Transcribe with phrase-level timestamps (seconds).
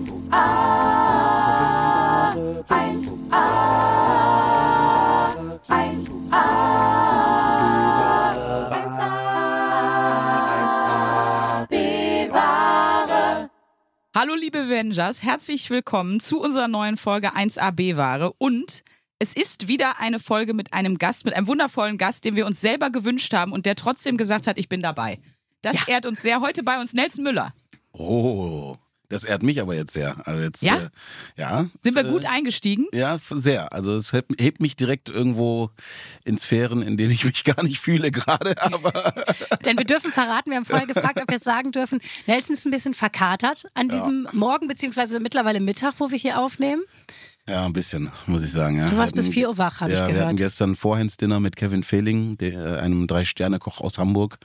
[0.00, 0.32] 1a,
[2.68, 3.44] 1a,
[5.68, 6.44] 1a,
[10.40, 13.50] 1a, bewahre.
[14.14, 18.82] Hallo liebe Avengers, herzlich willkommen zu unserer neuen Folge 1AB Ware und
[19.18, 22.62] es ist wieder eine Folge mit einem Gast, mit einem wundervollen Gast, den wir uns
[22.62, 25.18] selber gewünscht haben und der trotzdem gesagt hat, ich bin dabei.
[25.60, 26.40] Das ehrt uns sehr.
[26.40, 27.52] Heute bei uns Nelson Müller.
[27.92, 28.76] Oh,
[29.10, 30.16] das ehrt mich aber jetzt sehr.
[30.26, 30.76] Also jetzt, Ja?
[30.76, 30.88] Äh,
[31.36, 31.66] ja.
[31.82, 32.86] Sind wir äh, gut eingestiegen?
[32.94, 33.72] Ja, sehr.
[33.74, 35.68] Also es hebt, hebt mich direkt irgendwo
[36.24, 38.54] in Sphären, in denen ich mich gar nicht fühle gerade.
[38.62, 39.12] Aber
[39.66, 42.00] Denn wir dürfen verraten, wir haben vorher gefragt, ob wir es sagen dürfen.
[42.26, 46.82] Nelson ist ein bisschen verkatert an diesem Morgen, beziehungsweise mittlerweile Mittag, wo wir hier aufnehmen.
[47.48, 48.78] ja, ein bisschen, muss ich sagen.
[48.78, 48.88] Ja.
[48.88, 50.52] Du warst Wir bis hatten- 4 Uhr wach, habe ja, ich wir hatten gehört.
[50.52, 54.38] gestern Vorhandsdinner mit Kevin Fehling, der, einem Drei-Sterne-Koch aus Hamburg.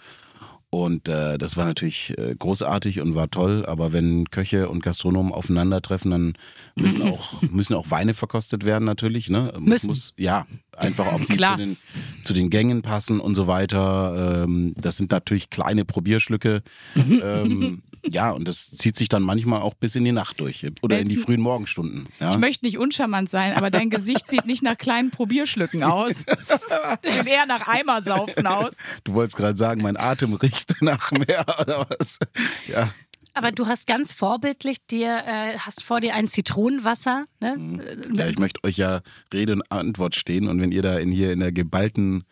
[0.76, 3.66] Und äh, das war natürlich äh, großartig und war toll.
[3.66, 6.34] Aber wenn Köche und Gastronomen aufeinandertreffen, dann
[6.76, 9.30] müssen auch, müssen auch Weine verkostet werden natürlich.
[9.30, 9.54] Ne?
[9.58, 9.88] Müssen.
[9.88, 11.78] Muss, ja, einfach auch die zu, den,
[12.26, 14.44] zu den Gängen passen und so weiter.
[14.44, 16.62] Ähm, das sind natürlich kleine Probierschlücke.
[16.96, 21.00] ähm, ja, und das zieht sich dann manchmal auch bis in die Nacht durch oder
[21.00, 22.08] in die Nelson, frühen Morgenstunden.
[22.20, 22.32] Ja?
[22.32, 26.26] Ich möchte nicht uncharmant sein, aber dein Gesicht sieht nicht nach kleinen Probierschlücken aus.
[26.28, 26.48] Es
[27.04, 28.78] sieht eher nach Eimersaufen aus.
[29.04, 32.20] Du wolltest gerade sagen, mein Atem riecht nach mehr oder was?
[32.68, 32.92] Ja.
[33.34, 37.26] Aber du hast ganz vorbildlich dir, äh, hast vor dir ein Zitronenwasser.
[37.42, 37.56] Ne?
[37.58, 38.16] Mhm.
[38.16, 39.02] ja, ich möchte euch ja
[39.34, 42.24] Rede und Antwort stehen und wenn ihr da in hier in der geballten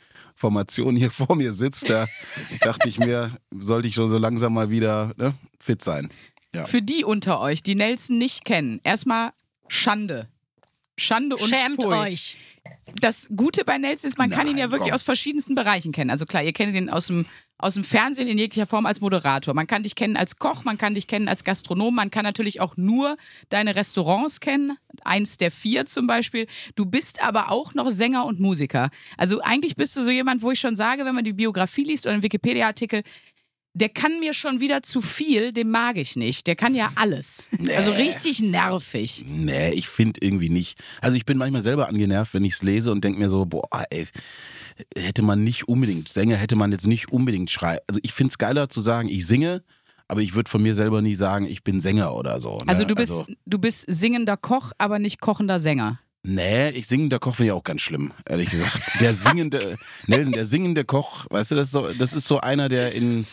[0.44, 2.06] Formation hier vor mir sitzt, da
[2.60, 6.10] dachte ich mir, sollte ich schon so langsam mal wieder ne, fit sein.
[6.54, 6.66] Ja.
[6.66, 9.32] Für die unter euch, die Nelson nicht kennen, erstmal
[9.70, 10.28] Schande.
[10.98, 11.96] Schande und Schämt Pfui.
[11.96, 12.38] euch.
[13.00, 14.96] Das Gute bei Nelson ist, man kann ihn ja Nein, wirklich komm.
[14.96, 16.10] aus verschiedensten Bereichen kennen.
[16.10, 17.26] Also klar, ihr kennt ihn aus dem,
[17.64, 19.54] aus dem Fernsehen in jeglicher Form als Moderator.
[19.54, 22.60] Man kann dich kennen als Koch, man kann dich kennen als Gastronom, man kann natürlich
[22.60, 23.16] auch nur
[23.48, 24.78] deine Restaurants kennen.
[25.04, 26.48] Eins der vier zum Beispiel.
[26.76, 28.90] Du bist aber auch noch Sänger und Musiker.
[29.18, 32.06] Also eigentlich bist du so jemand, wo ich schon sage, wenn man die Biografie liest
[32.06, 33.04] oder einen Wikipedia-Artikel,
[33.74, 36.46] der kann mir schon wieder zu viel, den mag ich nicht.
[36.48, 37.50] Der kann ja alles.
[37.76, 39.26] Also richtig nervig.
[39.28, 40.80] Nee, ich finde irgendwie nicht.
[41.02, 43.68] Also ich bin manchmal selber angenervt, wenn ich es lese und denke mir so, boah,
[43.90, 44.08] ey,
[44.96, 47.82] hätte man nicht unbedingt, Sänger hätte man jetzt nicht unbedingt schreiben.
[47.88, 49.64] Also ich finde es geiler zu sagen, ich singe,
[50.08, 52.58] aber ich würde von mir selber nie sagen, ich bin Sänger oder so.
[52.58, 52.64] ne?
[52.68, 56.00] Also du bist, du bist singender Koch, aber nicht kochender Sänger.
[56.26, 58.80] Nee, ich singender Koch finde ich auch ganz schlimm, ehrlich gesagt.
[59.02, 59.76] Der singende,
[60.08, 63.26] Nelson, der singende Koch, weißt du, das ist so, das ist so einer, der in,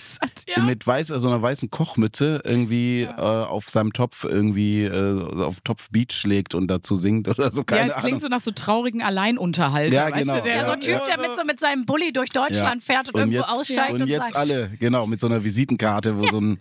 [0.49, 0.65] Ja.
[0.65, 5.91] mit weiß, also einer weißen Kochmütze irgendwie äh, auf seinem Topf irgendwie äh, auf Topf
[5.91, 8.06] Beach legt und dazu singt oder so, keine ja, es Ahnung.
[8.06, 9.95] klingt so nach so traurigen Alleinunterhalter.
[9.95, 11.87] Ja, weißt genau, Du, der Ja, Ja, so ein Typ, der mit so mit seinem
[11.87, 15.21] Bulli durch Deutschland fährt und, irgendwo jetzt, aussteigt und, und jetzt sagt, alle, genau, mit
[15.21, 16.59] so einer Visitenkarte, wo so ein,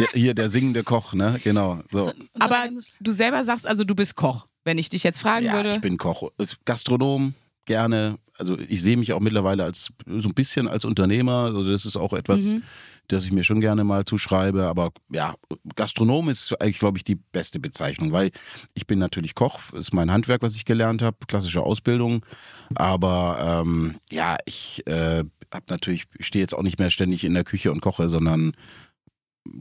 [0.00, 2.10] der, hier der singende Koch, ne, genau, so.
[2.38, 2.64] Aber
[3.00, 4.46] du selber sagst also, du bist Koch.
[4.66, 5.70] Wenn ich dich jetzt fragen Ja, würde.
[5.74, 6.28] ich bin Koch,
[6.64, 7.34] Gastronom,
[7.66, 8.18] gerne.
[8.36, 11.44] Also ich sehe mich auch mittlerweile als so ein bisschen als Unternehmer.
[11.46, 12.62] Also das ist auch etwas, Mhm.
[13.06, 14.66] das ich mir schon gerne mal zuschreibe.
[14.66, 15.34] Aber ja,
[15.76, 18.32] Gastronom ist eigentlich, glaube ich, die beste Bezeichnung, weil
[18.74, 22.26] ich bin natürlich Koch, ist mein Handwerk, was ich gelernt habe, klassische Ausbildung.
[22.74, 25.22] Aber ähm, ja, ich äh,
[25.54, 28.52] habe natürlich, ich stehe jetzt auch nicht mehr ständig in der Küche und koche, sondern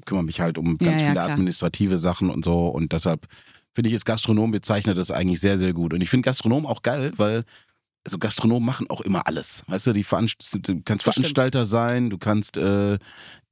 [0.06, 1.30] kümmere mich halt um Ja, ganz ja, viele klar.
[1.30, 2.68] administrative Sachen und so.
[2.68, 3.28] Und deshalb
[3.76, 5.94] finde ich, ist Gastronom bezeichnet das eigentlich sehr, sehr gut.
[5.94, 7.44] Und ich finde Gastronom auch geil, weil
[8.06, 9.64] also Gastronomen machen auch immer alles.
[9.68, 11.26] Weißt du, die Veranst du kannst Das stimmt.
[11.26, 12.98] Veranstalter sein, du kannst, äh,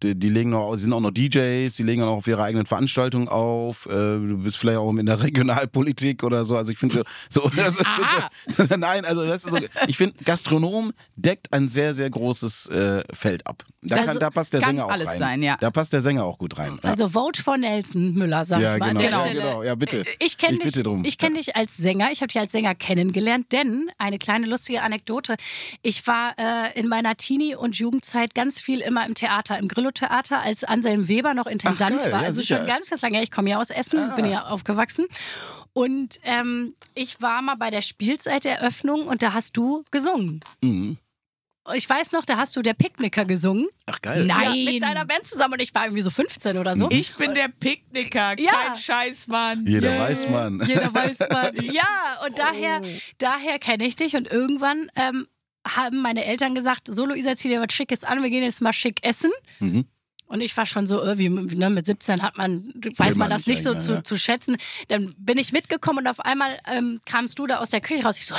[0.03, 3.27] die, die legen noch, sind auch noch DJs, die legen auch auf ihre eigenen Veranstaltungen
[3.27, 3.85] auf.
[3.85, 6.57] Äh, du bist vielleicht auch in der Regionalpolitik oder so.
[6.57, 7.73] Also ich finde so, so, find
[8.69, 13.03] so nein, also weißt du, so, ich finde Gastronom deckt ein sehr, sehr großes äh,
[13.13, 13.63] Feld ab.
[13.81, 15.17] Da, kann, da passt der kann Sänger auch alles rein.
[15.19, 15.57] sein, ja.
[15.59, 16.79] Da passt der Sänger auch gut rein.
[16.81, 16.91] Ja.
[16.91, 19.63] Also Vote for Nelson Müller, sag Ja, mal genau, genau, genau.
[19.63, 20.03] Ja, bitte.
[20.19, 21.03] Ich kenne Ich dich, bitte drum.
[21.03, 22.09] ich dich als Sänger.
[22.11, 25.35] Ich habe dich als Sänger kennengelernt, denn eine kleine lustige Anekdote.
[25.81, 30.41] Ich war äh, in meiner Teenie- und Jugendzeit ganz viel immer im Theater, im Grillo-Theater,
[30.41, 32.21] als Anselm Weber noch Intendant geil, war.
[32.21, 32.57] ja, also sicher.
[32.57, 33.15] schon ganz, ganz lange.
[33.17, 33.23] her.
[33.23, 35.05] Ich komme ja aus Essen, bin ja aufgewachsen.
[35.73, 40.39] Und ähm, ich war mal bei der Spielzeiteröffnung und da hast du gesungen.
[40.61, 40.97] Mhm.
[41.75, 43.67] Ich weiß noch, da hast du der Picknicker gesungen.
[43.85, 44.25] Ach geil.
[44.25, 44.53] Nein.
[44.53, 46.89] Ja, mit deiner Band zusammen und ich war irgendwie so 15 oder so.
[46.91, 48.51] Ich bin der Picknicker, Ja.
[48.51, 49.65] kein Scheißmann.
[49.65, 50.61] Jeder weiß man.
[50.67, 51.55] Jeder weiß man.
[51.71, 52.81] Ja, und daher,
[53.17, 54.17] daher kenne ich dich.
[54.17, 55.25] Und irgendwann ähm,
[55.67, 58.73] haben meine Eltern gesagt: So, Luisa, zieh dir was Schickes an, wir gehen jetzt mal
[58.73, 59.31] schick essen.
[59.59, 59.85] Mhm.
[60.25, 62.63] Und ich war schon so irgendwie, ne, mit 17 hat man,
[62.97, 64.03] weiß man das nicht so zu, ja.
[64.03, 64.55] zu schätzen.
[64.87, 68.17] Dann bin ich mitgekommen und auf einmal ähm, kamst du da aus der Küche raus.
[68.17, 68.33] Ich so,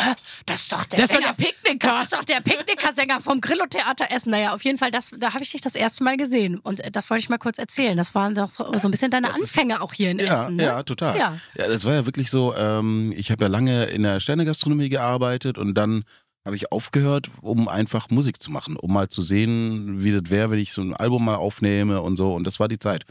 [0.46, 1.34] das ist doch der Das ist Sänger.
[1.38, 1.86] der Picknicker.
[1.88, 4.30] Das ist doch der Picknicker-Sänger vom Grillo-Theater Essen.
[4.30, 6.58] Naja, auf jeden Fall, das, da habe ich dich das erste Mal gesehen.
[6.58, 7.96] Und äh, das wollte ich mal kurz erzählen.
[7.96, 10.56] Das waren doch so, so ein bisschen deine Anfänge auch hier in Ja, Essen.
[10.56, 10.64] Ne?
[10.64, 11.16] ja, total.
[11.16, 11.38] Ja.
[11.56, 11.68] Ja.
[11.68, 15.74] das war ja wirklich so, ähm, ich habe ja lange in der Sternegastronomie gearbeitet und
[15.74, 16.04] dann
[16.44, 20.50] habe ich aufgehört, um einfach Musik zu machen, um mal zu sehen, wie das wäre,
[20.50, 22.35] wenn ich so ein Album mal aufnehme und so.
[22.35, 23.05] Und das war die Zeit.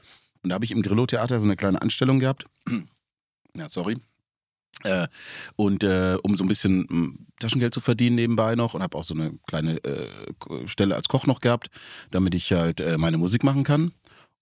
[0.44, 2.46] Und da habe ich im Grillo-Theater so eine kleine Anstellung gehabt.
[3.58, 3.98] ja, sorry.
[4.84, 5.08] Äh,
[5.56, 9.04] und äh, um so ein bisschen mh, Taschengeld zu verdienen nebenbei noch und habe auch
[9.04, 10.08] so eine kleine äh,
[10.66, 11.70] Stelle als Koch noch gehabt,
[12.12, 13.94] damit ich halt äh, meine Musik machen kann.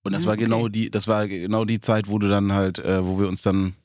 [0.03, 0.45] Und das Ah, war okay.
[0.45, 3.41] genau die, das war genau die Zeit, wo du dann halt, äh, wo wir uns
[3.43, 3.75] dann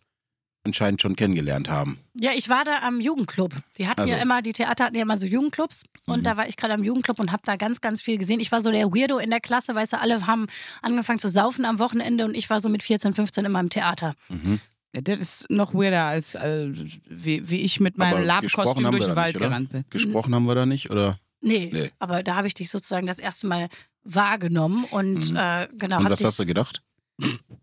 [0.66, 1.98] anscheinend schon kennengelernt haben.
[2.14, 3.54] Ja, ich war da am Jugendclub.
[3.78, 4.22] Die hatten ja Also.
[4.22, 5.84] immer, die Theater hatten ja immer so Jugendclubs.
[6.06, 6.22] Und Mhm.
[6.24, 8.40] da war ich gerade am Jugendclub und habe da ganz, ganz viel gesehen.
[8.40, 10.46] Ich war so der Weirdo in der Klasse, weißt du, alle haben
[10.82, 14.14] angefangen zu saufen am Wochenende und ich war so mit 14, 15 immer im Theater.
[14.28, 14.60] Mhm.
[14.94, 16.69] Ja, Das ist noch weirder, als äh,
[17.08, 19.84] wie, wie ich mit meinem Labkostüm durch den Wald nicht, gerannt bin.
[19.90, 21.19] Gesprochen haben wir da nicht, oder?
[21.40, 21.90] Nee, Nee.
[21.98, 23.69] aber da habe ich dich sozusagen das erste Mal
[24.04, 25.36] wahrgenommen und Mhm.
[25.36, 25.98] äh, genau.
[25.98, 26.82] Und was hast du gedacht?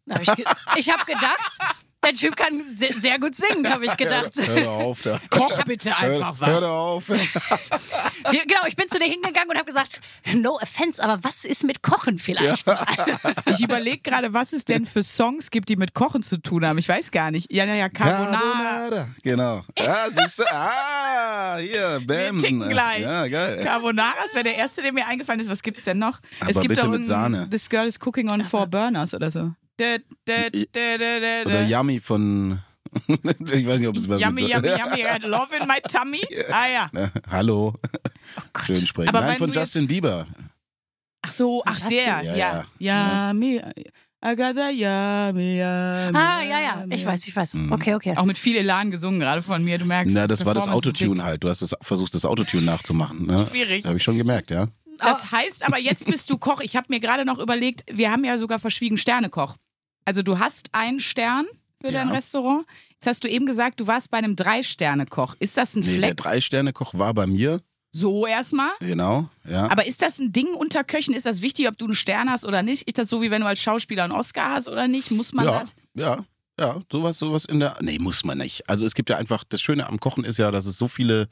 [0.10, 0.46] hab ich ge
[0.78, 1.58] ich habe gedacht,
[2.04, 4.32] der Typ kann sehr, sehr gut singen, habe ich gedacht.
[4.36, 5.20] Hör doch auf da.
[5.30, 6.62] Koch bitte einfach Hör, hör was.
[6.62, 7.10] doch auf.
[8.32, 10.00] Wir, genau, ich bin zu dir hingegangen und habe gesagt,
[10.34, 12.66] no offense, aber was ist mit Kochen vielleicht?
[13.46, 16.78] Ich überlege gerade, was es denn für Songs gibt, die mit Kochen zu tun haben.
[16.78, 17.52] Ich weiß gar nicht.
[17.52, 18.40] Ja, ja, ja, Carbonara.
[18.40, 19.08] Carbonara.
[19.22, 19.62] Genau.
[19.78, 20.44] Ja, siehst du?
[20.52, 22.40] Ah, hier, Bam.
[22.40, 23.02] ticken gleich.
[23.02, 23.62] Ja, geil.
[23.64, 25.50] Carbonara, das wäre der erste, der mir eingefallen ist.
[25.50, 26.20] Was gibt's denn noch?
[26.40, 27.50] Aber es gibt bitte doch mit ein, Sahne.
[27.50, 29.52] This Girl is Cooking on Four Burners oder so.
[29.80, 31.64] Oder.
[31.68, 32.60] Yummy von.
[33.08, 36.22] ich weiß nicht, ob es was Yummy, yummy, yummy, I had love in my tummy.
[36.52, 36.92] Ah ja.
[37.30, 37.74] Hallo.
[38.66, 39.10] Schön sprechen.
[39.10, 40.28] Aber Nein, von Justin jetzt- Bieber.
[41.26, 41.98] Ach so, ach Justin.
[41.98, 42.66] der, Ja, ja.
[42.80, 43.62] Ja, yummy.
[44.26, 46.18] I got the yummy, yummy.
[46.18, 47.56] Ah, ja, ja, ich weiß, ich weiß.
[47.56, 47.72] Mhm.
[47.74, 48.16] Okay, okay.
[48.16, 49.78] Auch mit viel Elan gesungen, gerade von mir.
[49.78, 51.44] Du merkst, Na, das war das Autotune halt.
[51.44, 53.26] Du hast das, versucht, das Autotune nachzumachen.
[53.26, 53.46] Ne?
[53.50, 53.86] Schwierig.
[53.86, 54.68] Habe ich schon gemerkt, ja.
[55.06, 56.62] Das heißt aber, jetzt bist du Koch.
[56.62, 59.56] Ich habe mir gerade noch überlegt, wir haben ja sogar verschwiegen Sternekoch.
[60.06, 61.46] Also du hast einen Stern
[61.82, 62.14] für dein Ja.
[62.14, 62.66] Restaurant.
[62.94, 65.36] Jetzt hast du eben gesagt, du warst bei einem Drei-Sterne-Koch.
[65.40, 66.24] Ist das ein Nee, der Flex?
[66.24, 67.62] Drei-Sterne-Koch war bei mir.
[67.96, 68.72] so erstmal.
[68.80, 69.70] Genau, ja.
[69.70, 71.14] Aber ist das ein Ding unter Köchen?
[71.14, 72.88] Ist das wichtig, ob du einen Stern hast oder nicht?
[72.88, 75.12] Ist das so, wie wenn du als Schauspieler einen Oscar hast oder nicht?
[75.12, 75.76] Muss man ja, das?
[75.94, 76.26] ja,
[76.60, 77.78] ja, sowas, sowas in der.
[77.82, 78.68] Nee, muss man nicht.
[78.70, 81.28] Also es gibt ja einfach, das Schöne am Kochen ist ja, dass es so viele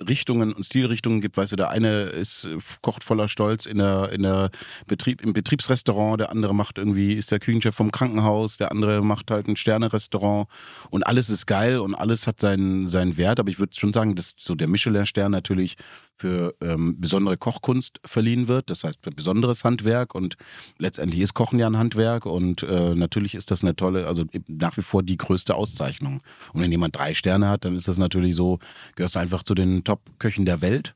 [0.00, 1.36] Richtungen und Stilrichtungen gibt.
[1.36, 4.50] Weißt du, der eine ist äh, kocht voller Stolz in der, in der
[4.86, 9.30] Betrieb, im Betriebsrestaurant, der andere macht irgendwie, ist der Küchenchef vom Krankenhaus, der andere macht
[9.30, 10.48] halt ein Sternerestaurant
[10.90, 13.40] und alles ist geil und alles hat seinen, seinen Wert.
[13.40, 15.76] Aber ich würde schon sagen, dass so der Michelin-Stern natürlich
[16.18, 18.70] für ähm, besondere Kochkunst verliehen wird.
[18.70, 20.36] Das heißt für besonderes Handwerk und
[20.78, 24.76] letztendlich ist Kochen ja ein Handwerk und äh, natürlich ist das eine tolle, also nach
[24.76, 26.20] wie vor die größte Auszeichnung.
[26.52, 28.58] Und wenn jemand drei Sterne hat, dann ist das natürlich so,
[28.94, 30.94] gehörst du einfach zu den Top-Köchen der Welt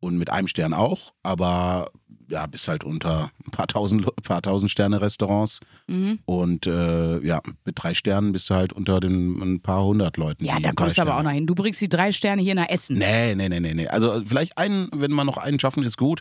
[0.00, 1.90] und mit einem Stern auch, aber
[2.34, 6.18] ja, bist halt unter ein paar tausend, paar tausend Sterne Restaurants Mhm.
[6.26, 10.44] und äh, ja, mit drei Sternen bist du halt unter den ein paar hundert Leuten.
[10.44, 11.46] Ja, da kommst du aber auch noch hin.
[11.46, 12.98] Du bringst die drei Sterne hier nach Essen.
[12.98, 13.86] Nee, nee, nee, nee, nee.
[13.88, 16.20] Also vielleicht einen, wenn man noch einen schaffen, ist gut.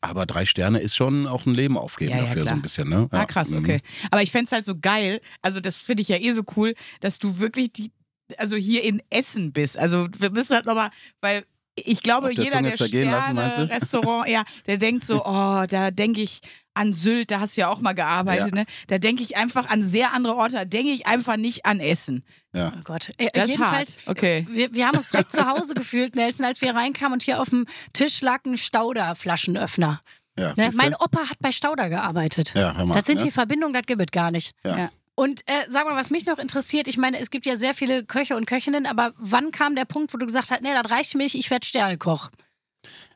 [0.00, 2.54] Aber drei Sterne ist schon auch ein Leben aufgeben Ja, ja, dafür, so klar.
[2.56, 3.08] ein bisschen, ne?
[3.10, 3.24] Ah, Ja.
[3.26, 3.58] krass, Mhm.
[3.58, 3.80] okay.
[4.10, 6.74] Aber ich fände es halt so geil, also das finde ich ja eh so cool,
[7.00, 7.92] dass du wirklich die,
[8.38, 9.76] also hier in Essen bist.
[9.78, 11.44] Also wir müssen halt nochmal, weil
[11.74, 12.86] ich glaube, der jeder, Zunge der?
[13.22, 16.40] Sterne-Restaurant, ja, der denkt so, oh, da denke ich
[16.74, 18.62] an Sylt, da hast du ja auch mal gearbeitet, Ja.
[18.62, 18.64] ne?
[18.86, 22.24] Da denke ich einfach an sehr andere Orte, da denke ich einfach nicht an Essen.
[22.54, 22.72] Ja.
[22.74, 23.10] Oh Gott.
[23.18, 24.08] Äh, Das ist jedenfalls, hart.
[24.08, 24.46] Okay.
[24.50, 27.50] wir, wir haben uns direkt zu Hause gefühlt, Nelson, als wir reinkamen und hier auf
[27.50, 30.00] dem Tisch lag ein Stauder-Flaschenöffner.
[30.38, 30.70] Ja, Ne?
[30.74, 32.54] Mein Opa hat bei Stauder gearbeitet.
[32.56, 33.26] Ja, hör mal, das sind ja.
[33.26, 34.52] die Verbindungen, das gibt es gar nicht.
[34.64, 34.90] Ja.
[35.22, 38.04] Und äh, sag mal, was mich noch interessiert, ich meine, es gibt ja sehr viele
[38.04, 41.14] Köche und Köchinnen, aber wann kam der Punkt, wo du gesagt hast, nee, das reicht
[41.14, 42.28] mir nicht, ich werde Sternekoch?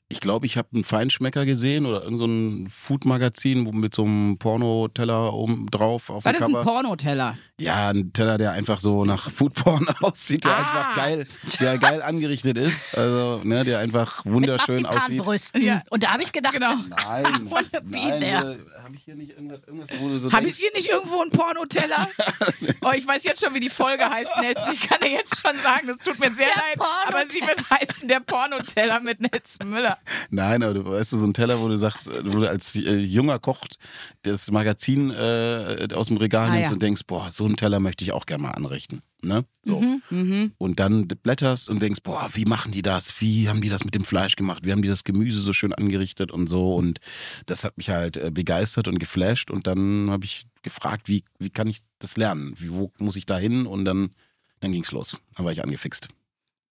[0.09, 4.05] Ich glaube, ich habe einen Feinschmecker gesehen oder irgendein so ein Food-Magazin wo mit so
[4.05, 6.63] einem Pornoteller oben drauf auf Was dem ist ein Cover.
[6.65, 7.37] Pornoteller?
[7.59, 10.59] ja, ein Teller, der einfach so nach Foodporn aussieht, der Ah.
[10.59, 11.27] einfach geil,
[11.59, 12.97] der geil angerichtet ist.
[12.97, 14.95] Also, ne, der einfach wunderschön aussieht.
[15.17, 15.63] Marzipanbrüsten.
[15.63, 15.83] Ja.
[15.91, 16.75] Und da habe ich gedacht, Genau.
[17.09, 18.57] Nein, Von der Biene her.
[18.85, 21.33] Habe ich hier nicht irgendwas, irgendwas wo du so Habe ich hier nicht irgendwo einen
[21.33, 22.09] Pornoteller?
[22.83, 24.69] oh, ich weiß jetzt schon, wie die Folge heißt, Nelson.
[24.73, 26.77] Ich kann dir jetzt schon sagen, das tut mir sehr Der leid.
[26.79, 27.09] Pornoteller.
[27.09, 29.96] Aber sie wird heißen der Pornoteller mit Nelson Müller.
[30.31, 32.97] Nein, aber du weißt du, so ein Teller, wo du sagst, wo du als äh,
[32.97, 33.61] junger Koch
[34.23, 36.73] das Magazin äh, aus dem Regal Ah, nimmst ja.
[36.75, 39.03] und denkst, boah, so einen Teller möchte ich auch gerne mal anrichten.
[39.23, 39.45] Ne?
[39.63, 39.83] So.
[40.11, 40.53] Mhm.
[40.59, 43.21] Und dann blätterst und denkst, boah, wie machen die das?
[43.21, 44.65] Wie haben die das mit dem Fleisch gemacht?
[44.65, 46.75] Wie haben die das Gemüse so schön angerichtet und so?
[46.75, 47.01] Und
[47.47, 49.51] das hat mich halt äh, begeistert und geflasht.
[49.51, 52.55] Und dann habe ich gefragt, wie, wie kann ich das lernen?
[52.59, 53.67] Wie, wo muss ich da hin?
[53.67, 54.11] Und dann,
[54.61, 55.19] dann ging's los.
[55.35, 56.09] Dann war ich angefixt.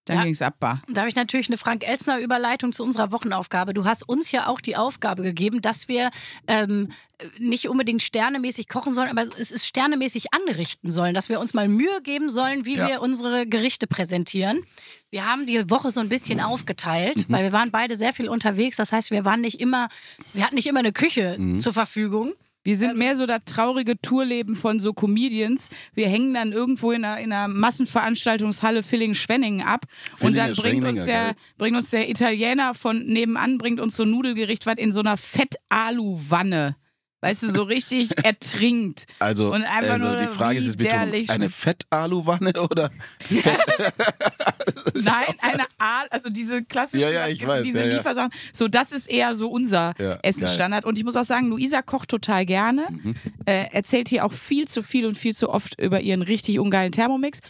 [0.06, 0.24] Dann Ja.
[0.24, 0.82] ging's ab, bar.
[0.88, 3.74] Da habe ich natürlich eine Frank-Elzner-Überleitung zu unserer Wochenaufgabe.
[3.74, 6.10] Du hast uns ja auch die Aufgabe gegeben, dass wir
[6.46, 6.90] ähm,
[7.38, 11.66] nicht unbedingt sternemäßig kochen sollen, aber es ist sternemäßig anrichten sollen, dass wir uns mal
[11.68, 12.86] Mühe geben sollen, wie Ja.
[12.88, 14.62] wir unsere Gerichte präsentieren.
[15.10, 18.76] Wir haben die Woche so ein bisschen aufgeteilt, weil wir waren beide sehr viel unterwegs.
[18.76, 19.88] Das heißt, wir waren nicht immer,
[20.34, 22.32] wir hatten nicht immer eine Küche zur Verfügung.
[22.66, 25.68] Wir sind mehr so das traurige Tourleben von so Comedians.
[25.94, 29.84] Wir hängen dann irgendwo in einer, in einer Massenveranstaltungshalle Villingen-Schwenningen ab
[30.18, 34.02] und dann bringt uns, Schwenningen, der, bringt uns der Italiener von nebenan, bringt uns so
[34.02, 36.74] ein Nudelgericht, was in so einer Fett-Alu-Wanne,
[37.20, 39.06] weißt du, so richtig ertrinkt.
[39.18, 42.90] Also, Und einfach also nur die Frage ist jetzt bitte, eine Fett-Alu-Wanne oder
[44.94, 47.96] Nein, eine Aal, also diese klassischen, Ja, ja, ich weiß, diese ja, ja.
[47.96, 48.30] Liefersachen.
[48.52, 50.84] So, das ist eher so unser Ja, Essensstandard.
[50.84, 53.14] Und ich muss auch sagen, Luisa kocht total gerne, Mhm.
[53.46, 56.92] äh, erzählt hier auch viel zu viel und viel zu oft über ihren richtig ungeilen
[56.92, 57.40] Thermomix.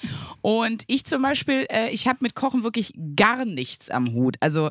[0.43, 4.37] Und ich zum Beispiel, äh, ich habe mit Kochen wirklich gar nichts am Hut.
[4.41, 4.71] Also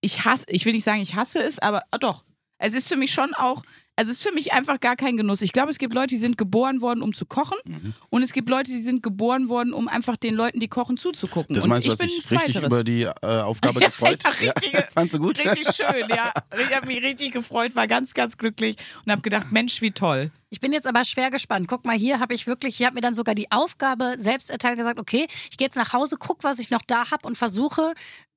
[0.00, 2.24] ich hasse, ich will nicht sagen, ich hasse es, aber ah, doch.
[2.58, 3.62] Es ist für mich schon auch,
[3.96, 5.40] also es ist für mich einfach gar kein Genuss.
[5.42, 7.56] Ich glaube, es gibt Leute, die sind geboren worden, um zu kochen.
[7.64, 7.94] Mhm.
[8.10, 11.54] Und es gibt Leute, die sind geboren worden, um einfach den Leuten, die kochen, zuzugucken.
[11.54, 12.66] Das meinst du, ich dass bin ich richtig Zweiteres.
[12.66, 14.20] über die äh, Aufgabe gefreut?
[14.24, 15.38] Ja, richtige- Fandst du gut?
[15.38, 16.32] Richtig schön, ja.
[16.58, 20.30] Ich habe mich richtig gefreut, war ganz, ganz glücklich und habe gedacht, Mensch, wie toll.
[20.50, 21.68] Ich bin jetzt aber schwer gespannt.
[21.68, 24.76] Guck mal, hier habe ich wirklich, hier habe mir dann sogar die Aufgabe selbst erteilt
[24.78, 27.92] gesagt, okay, ich gehe jetzt nach Hause, guck, was ich noch da habe und versuche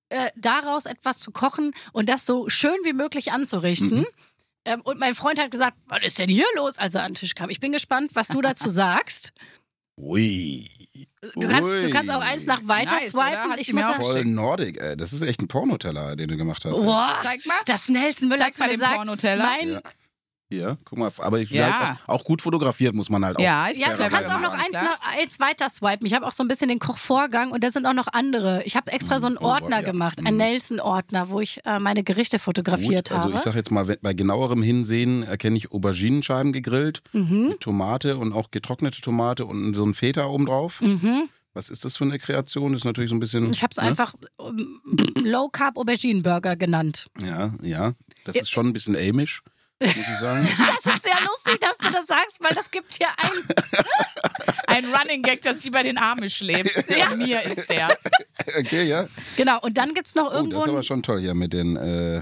[0.09, 4.05] äh, daraus etwas zu kochen und das so schön wie möglich anzurichten.
[4.67, 7.15] Ähm, und mein Freund hat gesagt, was ist denn hier los, als er an den
[7.15, 7.49] Tisch kam?
[7.49, 9.31] Ich bin gespannt, was du dazu sagst.
[9.99, 10.69] Ui.
[11.35, 13.23] Du kannst, du kannst auch eins nach weiter Nice, oder?
[13.31, 13.51] swipen.
[13.51, 14.95] Hat Ich muss sagen, Voll Nordic, ey.
[14.95, 16.73] Das ist echt ein Pornoteller, den du gemacht hast.
[16.73, 17.55] boah, Zeig mal.
[17.65, 19.43] das Nelson Müller Zeig zu mal mir den sagt, Pornoteller.
[19.43, 19.81] mein, Ja.
[20.49, 21.77] Hier, guck mal, aber ich Ja.
[21.89, 23.41] halt auch, auch gut fotografiert muss man halt auch.
[23.41, 24.83] Ja, Ja, Ja, du kannst auch noch eins, klar.
[24.85, 26.05] noch eins weiter swipen.
[26.07, 28.63] Ich habe auch so ein bisschen den Kochvorgang und da sind auch noch andere.
[28.63, 29.81] Ich habe extra so einen Oh Ordner ja.
[29.81, 30.43] gemacht, einen Mhm.
[30.43, 33.37] Nelson-Ordner, wo ich äh, meine Gerichte fotografiert Gut, also habe.
[33.37, 37.49] ich sag jetzt mal, bei genauerem Hinsehen erkenne ich Auberginenscheiben gegrillt Mhm.
[37.49, 40.79] mit Tomate und auch getrocknete Tomate und so ein Feta oben drauf.
[40.79, 41.27] Mhm.
[41.53, 42.71] Was ist das für eine Kreation?
[42.71, 43.51] Das ist natürlich so ein bisschen.
[43.51, 43.83] Ich habe es ne?
[43.83, 44.79] einfach ähm,
[45.23, 47.07] Low Carb Aubergine Burger genannt.
[47.21, 47.91] Ja, ja.
[48.25, 49.41] Das ist schon ein bisschen amish,
[49.81, 50.47] muss ich sagen.
[50.83, 53.31] Das ist sehr lustig, dass du das sagst, weil das gibt hier ein.
[54.69, 56.73] Ein Running Gag, dass sie bei den Amish lebt.
[56.89, 57.87] Bei mir ist der.
[58.59, 59.07] okay, ja.
[59.37, 60.57] Genau, und dann gibt es noch Oh, irgendwo.
[60.57, 61.77] das ist aber schon toll hier mit den.
[61.77, 62.21] Äh,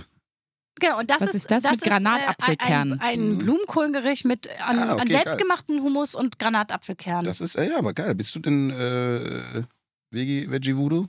[0.79, 2.99] genau, und das Was ist, ist das mit äh, Granatapfelkernen?
[3.01, 5.21] ein, ein Blumenkohlgericht mit an, Ah, okay, an geil.
[5.25, 7.25] selbstgemachten Hummus und Granatapfelkernen.
[7.25, 8.13] das ist, äh, ja, aber geil.
[8.13, 9.63] Bist du denn äh,
[10.11, 11.07] Veggie, Veggie Voodoo?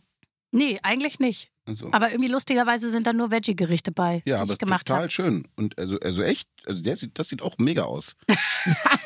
[0.53, 1.51] Nee, eigentlich nicht.
[1.67, 5.03] Also, Aber irgendwie lustigerweise sind da nur Veggie-Gerichte bei, ja, die aber ich gemacht total
[5.03, 5.11] habe.
[5.11, 5.49] schön.
[5.57, 8.15] Und also, also echt, also der sieht, das sieht auch mega aus.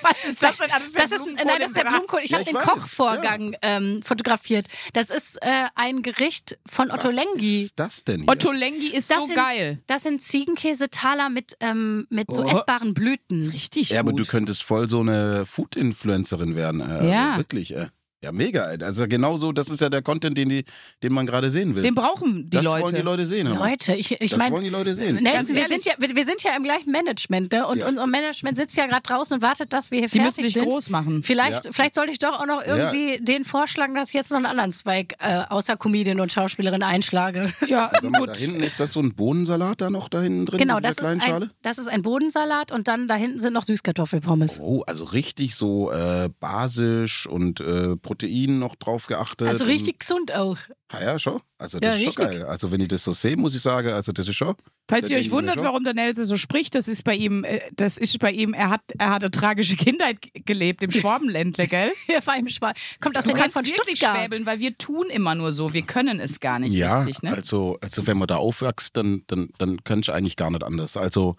[0.03, 0.67] Was ist das denn?
[0.69, 1.85] Ist der Das ist, Blumenkohl nein, das ist der.
[1.85, 2.21] Blumenkohl.
[2.23, 4.67] Ich Ja, habe den weiß, Kochvorgang ähm, fotografiert.
[4.93, 7.63] Das ist äh, ein Gericht von Otto Was Lengi.
[7.63, 8.29] ist das denn hier?
[8.31, 9.79] Otto Lengi ist Das so sind, geil.
[9.87, 12.49] Das sind Ziegenkäsetaler mit, ähm, mit so Oh.
[12.49, 13.49] essbaren Blüten.
[13.49, 14.21] Richtig Ja, aber gut.
[14.21, 16.81] du könntest voll so eine Food-Influencerin werden.
[16.81, 17.27] Äh, Ja.
[17.31, 17.89] Also wirklich, äh.
[18.23, 18.65] Ja, mega.
[18.65, 20.65] Also genau so, das ist ja der Content, den, die,
[21.03, 21.83] den man gerade sehen will.
[21.83, 22.85] Den brauchen die das Leute.
[22.85, 23.49] wollen die Leute sehen.
[23.49, 23.71] mal.
[23.71, 25.17] Leute, ich, ich das meine, wollen die Leute sehen.
[25.23, 27.67] Nelson, wir sind, ja, wir, wir sind ja im gleichen Management, ne?
[27.67, 27.89] Und Ja.
[27.89, 30.63] unser Management sitzt ja gerade draußen und wartet, dass wir hier Die müssen fertig dich
[30.63, 30.71] sind.
[30.71, 31.23] groß machen.
[31.23, 31.73] Vielleicht, Ja.
[31.73, 34.73] vielleicht sollte ich doch auch noch irgendwie den vorschlagen, dass ich jetzt noch einen anderen
[34.73, 37.51] Zweig äh, außer Comedian und Schauspielerin einschlage.
[37.69, 38.29] Ja, mal, gut.
[38.29, 41.07] da hinten ist das so ein Bohnensalat da noch da hinten drin Genau, das ist,
[41.07, 41.51] ein, Schale?
[41.63, 44.61] das ist ein Bodensalat und dann da hinten sind noch Süßkartoffelpommes.
[44.61, 49.47] Oh, also richtig so äh, basisch und äh, Protein noch drauf geachtet.
[49.47, 50.59] Also richtig gesund auch.
[50.59, 51.41] Und, ja, ja, schon.
[51.59, 52.41] Also Ja, das ist schon richtig.
[52.41, 52.51] geil.
[52.51, 54.57] Also wenn ich das so sehe, muss ich sagen, also das ist schon.
[54.89, 55.65] Falls ihr euch wundert, schon.
[55.65, 58.71] warum der Nelson so spricht, das ist bei ihm, äh, das ist bei ihm, er
[58.71, 61.93] hat, er hat eine tragische Kindheit gelebt im Schwabenländle, gell?
[62.07, 62.73] Hier war im Schwal.
[63.01, 64.17] Kommt aus der Nähe von Stuttgart.
[64.17, 67.37] schwäbeln, weil wir tun immer nur so, wir können es gar nicht ja, richtig, ne?
[67.37, 70.97] also, also wenn man da aufwächst, dann, dann, dann kannst du eigentlich gar nicht anders.
[70.97, 71.37] Also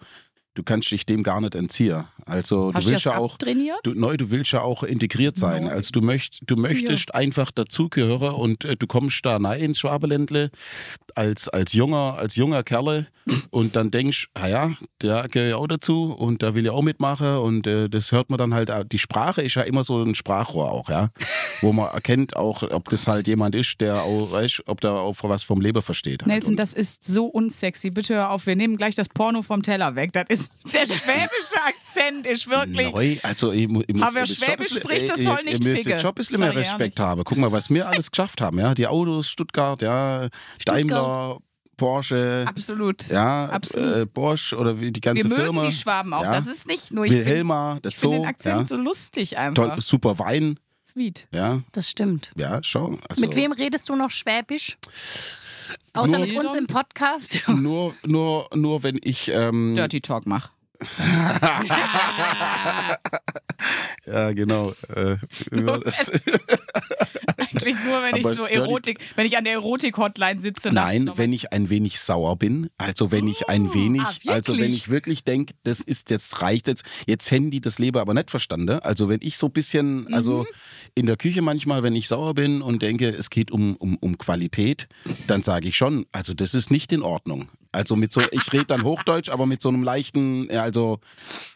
[0.54, 2.04] du kannst dich dem gar nicht entziehen.
[2.32, 3.36] Also Hast du willst ja auch.
[3.36, 5.64] Du, neu, du willst ja auch integriert sein.
[5.64, 5.70] Neu.
[5.70, 10.50] Also du, möcht, du möchtest einfach dazugehören und äh, du kommst da rein ins Schwabeländle
[11.14, 13.06] als, als junger, als junger Kerle
[13.50, 16.82] und dann denkst, ah ja, der gehört ja auch dazu und da will ja auch
[16.82, 20.14] mitmachen und äh, das hört man dann halt, die Sprache ist ja immer so ein
[20.14, 21.10] Sprachrohr auch, ja,
[21.60, 25.16] wo man erkennt auch, ob das halt jemand ist, der auch, weißt, ob der auch
[25.22, 26.22] was vom Leben versteht.
[26.22, 26.28] Halt.
[26.28, 27.90] Nelson, das ist so unsexy.
[27.90, 30.12] Bitte hör auf, wir nehmen gleich das Porno vom Teller weg.
[30.12, 32.92] Das ist der schwäbische Akzent ist wirklich.
[32.92, 35.90] Neu, also ich, mu- ich muss, Aber Schwäbisch spricht, das soll nicht Ihr müsst ficke.
[35.90, 37.22] jetzt schon ein bisschen mehr ich Respekt haben.
[37.24, 38.74] Guck mal, was wir alles geschafft haben, ja.
[38.74, 40.28] Die Autos, Stuttgart, ja,
[40.64, 41.38] Daimler,
[41.76, 43.08] Porsche, Absolut.
[43.08, 43.96] ja, absolut.
[43.96, 45.66] Äh, Bosch oder wie die ganze wir mögen Firma.
[45.66, 46.22] die Schwaben auch.
[46.22, 46.32] Ja.
[46.32, 47.04] Das ist nicht nur.
[47.06, 48.66] Ich finde Wilhelma, der find den Zoo, Akzent ja.
[48.66, 49.68] so lustig einfach.
[49.70, 51.26] Toll, super Wein, Sweet.
[51.34, 52.30] ja, Das stimmt.
[52.36, 53.00] ja, schon.
[53.08, 54.76] Also, Mit wem redest du noch Schwäbisch?
[55.94, 57.40] Außer Nur- mit uns im Podcast.
[57.48, 60.50] Nur, nur, nur wenn ich, ähm, Dirty Talk mach.
[64.06, 65.16] ja genau, äh?
[67.38, 70.70] Eigentlich nur, wenn ich Aber so Dirty- Erotik, wenn ich an der Erotik-Hotline sitze.
[70.72, 74.72] Nein, wenn ich ein wenig sauer bin, also wenn ich ein wenig, ah, also wenn
[74.72, 78.80] ich wirklich denke, das ist jetzt reicht jetzt, jetzt die das Leben aber nicht verstanden.
[78.80, 80.14] Also wenn ich so ein bisschen, Mhm.
[80.14, 80.46] also
[80.94, 84.18] in der Küche manchmal, wenn ich sauer bin und denke, es geht um, um, um
[84.18, 84.88] Qualität,
[85.26, 87.48] dann sage ich schon, also das ist nicht in Ordnung.
[87.72, 91.00] Also mit so, ich rede dann Hochdeutsch, aber mit so einem leichten, ja, also,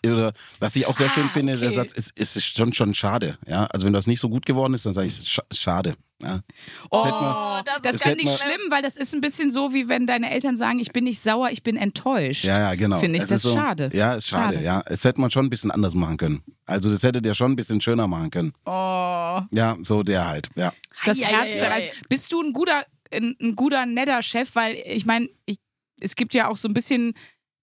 [0.04, 1.76] oder, was ich auch sehr schön Ah, finde, der okay.
[1.76, 3.36] Satz ist, ist schon, schon schade.
[3.46, 5.94] Ja, also wenn das nicht so gut geworden ist, dann sage ich, scha schade.
[6.22, 6.40] Ja.
[6.90, 9.50] Oh, hätte man- das, das ist ja hätte nicht schlimm, weil das ist ein bisschen
[9.50, 12.44] so, wie wenn deine Eltern sagen, ich bin nicht sauer, ich bin enttäuscht.
[12.44, 12.98] Ja, ja, genau.
[12.98, 13.90] Finde ich Es das ist so, schade.
[13.92, 14.64] Ja, ist schade, Schade.
[14.64, 14.82] ja.
[14.86, 16.42] Es hätte man schon ein bisschen anders machen können.
[16.64, 18.54] Also das hätte der schon ein bisschen schöner machen können.
[18.64, 20.72] Oh, Ja, so der halt, ja.
[21.04, 21.84] das Herz.
[22.08, 24.54] Bist du ein guter, ein, ein guter, netter Chef?
[24.54, 25.58] Weil ich meine, ich,
[26.00, 27.14] es gibt ja auch so ein bisschen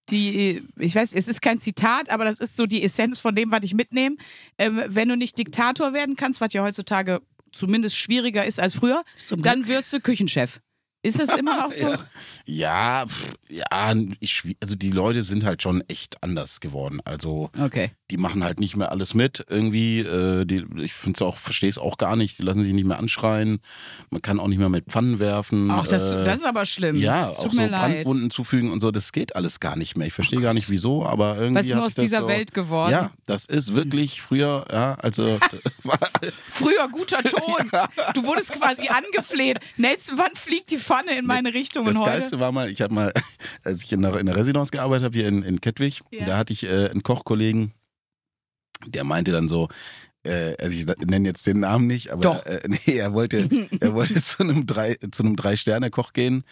[0.09, 3.51] die, ich weiß, es ist kein Zitat, aber das ist so die Essenz von dem,
[3.51, 4.17] was ich mitnehme.
[4.57, 7.21] Ähm, wenn du nicht Diktator werden kannst, was ja heutzutage
[7.53, 10.59] zumindest schwieriger ist als früher, Zum dann wirst du Küchenchef.
[11.03, 11.93] Ist das immer noch so?
[12.45, 17.01] Ja, pff, ja, ich, also die Leute sind halt schon echt anders geworden.
[17.03, 17.91] Also Okay.
[18.13, 20.01] Die machen halt nicht mehr alles mit irgendwie.
[20.01, 22.38] Äh, die, ich finde es auch, verstehe es auch gar nicht.
[22.38, 23.60] Die lassen sich nicht mehr anschreien.
[24.12, 25.72] Man kann auch nicht mehr mit Pfannen werfen.
[25.72, 26.96] Ach, das, äh, das ist aber schlimm.
[26.96, 27.58] ja, auch so.
[27.58, 30.05] Brandwunden zufügen und so, das geht alles gar nicht mehr.
[30.05, 31.60] Ich verstehe gar nicht wieso, aber irgendwie.
[31.60, 32.91] Was ist aus dieser so, Welt geworden?
[32.91, 35.39] Ja, das ist wirklich früher, ja, also
[36.48, 37.72] Früher guter Ton.
[38.13, 39.60] Du wurdest quasi angefleht.
[39.77, 42.12] Nelson, wann fliegt die Pfanne in meine Richtung Das und heute?
[42.12, 43.12] Geilste war mal, ich habe mal,
[43.63, 46.25] als ich in der, in der Residenz gearbeitet habe, hier in, in Kettwig, Ja.
[46.25, 47.74] da hatte ich äh, einen Kochkollegen,
[48.85, 49.69] der meinte dann so,
[50.25, 52.45] äh, also ich nenne jetzt den Namen nicht, aber Doch.
[52.45, 53.49] Äh, nee, er wollte,
[53.79, 56.43] er wollte zu einem drei, zu einem Drei-Sterne-Koch gehen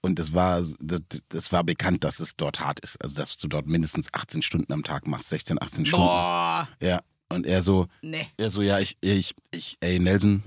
[0.00, 3.00] und das war, das, das war bekannt, dass es dort hart ist.
[3.02, 6.06] Also dass du dort mindestens 18 Stunden am Tag machst, 16, 18 Stunden.
[6.06, 6.68] Boah.
[6.80, 7.00] Ja.
[7.28, 8.26] Und er so, Nee.
[8.36, 10.42] er so, ja, ich, ich, ich, ey Nelson,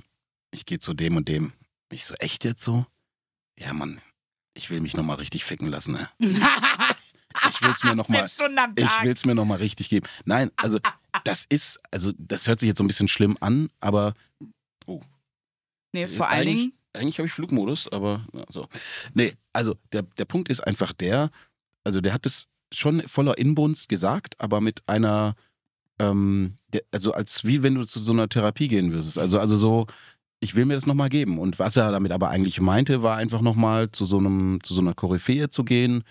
[0.52, 1.54] ich gehe zu dem und dem.
[1.90, 2.86] Ich so, echt jetzt so?
[3.58, 4.02] Ja, Mann,
[4.54, 6.10] ich will mich nochmal richtig ficken lassen, ne?
[7.50, 10.08] Ich will's mir nochmal, ich will's mir nochmal richtig geben.
[10.26, 10.80] Nein, also,
[11.24, 14.14] das ist, also, das hört sich jetzt so ein bisschen schlimm an, aber
[15.94, 16.74] Nee, vor allen eigentlich, Dingen.
[16.94, 18.68] eigentlich habe ich Flugmodus, aber ja, so.
[19.14, 21.30] Nee, also der, der Punkt ist einfach der,
[21.84, 25.36] also der hat es schon voller Inbrunst gesagt, aber mit einer,
[26.00, 29.20] ähm, der, also als wie wenn du zu so einer Therapie gehen würdest.
[29.20, 29.86] Also, also so,
[30.40, 31.38] ich will mir das nochmal geben.
[31.38, 34.82] Und was er damit aber eigentlich meinte, war einfach nochmal zu so einem, zu so
[34.82, 36.04] einer Koryphäe zu gehen,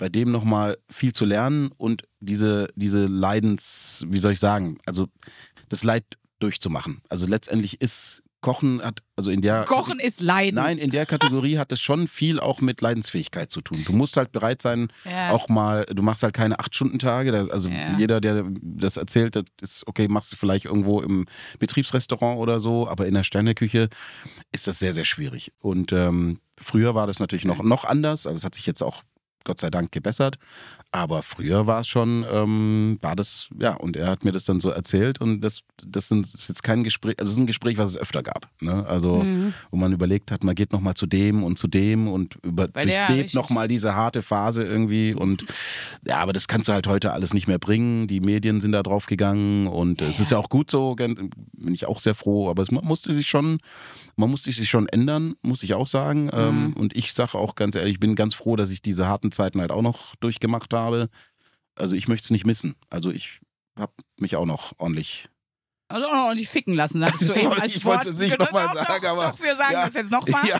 [0.00, 5.06] bei dem nochmal viel zu lernen und diese, diese Leidens, wie soll ich sagen, also
[5.68, 6.04] das Leid
[6.40, 7.02] durchzumachen.
[7.10, 10.54] Also letztendlich ist Kochen hat, also in der Kochen ist Leiden.
[10.54, 13.84] Nein, in der Kategorie hat es schon viel auch mit Leidensfähigkeit zu tun.
[13.84, 15.32] Du musst halt bereit sein, Ja.
[15.32, 17.48] auch mal, du machst halt keine Acht-Stunden-Tage.
[17.52, 17.98] Also Ja.
[17.98, 21.26] jeder, der das erzählt, das ist okay, machst du vielleicht irgendwo im
[21.58, 23.90] Betriebsrestaurant oder so, aber in der Sterneküche
[24.52, 25.52] ist das sehr, sehr schwierig.
[25.58, 28.26] Und ähm, früher war das natürlich noch, noch anders.
[28.26, 29.02] Also es hat sich jetzt auch
[29.44, 30.38] Gott sei Dank gebessert.
[30.92, 34.58] Aber früher war es schon, ähm, war das, ja, und er hat mir das dann
[34.58, 37.46] so erzählt und das, das, sind, das ist jetzt kein Gespräch, also es ist ein
[37.46, 38.48] Gespräch, was es öfter gab.
[38.60, 38.84] Ne?
[38.88, 39.54] Also, Mhm.
[39.70, 43.08] wo man überlegt hat, man geht nochmal zu dem und zu dem und über, durchlebt
[43.10, 45.44] richtig- nochmal diese harte Phase irgendwie und
[46.04, 48.08] ja, aber das kannst du halt heute alles nicht mehr bringen.
[48.08, 51.30] Die Medien sind da drauf gegangen und es ist ja auch gut so, bin
[51.72, 53.58] ich auch sehr froh, aber es mu- musste sich schon,
[54.16, 56.24] man musste sich schon ändern, muss ich auch sagen.
[56.24, 56.30] Mhm.
[56.34, 59.30] Ähm, und ich sage auch ganz ehrlich, ich bin ganz froh, dass ich diese harten
[59.30, 60.79] Zeiten halt auch noch durchgemacht habe.
[61.74, 62.76] Also ich möchte es nicht missen.
[62.90, 63.40] Also ich
[63.76, 65.28] habe mich auch noch ordentlich
[65.90, 67.96] Also auch noch nicht ficken lassen, hattest du eben als Ich Wort.
[67.96, 69.84] wollte es nicht nochmal sagen, doch, aber- Doch, wir sagen Ja.
[69.84, 70.46] das jetzt nochmal.
[70.46, 70.56] Ja.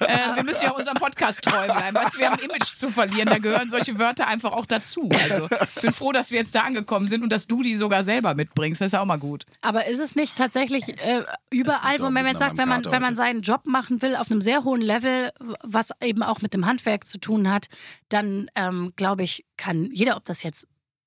[0.00, 1.94] Äh, wir müssen ja unserem Podcast treu bleiben.
[1.96, 3.28] Weißt, du, wir haben ein Image zu verlieren.
[3.28, 5.08] Da gehören solche Wörter einfach auch dazu.
[5.22, 8.04] Also ich bin froh, dass wir jetzt da angekommen sind und dass du die sogar
[8.04, 8.80] selber mitbringst.
[8.80, 9.44] Das ist ja auch mal gut.
[9.60, 13.16] Aber ist es nicht tatsächlich äh, überall, wo man jetzt sagt, wenn man, wenn man
[13.16, 15.30] seinen Job machen will auf einem sehr hohen Level,
[15.62, 17.66] was eben auch mit dem Handwerk zu tun hat,
[18.08, 20.66] dann ähm, glaube ich, kann jeder, ob das jetzt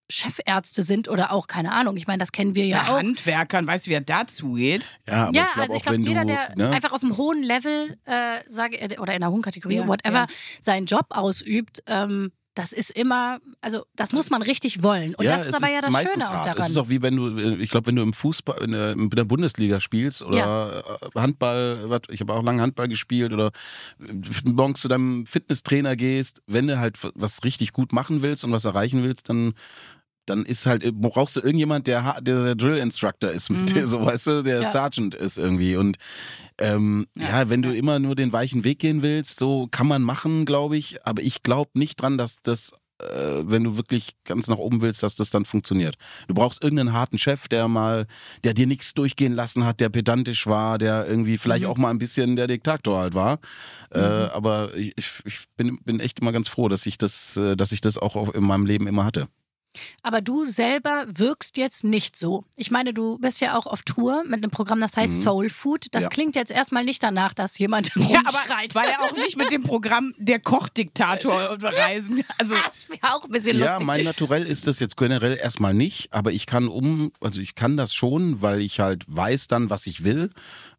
[0.10, 2.98] Chefärzte sind oder auch, keine Ahnung, ich meine, das kennen wir ja Bei auch.
[2.98, 4.86] Handwerkern, weißt du, wie er dazu geht?
[5.08, 7.18] Ja, aber ja, ich glaub also ich glaube, wenn jeder, der ne, einfach auf einem
[7.18, 10.28] hohen Level, äh, sage, äh, oder in einer hohen Kategorie, Ja, whatever, ja.
[10.62, 15.16] seinen Job ausübt, ähm, das ist immer, also das muss man richtig wollen.
[15.16, 16.46] Und ja, das ist aber ja das Schöne auch hart.
[16.46, 16.62] daran.
[16.62, 18.92] Es ist auch wie wenn du, äh, ich glaube, wenn du im Fußball, in der,
[18.92, 20.84] in der Bundesliga spielst oder
[21.16, 23.52] äh, Handball, ich habe auch lange Handball gespielt oder
[24.00, 28.52] äh, morgens zu deinem Fitnesstrainer gehst, wenn du halt was richtig gut machen willst und
[28.52, 29.54] was erreichen willst, dann
[30.26, 33.66] dann ist halt, äh, brauchst du irgendjemand, der, der, Drill Instructor ist mit Mhm.
[33.66, 34.72] dir, so weißt du, der Ja.
[34.72, 35.76] Sergeant ist irgendwie.
[35.76, 35.98] Und
[36.60, 37.42] ähm, Ja.
[37.42, 37.50] ja.
[37.50, 41.06] wenn du immer nur den weichen Weg gehen willst, so kann man machen, glaube ich.
[41.06, 43.06] Aber ich glaube nicht dran, dass das, äh,
[43.44, 45.96] wenn du wirklich ganz nach oben willst, dass das dann funktioniert.
[46.28, 48.06] Du brauchst irgendeinen harten Chef, der mal,
[48.44, 51.70] der dir nichts durchgehen lassen hat, der pedantisch war, der irgendwie vielleicht Mhm.
[51.70, 53.40] auch mal ein bisschen der Diktator halt war.
[53.92, 54.94] Äh, aber ich,
[55.26, 58.30] ich bin, bin echt immer ganz froh, dass ich das, äh, dass ich das auch
[58.34, 59.28] in meinem Leben immer hatte.
[60.02, 62.44] Aber du selber wirkst jetzt nicht so.
[62.58, 65.88] Ich meine, du bist ja auch auf Tour mit einem Programm, das heißt Soul Food.
[65.92, 66.10] Das Ja.
[66.10, 68.76] klingt jetzt erstmal nicht danach, dass jemand Ja, aber rumschreit.
[68.76, 72.24] weil er auch nicht mit dem Programm der Kochdiktator reisen.
[72.38, 73.88] Also das wäre auch ein bisschen Ja, lustig.
[73.88, 77.78] mein Naturell ist das jetzt generell erstmal nicht, aber ich kann um, also ich kann
[77.78, 80.30] das schon, weil ich halt weiß dann, was ich will.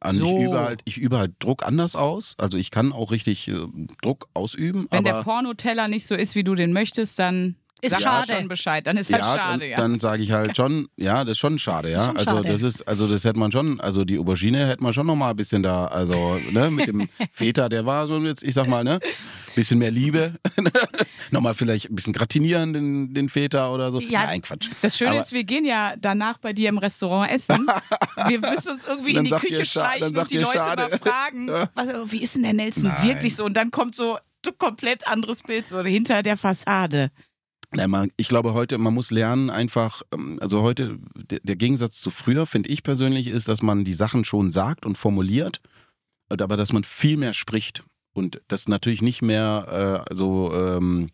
[0.02, 0.26] Und So.
[0.26, 2.34] ich übe halt, ich übe halt Druck anders aus.
[2.38, 3.54] Also ich kann auch richtig äh,
[4.02, 4.86] Druck ausüben.
[4.90, 8.34] wenn der Pornoteller nicht so ist, wie du den möchtest, dann Ist sag schade.
[8.34, 8.86] schon Bescheid.
[8.86, 9.76] Dann ist ja, halt schade, dann, ja.
[9.76, 12.04] dann sage ich halt schon, ja, das ist schon schade, ja.
[12.04, 12.48] schon also schade.
[12.48, 15.30] das ist, also das hätte man schon, also die Aubergine hätte man schon noch mal
[15.30, 18.84] ein bisschen da, also ne, mit dem Feta, der war so jetzt, ich sag mal,
[18.84, 19.00] ne,
[19.54, 20.34] bisschen mehr Liebe,
[21.30, 24.00] nochmal vielleicht ein bisschen gratinieren den, den Feta oder so.
[24.00, 24.24] Ja.
[24.24, 24.68] Nein, Quatsch.
[24.80, 27.66] Das Schöne Aber- ist, wir gehen ja danach bei dir im Restaurant essen.
[28.28, 30.82] Wir müssen uns irgendwie in die Küche schleichen und die Leute schade.
[30.82, 33.08] mal fragen, was, wie ist denn der Nelson Nein.
[33.08, 33.44] wirklich so?
[33.44, 37.10] Und dann kommt so ein komplett anderes Bild so hinter der Fassade.
[37.76, 42.46] Nein, ich glaube heute, man muss lernen einfach, ähm, also heute, der, Gegensatz zu früher,
[42.46, 45.60] finde ich persönlich, ist, dass man die Sachen schon sagt und formuliert,
[46.28, 47.82] und aber dass man viel mehr spricht.
[48.12, 51.10] Und das natürlich nicht mehr äh, so, ähm,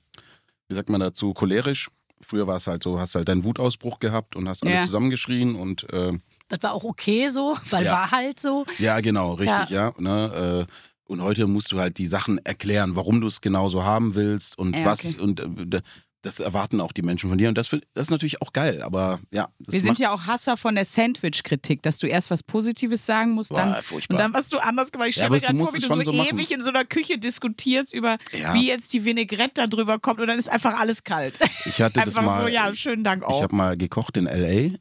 [0.68, 1.88] wie sagt man dazu, cholerisch.
[2.22, 4.82] Früher war es halt so, hast halt deinen Wutausbruch gehabt und hast alle Ja.
[4.82, 6.12] zusammengeschrien und äh,
[6.48, 7.92] Das war auch okay so, weil Ja.
[7.92, 8.66] war halt so.
[8.78, 9.92] ja, genau, richtig, ja.
[9.98, 10.72] ne, äh,
[11.10, 14.78] und heute musst du halt die Sachen erklären, warum du es genauso haben willst und
[14.78, 15.18] Ja, was okay.
[15.20, 15.82] und äh,
[16.22, 19.20] das erwarten auch die Menschen von dir und das, das ist natürlich auch geil, aber
[19.30, 19.48] ja.
[19.58, 23.30] Das Wir sind ja auch Hasser von der Sandwich-Kritik, dass du erst was Positives sagen
[23.32, 25.08] musst, dann, Boah, und dann was du anders gemacht.
[25.08, 26.36] Ich Ja, stelle mir gerade vor, wie du so, so machen.
[26.36, 28.52] ewig in so einer Küche diskutierst über, Ja.
[28.54, 31.38] wie jetzt die Vinaigrette da drüber kommt und dann ist einfach alles kalt.
[31.64, 33.42] Ich hatte das einfach mal, so, ja, schönen Dank ich auch.
[33.42, 34.76] habe mal gekocht in LA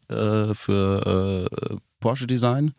[0.50, 2.74] äh, für äh, Porsche Design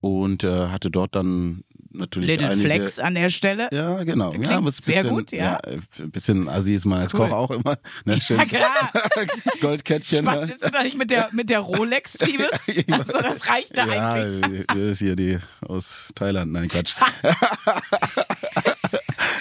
[0.00, 3.68] und äh, hatte dort dann natürlich Little einige, Flex an der Stelle.
[3.72, 4.30] Ja, genau.
[4.30, 5.58] Klingt ja, ein sehr bisschen, gut, ja.
[5.98, 7.28] Ein bisschen assi ist man als Cool.
[7.28, 7.76] Koch auch immer.
[8.04, 8.92] Ne, schön Ja, klar.
[9.60, 10.24] Goldkettchen.
[10.26, 12.50] Was jetzt du da nicht mit der, mit der Rolex, Liebes?
[12.90, 14.66] Also, das reicht da ja, eigentlich.
[14.66, 16.52] das ist hier die aus Thailand.
[16.52, 16.94] Nein, Quatsch.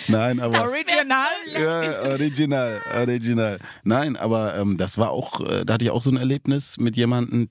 [0.08, 0.62] Nein, aber.
[0.62, 1.28] Original.
[1.54, 3.60] Ja, original, original.
[3.84, 6.96] Nein, aber ähm, das war auch, äh, da hatte ich auch so ein Erlebnis mit
[6.96, 7.50] jemandem,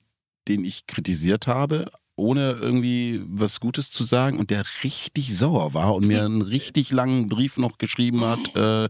[0.48, 5.94] den ich kritisiert habe, ohne irgendwie was Gutes zu sagen und der richtig sauer war
[5.94, 8.88] und mir einen richtig langen Brief noch geschrieben hat äh,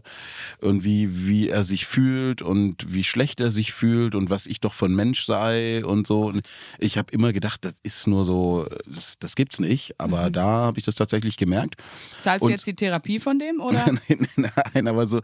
[0.65, 4.59] und wie, wie er sich fühlt und wie schlecht er sich fühlt und was ich
[4.59, 6.21] doch für ein Mensch sei und so.
[6.23, 10.45] Und ich habe immer gedacht, das ist nur so, das, das gibt's nicht, aber da
[10.45, 11.75] habe ich das tatsächlich gemerkt.
[12.17, 13.59] Zahlst du Und- jetzt die Therapie von dem?
[13.61, 13.85] Oder?
[14.09, 14.27] Nein,
[14.73, 15.21] nein, aber so,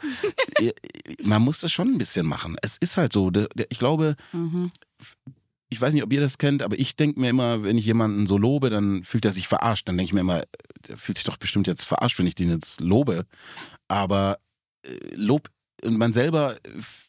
[1.23, 2.55] man muss das schon ein bisschen machen.
[2.61, 3.31] Es ist halt so.
[3.69, 4.71] Ich glaube, Mhm.
[5.75, 8.27] Ich weiß nicht, ob ihr das kennt, aber ich denke mir immer, wenn ich jemanden
[8.27, 9.87] so lobe, dann fühlt er sich verarscht.
[9.89, 10.43] Dann denke ich mir immer,
[10.87, 13.25] der fühlt sich doch bestimmt jetzt verarscht, wenn ich den jetzt lobe.
[13.89, 14.37] Aber
[14.83, 15.49] äh, Lob,
[15.83, 16.55] und man selber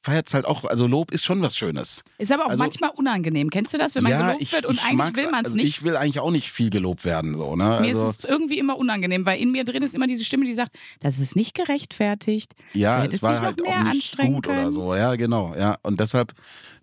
[0.02, 2.02] feiert es halt auch, also Lob ist schon was Schönes.
[2.18, 3.48] Ist aber auch Also- manchmal unangenehm.
[3.50, 5.68] Kennst du das, wenn man gelobt wird und eigentlich will man es also nicht?
[5.68, 7.37] Ich will eigentlich auch nicht viel gelobt werden.
[7.37, 7.64] So, ne?
[7.81, 10.44] Mir also, ist es irgendwie immer unangenehm, weil in mir drin ist immer diese Stimme,
[10.44, 12.55] die sagt, das ist nicht gerechtfertigt.
[12.74, 14.59] Ja, es war halt mehr auch nicht gut können.
[14.61, 14.94] oder so.
[14.94, 15.55] Ja, genau.
[15.57, 16.33] Ja, und deshalb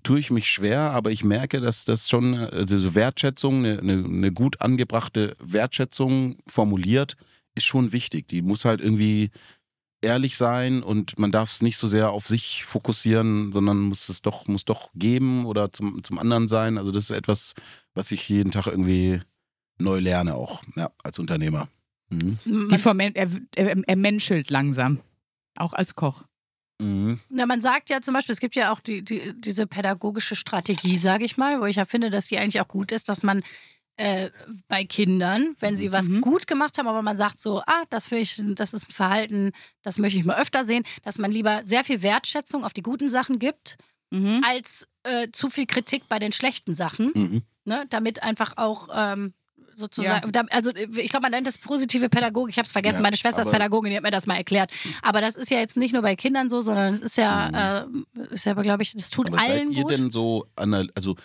[0.04, 4.04] tue ich mich schwer, aber ich merke, dass das schon also so Wertschätzung, eine, eine,
[4.04, 7.16] eine gut angebrachte Wertschätzung formuliert,
[7.56, 8.28] ist schon wichtig.
[8.28, 9.32] Die muss halt irgendwie
[10.02, 14.22] ehrlich sein und man darf es nicht so sehr auf sich fokussieren, sondern muss es
[14.22, 16.78] doch, muss doch geben oder zum, zum anderen sein.
[16.78, 17.54] Also das ist etwas,
[17.94, 19.22] was ich jeden Tag irgendwie
[19.78, 21.68] neu lerne auch, ja, als Unternehmer.
[22.10, 22.38] Mhm.
[22.46, 22.78] Die
[23.16, 25.00] er, er, er menschelt langsam.
[25.56, 26.24] Auch als Koch.
[26.84, 27.20] Mhm.
[27.30, 30.98] na, man sagt ja zum Beispiel, es gibt ja auch die, die, diese pädagogische Strategie,
[30.98, 33.42] sage ich mal, wo ich ja finde, dass die eigentlich auch gut ist, dass man
[33.98, 34.30] äh,
[34.68, 36.22] bei Kindern, wenn sie was Mhm.
[36.22, 39.52] gut gemacht haben, aber man sagt so, ah, das, finde ich, das ist ein Verhalten,
[39.84, 43.10] das möchte ich mal öfter sehen, dass man lieber sehr viel Wertschätzung auf die guten
[43.10, 43.78] Sachen gibt,
[44.10, 44.44] Mhm.
[44.46, 47.42] als äh, zu viel Kritik bei den schlechten Sachen, Mhm.
[47.66, 47.86] ne?
[47.90, 49.34] damit einfach auch ähm,
[49.76, 53.02] sozusagen, da, also ich glaube, man nennt das positive Pädagogik, ich habe es vergessen, Ja,
[53.04, 55.78] meine Schwester ist Pädagogin, die hat mir das mal erklärt, aber das ist ja jetzt
[55.78, 57.86] nicht nur bei Kindern so, sondern es ist ja, äh,
[58.32, 59.34] ist ja glaube ich, das tut Mhm.
[59.38, 59.92] Aber allen seid ihr gut.
[59.92, 61.16] denn so, also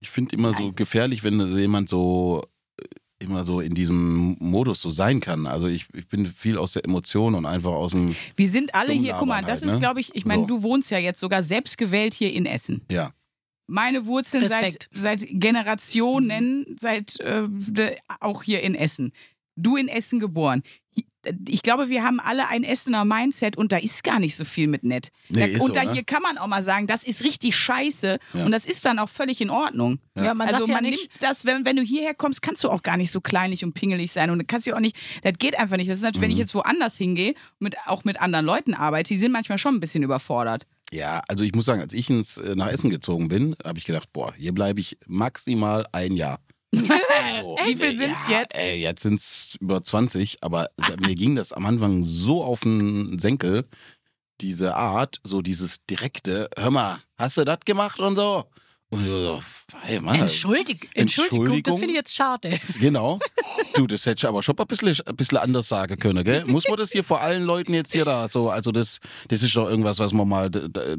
[0.00, 2.42] ich finde immer so gefährlich, wenn jemand so
[2.80, 2.84] äh,
[3.24, 5.46] immer so in diesem Modus so sein kann.
[5.46, 8.92] Also ich, ich bin viel aus der Emotion und einfach aus dem, Wir sind alle
[8.92, 9.78] hier, guck mal, das halt, ist, ne?
[9.78, 10.46] glaube ich, ich meine, So.
[10.48, 12.82] du wohnst ja jetzt sogar selbstgewählt hier in Essen.
[12.90, 13.12] ja.
[13.66, 14.88] Meine Wurzeln seit, Respekt.
[14.92, 19.12] seit Generationen, seit äh, de, auch hier in Essen.
[19.56, 20.62] Du in Essen geboren.
[21.48, 24.66] Ich glaube, wir haben alle ein Essener Mindset und da ist gar nicht so viel
[24.66, 25.08] mit nett.
[25.30, 25.92] Nee, da, und so, da ne?
[25.94, 28.44] hier kann man auch mal sagen, das ist richtig scheiße Ja.
[28.44, 30.00] und das ist dann auch völlig in Ordnung.
[30.16, 32.62] Ja, man also sagt ja man nicht, nimmt das, wenn, wenn du hierher kommst, kannst
[32.62, 34.96] du auch gar nicht so kleinlich und pingelig sein und du kannst ja auch nicht,
[35.22, 35.88] das geht einfach nicht.
[35.88, 36.40] Das ist natürlich, wenn ich Mhm.
[36.42, 39.80] jetzt woanders hingehe und mit, auch mit anderen Leuten arbeite, die sind manchmal schon ein
[39.80, 40.66] bisschen überfordert.
[40.92, 43.84] Ja, also ich muss sagen, als ich ins, äh, nach Essen gezogen bin, habe ich
[43.84, 46.38] gedacht, boah, hier bleibe ich maximal ein Jahr.
[47.40, 47.56] So.
[47.64, 48.54] Wie viel sind's ja, jetzt?
[48.54, 50.68] Ey, jetzt sind es über 20, aber
[51.00, 53.64] mir ging das am Anfang so auf den Senkel,
[54.40, 58.44] diese Art, so dieses direkte, hör mal, hast du das gemacht und so?
[58.90, 59.40] Und ich so,
[59.82, 61.78] hey Mann, Entschuldig, Entschuldigung, das Entschuldigung?
[61.78, 62.58] finde ich jetzt schade.
[62.80, 63.18] Genau.
[63.74, 66.44] Du, das hätte ich aber schon ein bisschen, ein bisschen anders sagen können, gell?
[66.46, 69.56] Muss man das hier vor allen Leuten jetzt hier da so, also das, das ist
[69.56, 70.50] doch irgendwas, was man mal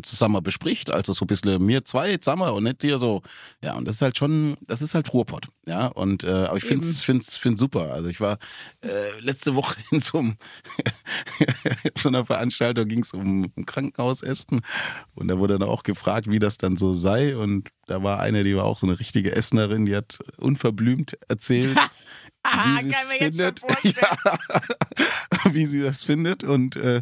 [0.02, 3.22] zusammen bespricht, also so ein bisschen mir zwei zusammen und nicht hier so.
[3.64, 6.64] Ja, und das ist halt schon, das ist halt Ruhrpott, ja, und, äh, aber ich
[6.64, 7.94] finde es find's, find's super.
[7.94, 8.38] Also ich war
[8.82, 10.36] äh, letzte Woche in so einem,
[12.02, 14.62] so einer Veranstaltung ging es um, um Krankenhausessen
[15.14, 18.44] und da wurde dann auch gefragt, wie das dann so sei und da war eine,
[18.44, 21.78] die war auch so eine richtige Essenerin, die hat unverblümt erzählt,
[22.48, 23.62] Ah, wie sie es findet.
[25.46, 26.44] Ja, wie sie das findet.
[26.44, 27.02] Und äh,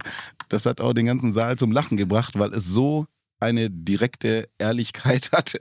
[0.49, 3.07] das hat auch den ganzen Saal zum Lachen gebracht, weil es so
[3.39, 5.59] eine direkte Ehrlichkeit hatte.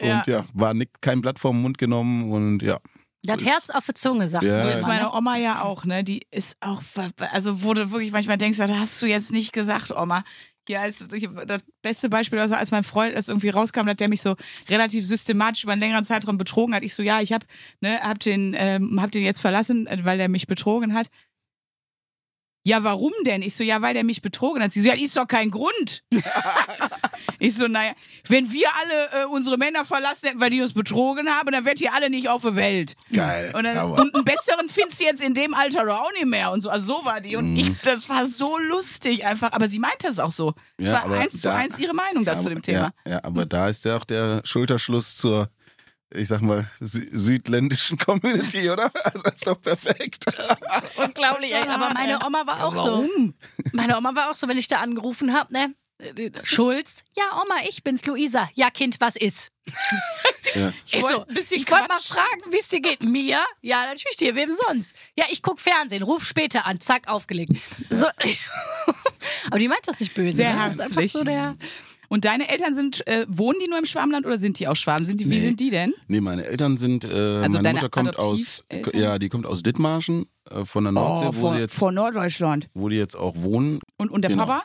[0.00, 0.22] Und Ja.
[0.26, 2.80] ja, war nicht, kein Blatt vom Mund genommen und ja.
[3.22, 4.60] Das Herz auf die Zunge, sagt Ja.
[4.60, 5.12] So ist meine ne?
[5.12, 6.04] Oma ja auch, ne?
[6.04, 6.82] Die ist auch,
[7.32, 10.24] also wo du wirklich manchmal denkst, das hast du jetzt nicht gesagt, Oma.
[10.66, 14.22] Hier als das beste Beispiel, also als mein Freund das irgendwie rauskam, dass der mich
[14.22, 14.34] so
[14.68, 16.82] relativ systematisch über einen längeren Zeitraum betrogen hat.
[16.82, 17.44] Ich so, ja, ich hab,
[17.80, 21.08] ne, hab den, ähm, hab den jetzt verlassen, äh, weil der mich betrogen hat.
[22.66, 23.42] Ja, warum denn?
[23.42, 24.72] Ich so, ja, weil der mich betrogen hat.
[24.72, 26.02] Sie so, ja, ist doch kein Grund.
[27.38, 27.92] ich so, naja,
[28.28, 31.80] wenn wir alle äh, unsere Männer verlassen hätten, weil die uns betrogen haben, dann wärt
[31.80, 32.96] ihr alle nicht auf der Welt.
[33.12, 33.52] Geil.
[33.54, 36.50] Und, dann, und einen besseren findest du jetzt in dem Alter auch nicht mehr.
[36.50, 37.36] Und so, also so war die.
[37.36, 37.56] Und Mhm.
[37.58, 39.52] ich, das war so lustig einfach.
[39.52, 40.54] Aber sie meinte es auch so.
[40.76, 42.92] Es Ja, war aber eins zu da- eins ihre Meinung da zu dem Thema.
[43.06, 45.48] Ja, ja, aber da ist ja auch der Schulterschluss zur,
[46.14, 48.90] ich sag mal, sü südländischen Community, oder?
[49.04, 50.24] Also das ist doch perfekt.
[50.96, 51.62] Unglaublich, ey.
[51.68, 53.06] Aber meine Oma war auch so.
[53.72, 55.74] Meine Oma war auch so, wenn ich da angerufen habe, ne?
[56.42, 57.04] Schulz?
[57.16, 58.50] Ja, Oma, ich bin's, Luisa.
[58.54, 59.50] Ja, Kind, was ist?
[60.54, 60.72] Ja.
[60.90, 63.02] Ich, so, wollt wollte mal fragen, wie es dir geht.
[63.02, 63.44] Mir?
[63.60, 64.34] Ja, natürlich dir.
[64.34, 64.94] Wem sonst?
[65.18, 66.02] Ja, ich guck Fernsehen.
[66.02, 66.80] Ruf später an.
[66.80, 67.52] Zack, aufgelegt.
[67.90, 68.06] So.
[69.46, 70.36] Aber die meint das nicht böse.
[70.36, 70.60] Sehr ne?
[70.60, 71.12] Das ist einfach herzlich.
[71.12, 71.56] So der,
[72.08, 75.04] Und deine Eltern sind, äh, wohnen die nur im Schwabenland oder sind die aus Schwaben?
[75.04, 75.40] Sind die, Wie Nee.
[75.40, 75.92] sind die denn?
[76.08, 79.00] Nee, meine Eltern sind, äh, Also meine deine Mutter kommt aus, Adoptiveltern?
[79.02, 82.68] ja, die kommt aus Dithmarschen, äh, von der Nordsee, wo, vor, die jetzt, vor Norddeutschland.
[82.74, 83.80] wo die jetzt auch wohnen.
[83.96, 84.46] Und, und der Genau.
[84.46, 84.62] Papa?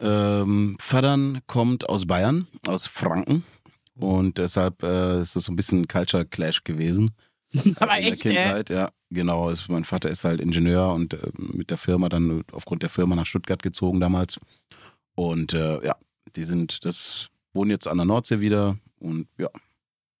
[0.00, 3.44] Ähm, Vatern kommt aus Bayern, aus Franken.
[3.98, 7.12] Und deshalb äh, ist das so ein bisschen ein Culture Clash gewesen.
[7.76, 8.28] Aber in der echt, äh?
[8.30, 8.90] Kindheit, ja.
[9.10, 12.88] Genau, ist, mein Vater ist halt Ingenieur und äh, mit der Firma dann aufgrund der
[12.88, 14.40] Firma nach Stuttgart gezogen damals.
[15.14, 15.96] Und äh, ja,
[16.36, 19.48] die sind, das wohnen jetzt an der Nordsee wieder und ja.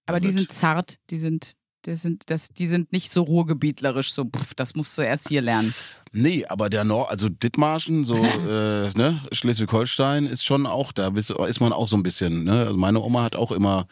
[0.06, 1.54] Aber die sind zart, die sind,
[1.86, 5.40] die sind, das, die sind nicht so ruhrgebietlerisch, so, pff, das musst du erst hier
[5.40, 5.72] lernen.
[6.12, 11.30] Nee, aber der Nord, also Dithmarschen, so äh, ne, Schleswig-Holstein ist schon auch, da bist,
[11.30, 12.66] ist man auch so ein bisschen, ne?
[12.66, 13.86] Also meine Oma hat auch immer,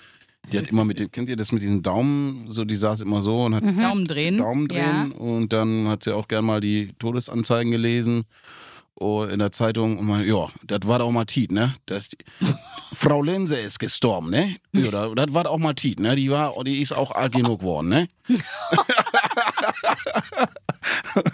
[0.52, 3.22] die hat immer mit den, kennt ihr das mit diesen Daumen, so die saß immer
[3.22, 4.38] so und hat Daumen drehen.
[4.38, 8.24] Daumen drehen und dann hat sie auch gern mal die Todesanzeigen gelesen
[8.98, 11.74] in der Zeitung und man, ja, das war doch mal Tiet, ne?
[11.86, 12.10] Das,
[12.92, 14.56] Frau Lense ist gestorben, ne?
[14.72, 16.16] Ja, das, das war auch mal Tiet, ne?
[16.16, 18.08] Die war, die ist auch alt genug geworden, ne?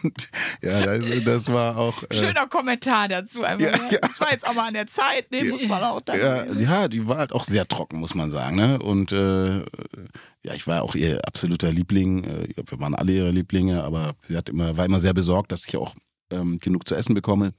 [0.03, 0.29] und,
[0.63, 2.03] ja, da Also das war auch.
[2.05, 3.43] Äh, Schöner Kommentar dazu.
[3.43, 3.99] Einfach, Ja, ja, ja.
[4.01, 5.27] Das war jetzt auch mal an der Zeit.
[5.31, 8.57] Nee, muss man auch ja, ja, die war halt auch sehr trocken, muss man sagen.
[8.57, 8.79] Ne?
[8.79, 12.25] Und äh, ja, ich war auch ihr absoluter Liebling.
[12.25, 15.15] Äh, Ich glaub, wir waren alle ihre Lieblinge, aber sie hat immer, war immer sehr
[15.15, 15.95] besorgt, dass ich auch
[16.31, 17.55] ähm, genug zu essen bekomme.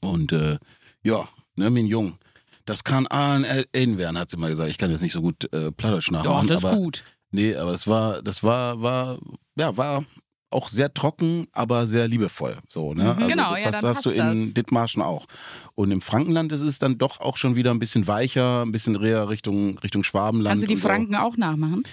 [0.00, 0.58] Und äh,
[1.02, 2.18] ja, ne, mein Jung,
[2.64, 4.70] das kann ein N werden, hat sie mal gesagt.
[4.70, 6.48] Ich kann jetzt nicht so gut äh, Plattdeutsch Doch, nachmachen.
[6.48, 7.04] das ist aber, gut.
[7.32, 9.18] Nee, aber es war, das war, war,
[9.56, 10.04] ja, war
[10.50, 12.58] auch sehr trocken, aber sehr liebevoll.
[12.68, 13.14] So, ne?
[13.14, 14.54] Also Genau, das ja, hast, dann hast du in das.
[14.54, 15.26] Dithmarschen auch.
[15.74, 19.00] Und im Frankenland ist es dann doch auch schon wieder ein bisschen weicher, ein bisschen
[19.00, 20.48] eher Richtung, Richtung Schwabenland.
[20.50, 20.88] Kannst du die und so.
[20.88, 21.84] Franken auch nachmachen?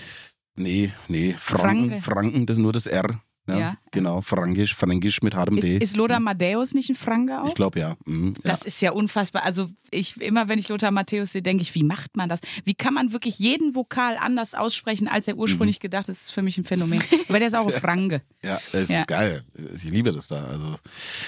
[0.56, 2.02] Nee, nee, Franken, Franke.
[2.02, 3.22] Franken, das ist nur das R.
[3.48, 3.60] Ne?
[3.60, 3.78] Ja.
[3.92, 5.78] Genau, Fränkisch, Fränkisch mit hartem Ist, D.
[5.78, 7.48] ist Lothar Matthäus nicht ein Franke auch?
[7.48, 7.96] ich glaube ja.
[8.06, 8.42] Mhm, ja.
[8.52, 9.44] Das ist ja unfassbar.
[9.44, 12.42] Also ich immer, wenn ich Lothar Matthäus sehe, denke ich, wie macht man das?
[12.66, 15.40] Wie kann man wirklich jeden Vokal anders aussprechen, als er Mhm.
[15.42, 16.18] ursprünglich gedacht ist?
[16.20, 17.02] Das ist für mich ein Phänomen.
[17.30, 18.22] Aber der ist auch ein Franke.
[18.44, 19.00] Ja, das Ja.
[19.00, 19.44] ist geil.
[19.76, 20.44] Ich liebe das da.
[20.46, 20.76] Also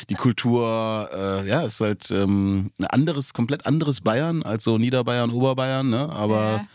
[0.09, 5.31] die Kultur, äh, ja, ist halt ähm, ein anderes, komplett anderes Bayern als so Niederbayern,
[5.31, 6.09] Oberbayern, ne?
[6.09, 6.67] Aber Ja.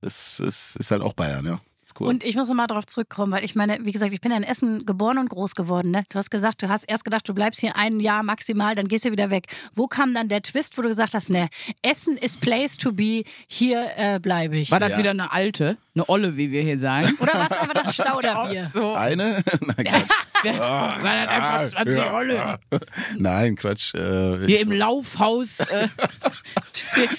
[0.00, 1.60] es, es ist halt auch Bayern, ja.
[1.98, 2.08] Cool.
[2.08, 4.42] Und ich muss nochmal darauf zurückkommen, weil ich meine, wie gesagt, ich bin ja in
[4.44, 5.90] Essen geboren und groß geworden.
[5.90, 6.04] Ne?
[6.08, 9.04] Du hast gesagt, du hast erst gedacht, du bleibst hier ein Jahr maximal, dann gehst
[9.04, 9.46] du wieder weg.
[9.74, 11.48] Wo kam dann der Twist, wo du gesagt hast, ne,
[11.82, 14.70] Essen ist place to be, hier äh, bleibe ich?
[14.70, 14.98] War das Ja.
[14.98, 17.16] wieder eine alte, eine Olle, wie wir hier sagen?
[17.20, 18.66] Oder war es einfach das Stauderbier?
[18.66, 18.94] So.
[18.94, 19.42] Eine?
[19.60, 20.10] Nein, Quatsch.
[20.58, 22.58] War das einfach 20 Olle?
[23.18, 23.94] Nein, Quatsch.
[23.94, 25.60] Äh, Hier im Laufhaus.
[25.60, 25.88] Äh,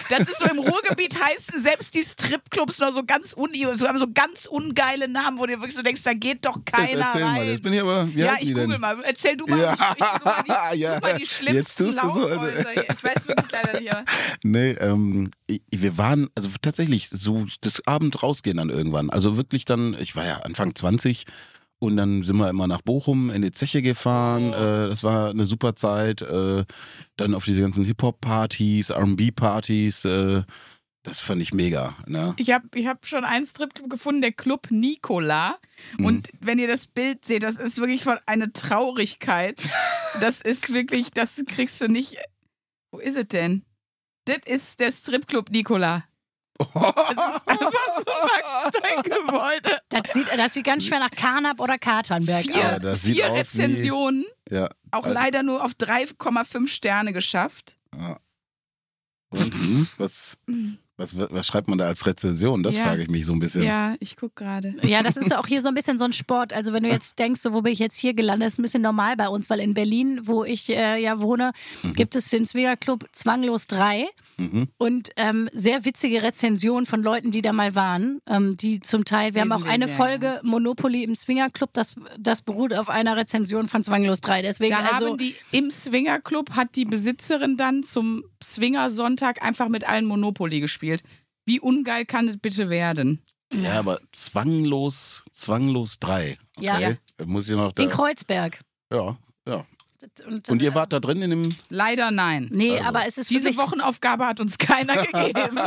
[0.10, 3.98] das ist so im Ruhrgebiet heißen selbst die Stripclubs noch so ganz un so haben
[3.98, 7.36] so ganz ungeile Namen, wo du wirklich so denkst, da geht doch keiner Erzähl rein.
[7.36, 8.08] mal, jetzt bin ich aber.
[8.14, 8.82] Wie ja, ich die google denn?
[8.82, 8.98] mal.
[9.04, 9.60] Erzähl du mal.
[9.60, 9.74] Ja.
[9.74, 12.48] Ich, ich suche mal die, ich mal die schlimmsten Jetzt tust du so, also-.
[12.48, 13.96] Ich weiß wirklich leider nicht.
[14.44, 15.30] Nee, ähm,
[15.72, 19.10] wir waren, also tatsächlich, so das Abend rausgehen dann irgendwann.
[19.10, 21.26] Also wirklich dann, ich war ja Anfang 20
[21.80, 24.52] und dann sind wir immer nach Bochum in die Zeche gefahren.
[24.54, 26.22] Äh, das war eine super Zeit.
[26.22, 26.66] Äh,
[27.18, 30.06] dann auf diese ganzen Hip-Hop-Partys, RB-Partys.
[30.06, 30.44] Äh,
[31.04, 31.96] das fand ich mega.
[32.06, 32.34] Ne?
[32.38, 35.58] ich habe ich hab schon einen Stripclub gefunden, der Club Nicola.
[35.98, 36.06] Mhm.
[36.06, 39.62] Und wenn ihr das Bild seht, das ist wirklich von eine Traurigkeit.
[40.20, 42.16] Das ist wirklich, das kriegst du nicht.
[42.92, 43.64] Wo ist es denn?
[44.26, 46.06] Das ist der Stripclub Nicola.
[46.60, 49.80] Es ist einfach so ein Backsteingebäude.
[49.90, 52.82] Das sieht, das sieht ganz schwer nach Karnap oder Katernberg Vier, Ja, aus.
[52.82, 54.70] das sieht vier aus wie- Rezensionen, Ja.
[54.92, 57.78] auch Also- leider nur auf 3,5 Sterne geschafft.
[57.96, 58.20] ja.
[59.30, 60.38] Und, hm, was,
[60.98, 62.64] was, was schreibt man da als Rezension?
[62.64, 62.84] Das Ja.
[62.86, 63.64] frage ich mich so ein bisschen.
[63.64, 64.74] Ja, ich guck gerade.
[64.84, 66.54] Ja, das ist ja auch hier so ein bisschen so ein Sport.
[66.54, 68.82] Also wenn du jetzt denkst, so, wo bin ich jetzt hier gelandet, ist ein bisschen
[68.82, 71.52] normal bei uns, weil in Berlin, wo ich äh, ja wohne,
[71.96, 74.06] gibt es den Zwinger Club Zwanglos 3
[74.40, 74.68] Mhm.
[74.78, 79.34] und ähm, sehr witzige Rezensionen von Leuten, die da mal waren, ähm, die zum Teil,
[79.34, 82.74] wir Lesen haben auch wir eine sehr Folge Monopoly im Zwinger Club, das, das beruht
[82.76, 84.44] auf einer Rezension von Zwanglos 3.
[84.44, 89.88] Deswegen Da also haben die im Swingerclub hat die Besitzerin dann zum Swingersonntag einfach mit
[89.88, 90.87] allen Monopoly gespielt.
[91.46, 93.22] Wie ungeil kann es bitte werden?
[93.54, 96.38] Ja, aber zwanglos, zwanglos 3.
[96.58, 96.66] Okay.
[96.66, 96.80] Ja.
[96.80, 96.96] Ja.
[97.26, 97.84] Muss ich noch da.
[97.84, 98.60] in Kreuzberg.
[98.94, 99.66] Ja, ja.
[100.28, 101.50] Und, Und ihr wart da drin in dem.
[101.70, 102.50] Leider nein.
[102.52, 105.60] Nee, Also, aber es ist Diese Wochenaufgabe hat uns keiner gegeben.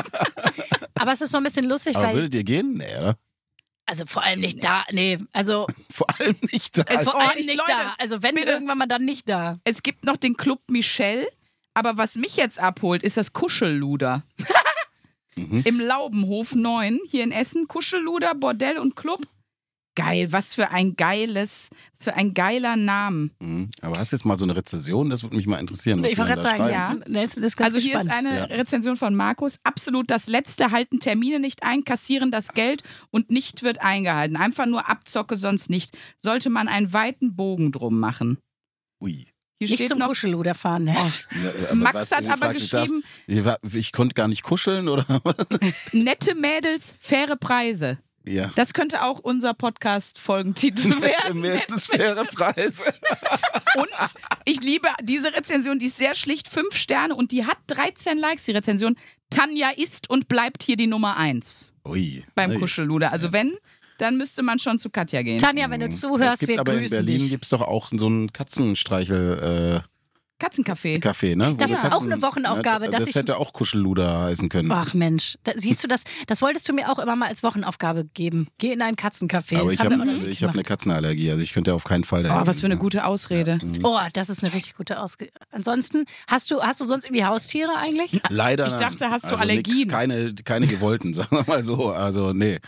[0.94, 2.74] aber es ist so ein bisschen lustig, Aber weil würdet ihr gehen?
[2.74, 3.16] Nee, oder?
[3.86, 6.84] also vor allem nicht da, nee, also Vor allem nicht da.
[6.88, 7.94] Es- vor allem ich- nicht Leute, da.
[7.98, 8.50] Also wenn bitte.
[8.50, 9.58] irgendwann mal dann nicht da.
[9.64, 11.26] es gibt noch den Club Michel,
[11.74, 14.22] aber was mich jetzt abholt, ist das Kuschelluder.
[15.48, 15.62] Mhm.
[15.64, 19.26] Im Laubenhof 9 hier in Essen, Kuschelluder, Bordell und Club.
[19.96, 23.30] Geil, was für ein geiles, was für ein geiler Name.
[23.40, 23.70] Mhm.
[23.82, 25.10] Aber hast du jetzt mal so eine Rezession?
[25.10, 26.02] Das würde mich mal interessieren.
[26.02, 26.96] Was Ich wollte gerade sagen, ja.
[27.08, 28.10] Nelson ist ganz Also hier gespannt.
[28.12, 28.44] ist eine Ja.
[28.44, 29.58] Rezension von Markus.
[29.64, 34.36] Absolut das Letzte, halten Termine nicht ein, kassieren das Geld und nicht wird eingehalten.
[34.36, 35.98] Einfach nur Abzocke, sonst nicht.
[36.18, 38.38] Sollte man einen weiten Bogen drum machen.
[39.02, 39.26] Ui.
[39.60, 40.84] Hier nicht steht zum noch, Kuschelluder fahren.
[40.84, 40.94] Ne?
[40.94, 43.04] Ja, aber Max hat ich aber frag dich, darf- geschrieben,
[43.62, 45.92] Ich, ich konnte gar nicht kuscheln oder was?
[45.92, 47.98] nette Mädels, faire Preise.
[48.24, 48.50] Ja.
[48.54, 51.40] Das könnte auch unser Podcast-Folgentitel werden.
[51.40, 52.84] Mehr das faire Preise.
[53.76, 53.88] Und
[54.44, 58.44] ich liebe diese Rezension, die ist sehr schlicht, fünf Sterne und die hat 13 Likes,
[58.44, 58.96] die Rezension.
[59.30, 62.24] Tanja ist und bleibt hier die Nummer eins Ui.
[62.34, 62.58] beim Ui.
[62.58, 63.12] Kuschelluder.
[63.12, 63.52] Also wenn,
[64.00, 65.38] dann müsste man schon zu Katja gehen.
[65.38, 67.30] Tanja, wenn du Es zuhörst, gibt wir aber in grüßen Berlin dich.
[67.30, 68.32] gibt es doch auch so einen
[70.40, 71.36] Katzenstreichel-Café, Katzencafé.
[71.36, 71.50] ne?
[71.52, 74.70] Wo Das ist auch eine Wochenaufgabe, Ja, dass das ich- hätte auch Kuschelluder heißen können.
[74.72, 76.04] Ach Mensch, da, siehst du das?
[76.26, 78.48] Das wolltest du mir auch immer mal als Wochenaufgabe geben.
[78.58, 79.56] Geh in ein Katzencafé.
[79.58, 80.62] aber das ich habe nicht ich hab eine.
[80.62, 82.42] Katzenallergie, also ich könnte auf keinen Fall dahin.
[82.42, 83.58] Oh, was für eine gute Ausrede.
[83.82, 85.30] Oh, das ist eine richtig gute Ausge.
[85.50, 88.20] Ansonsten, hast du, hast du sonst irgendwie Haustiere eigentlich?
[88.30, 88.66] Leider.
[88.66, 89.76] Ich dachte, hast du also Allergien?
[89.78, 91.90] Nix, keine, keine gewollten, sagen wir mal so.
[91.90, 92.58] Also, nee.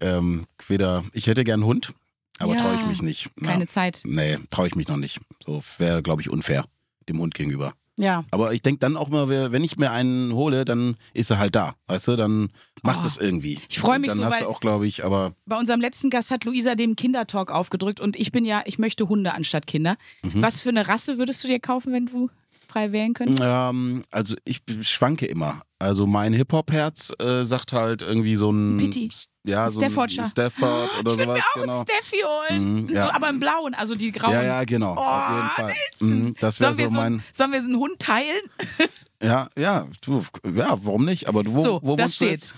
[0.00, 1.92] Ähm, weder, ich hätte gern einen Hund,
[2.38, 3.30] Aber Ja, traue ich mich nicht.
[3.42, 3.66] Keine ja.
[3.68, 4.00] Zeit.
[4.04, 5.20] Nee, traue ich mich noch nicht.
[5.44, 6.64] So wäre, glaube ich, unfair
[7.08, 7.72] dem Hund gegenüber.
[7.98, 8.24] Ja.
[8.30, 11.56] Aber ich denke dann auch mal, wenn ich mir einen hole, dann ist er halt
[11.56, 11.76] da.
[11.86, 12.50] Weißt du, dann
[12.82, 13.08] machst du Oh.
[13.08, 13.58] es irgendwie.
[13.70, 16.10] Ich freu mich dann so, hast weil- du auch, glaube ich, aber Bei unserem letzten
[16.10, 19.96] Gast hat Luisa dem Kindertalk aufgedrückt und ich bin ja, ich möchte Hunde anstatt Kinder.
[20.22, 20.42] Mhm.
[20.42, 22.28] Was für eine Rasse würdest du dir kaufen, wenn du
[22.68, 23.40] frei wählen könntest?
[23.42, 25.62] ähm, also ich schwanke immer.
[25.78, 29.08] Also mein Hip-Hop-Herz äh, sagt halt irgendwie so ein Pity.
[29.46, 30.28] Ja, so ein Staffordshire.
[30.28, 31.76] Stafford oder ich sowas, mir auch genau.
[31.76, 32.82] einen Steffi holen.
[32.82, 33.06] Mhm, ja.
[33.06, 34.32] so, aber im Blauen, also die grauen.
[34.32, 34.94] Ja, ja, genau.
[34.94, 35.74] auf jeden Fall.
[36.00, 37.22] Mhm, das wäre sollen, wir so so, mein.
[37.32, 38.40] sollen wir so einen Hund teilen?
[39.22, 41.26] Ja, ja, du, ja, warum nicht?
[41.26, 42.54] Aber du, wo, So, wo das steht.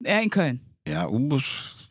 [0.00, 0.60] Ja, in Köln.
[0.88, 1.38] Ja, uh,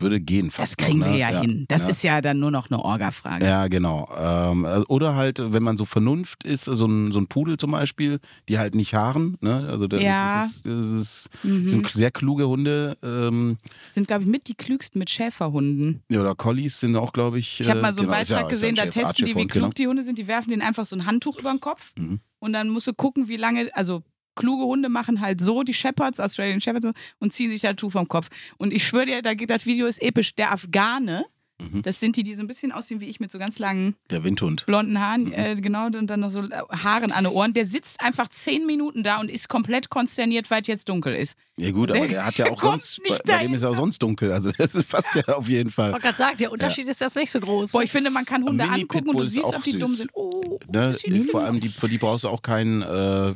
[0.02, 0.74] würde gehen fast.
[0.74, 1.20] Das kriegen noch, wir ne?
[1.20, 1.66] ja, hin.
[1.68, 3.46] Das ist ja dann nur noch eine Orga-Frage.
[3.46, 4.10] Ja, genau.
[4.18, 7.72] Ähm, also- oder halt, wenn man so Vernunft ist, so ein, so ein Pudel zum
[7.72, 9.38] Beispiel, die halt nicht haaren.
[9.42, 9.68] Ne?
[9.70, 10.46] Also das, Ja.
[10.46, 11.68] ist, das ist, Mhm.
[11.68, 12.98] sind sehr kluge Hunde.
[13.04, 13.58] Ähm,
[13.92, 16.02] Sind, glaube ich, mit die klügsten mit Schäferhunden.
[16.10, 17.60] ja, oder Collies sind auch, glaube ich.
[17.60, 19.48] Ich habe äh, mal so einen genau, ja- Beitrag ja gesehen, da testen die, wie
[19.48, 20.18] klug die Hunde sind.
[20.20, 22.20] Die werfen denen einfach so ein Handtuch über den Kopf Mhm.
[22.40, 24.04] und dann musst du gucken, wie lange, also
[24.36, 26.88] kluge Hunde machen halt so, die Shepherds, Australian Shepherds,
[27.20, 28.28] und ziehen sich das Tuch vom Kopf.
[28.58, 30.36] Und ich schwöre dir, da geht das Video ist episch.
[30.36, 31.26] Der Afghane,
[31.62, 31.84] Mhm.
[31.84, 34.24] das sind die, die so ein bisschen aussehen wie ich mit so ganz langen Der
[34.24, 34.66] Windhund.
[34.66, 35.34] blonden Haaren, Mhm.
[35.34, 37.54] äh, genau, und dann noch so äh, Haaren an den Ohren.
[37.54, 41.36] Der sitzt einfach zehn Minuten da und ist komplett konsterniert, weil es jetzt dunkel ist.
[41.58, 43.76] Ja gut, aber Der der hat ja auch sonst, bei, bei dem ist ja auch
[43.76, 44.32] sonst dunkel.
[44.32, 45.90] Also das ist fast ja auf jeden Fall.
[45.90, 47.74] Ich wollte gerade sagen, der Unterschied ist jetzt nicht so groß.
[47.74, 49.80] Boah, ich finde, man kann Hunde angucken und du siehst, auch ob die süß.
[49.82, 50.10] dumm sind.
[50.16, 50.96] Oh, Ne?
[51.30, 53.34] Vor allem die, für die brauchst du auch keinen äh,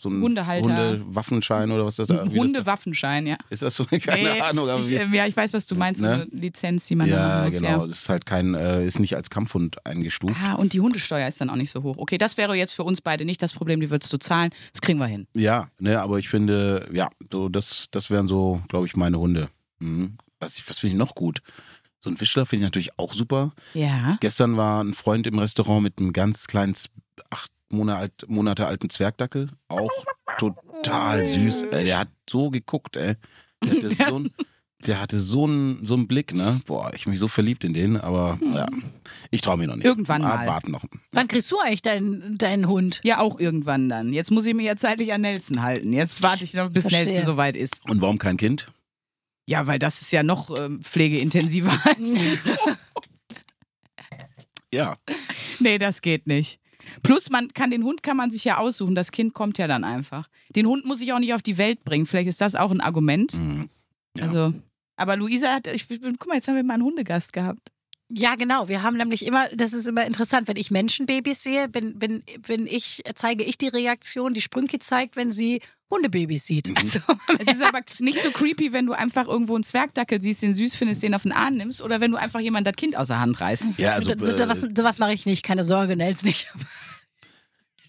[0.00, 0.90] so einen Hundehalter.
[0.92, 3.36] Hundewaffenschein oder was das da Hundewaffenschein, ja.
[3.50, 3.84] Ist das so?
[3.90, 4.68] Keine Nee, Ahnung.
[4.68, 6.08] Aber ich, äh, ja, ich weiß, was du meinst, Ne?
[6.08, 7.54] so eine Lizenz, die man da ja, machen muss.
[7.60, 7.68] genau.
[7.82, 7.86] Ja.
[7.86, 10.36] Das ist halt kein, äh, ist nicht als Kampfhund eingestuft.
[10.42, 11.96] Ah, und die Hundesteuer ist dann auch nicht so hoch.
[11.98, 14.50] Okay, das wäre jetzt für uns beide nicht das Problem, die würdest du zahlen.
[14.72, 15.26] Das kriegen wir hin.
[15.34, 19.48] Ja, ne, aber ich finde, ja, so das, das wären so, glaube ich, meine Hunde.
[19.78, 20.16] Mhm.
[20.38, 21.40] Was, was finde ich noch gut?
[22.02, 23.52] So ein Wischler finde ich natürlich auch super.
[23.74, 24.16] Ja.
[24.20, 26.74] Gestern war ein Freund im Restaurant mit einem ganz kleinen,
[27.28, 29.48] acht Monate, alt, Monate alten Zwergdackel.
[29.68, 29.90] Auch
[30.38, 31.62] total süß.
[31.70, 33.14] Ey, der hat so geguckt, ey.
[33.64, 34.30] Der hatte so ein,
[34.86, 36.60] der hatte so einen, so einen Blick, ne?
[36.66, 38.66] Boah, ich bin mich so verliebt in den, aber ja,
[39.30, 39.84] ich traue mir noch nicht.
[39.84, 40.46] Irgendwann mal.
[40.46, 40.84] Warten noch.
[41.12, 43.00] Wann kriegst du eigentlich deinen, deinen Hund?
[43.04, 44.12] Ja, auch irgendwann dann.
[44.12, 45.92] Jetzt muss ich mich ja zeitlich an Nelson halten.
[45.92, 47.04] Jetzt warte ich noch, bis Verstehe.
[47.06, 47.88] Nelson soweit ist.
[47.88, 48.72] Und warum kein Kind?
[49.46, 52.14] Ja, weil das ist ja noch ähm, pflegeintensiver als.
[54.72, 54.96] Ja.
[55.58, 56.59] nee, das geht nicht.
[57.02, 58.94] Plus, man kann den Hund kann man sich ja aussuchen.
[58.94, 60.28] Das Kind kommt ja dann einfach.
[60.54, 62.06] Den Hund muss ich auch nicht auf die Welt bringen.
[62.06, 63.34] Vielleicht ist das auch ein Argument.
[63.34, 63.68] Mhm.
[64.16, 64.24] Ja.
[64.24, 64.54] Also,
[64.96, 67.72] aber Luisa hat, ich, guck mal, jetzt haben wir mal einen Hundegast gehabt.
[68.12, 68.68] Ja, genau.
[68.68, 72.66] Wir haben nämlich immer, das ist immer interessant, wenn ich Menschenbabys sehe, bin, bin, bin
[72.66, 76.76] ich, zeige ich die Reaktion, die Sprünke zeigt, wenn sie Hundebabys sieht.
[76.76, 77.00] Also,
[77.38, 80.74] Es ist aber nicht so creepy, wenn du einfach irgendwo einen Zwergdackel siehst, den süß
[80.74, 83.20] findest, den auf den Arm nimmst, oder wenn du einfach jemand das Kind aus der
[83.20, 83.66] Hand reißt.
[83.76, 86.48] Ja, also, so, so, äh, was, sowas mache ich nicht, keine Sorge, Nels nicht.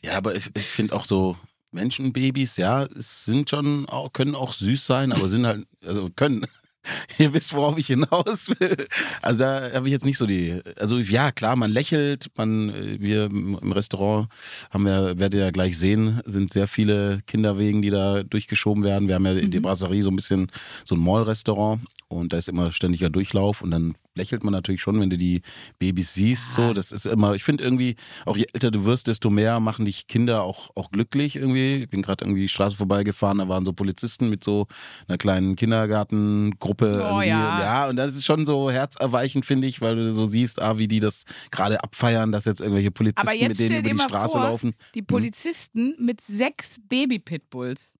[0.03, 1.37] Ja, aber ich, ich finde auch so
[1.69, 6.47] Menschenbabys, ja, sind schon, auch, können auch süß sein, aber sind halt, also können.
[7.17, 8.87] Ihr wisst, worauf ich hinaus will.
[9.21, 12.99] Also da habe ich jetzt nicht so die, also ja, klar, man lächelt, man, äh,
[12.99, 14.29] wir im Restaurant
[14.69, 19.07] haben wir, werdet ihr ja gleich sehen, sind sehr viele Kinderwegen, die da durchgeschoben werden.
[19.07, 20.51] Wir haben ja in die Brasserie so ein bisschen
[20.85, 24.99] so ein Mall-Restaurant und da ist immer ständiger Durchlauf und dann lächelt man natürlich schon,
[24.99, 25.41] wenn du die
[25.79, 26.53] Babys siehst.
[26.53, 27.95] So, das ist immer, ich finde irgendwie,
[28.25, 31.75] auch je älter du wirst, desto mehr machen dich Kinder auch, auch glücklich irgendwie.
[31.75, 34.67] Ich bin gerade irgendwie die Straße vorbeigefahren, da waren so Polizisten mit so
[35.07, 37.09] einer kleinen Kindergartengruppe.
[37.11, 37.61] Oh, ja.
[37.61, 40.87] ja, und das ist schon so herzerweichend, finde ich, weil du so siehst, ah, wie
[40.87, 44.43] die das gerade abfeiern, dass jetzt irgendwelche Polizisten jetzt mit denen über die Straße vor,
[44.43, 44.73] laufen.
[44.93, 47.93] die Polizisten mit sechs Baby-Pitbulls.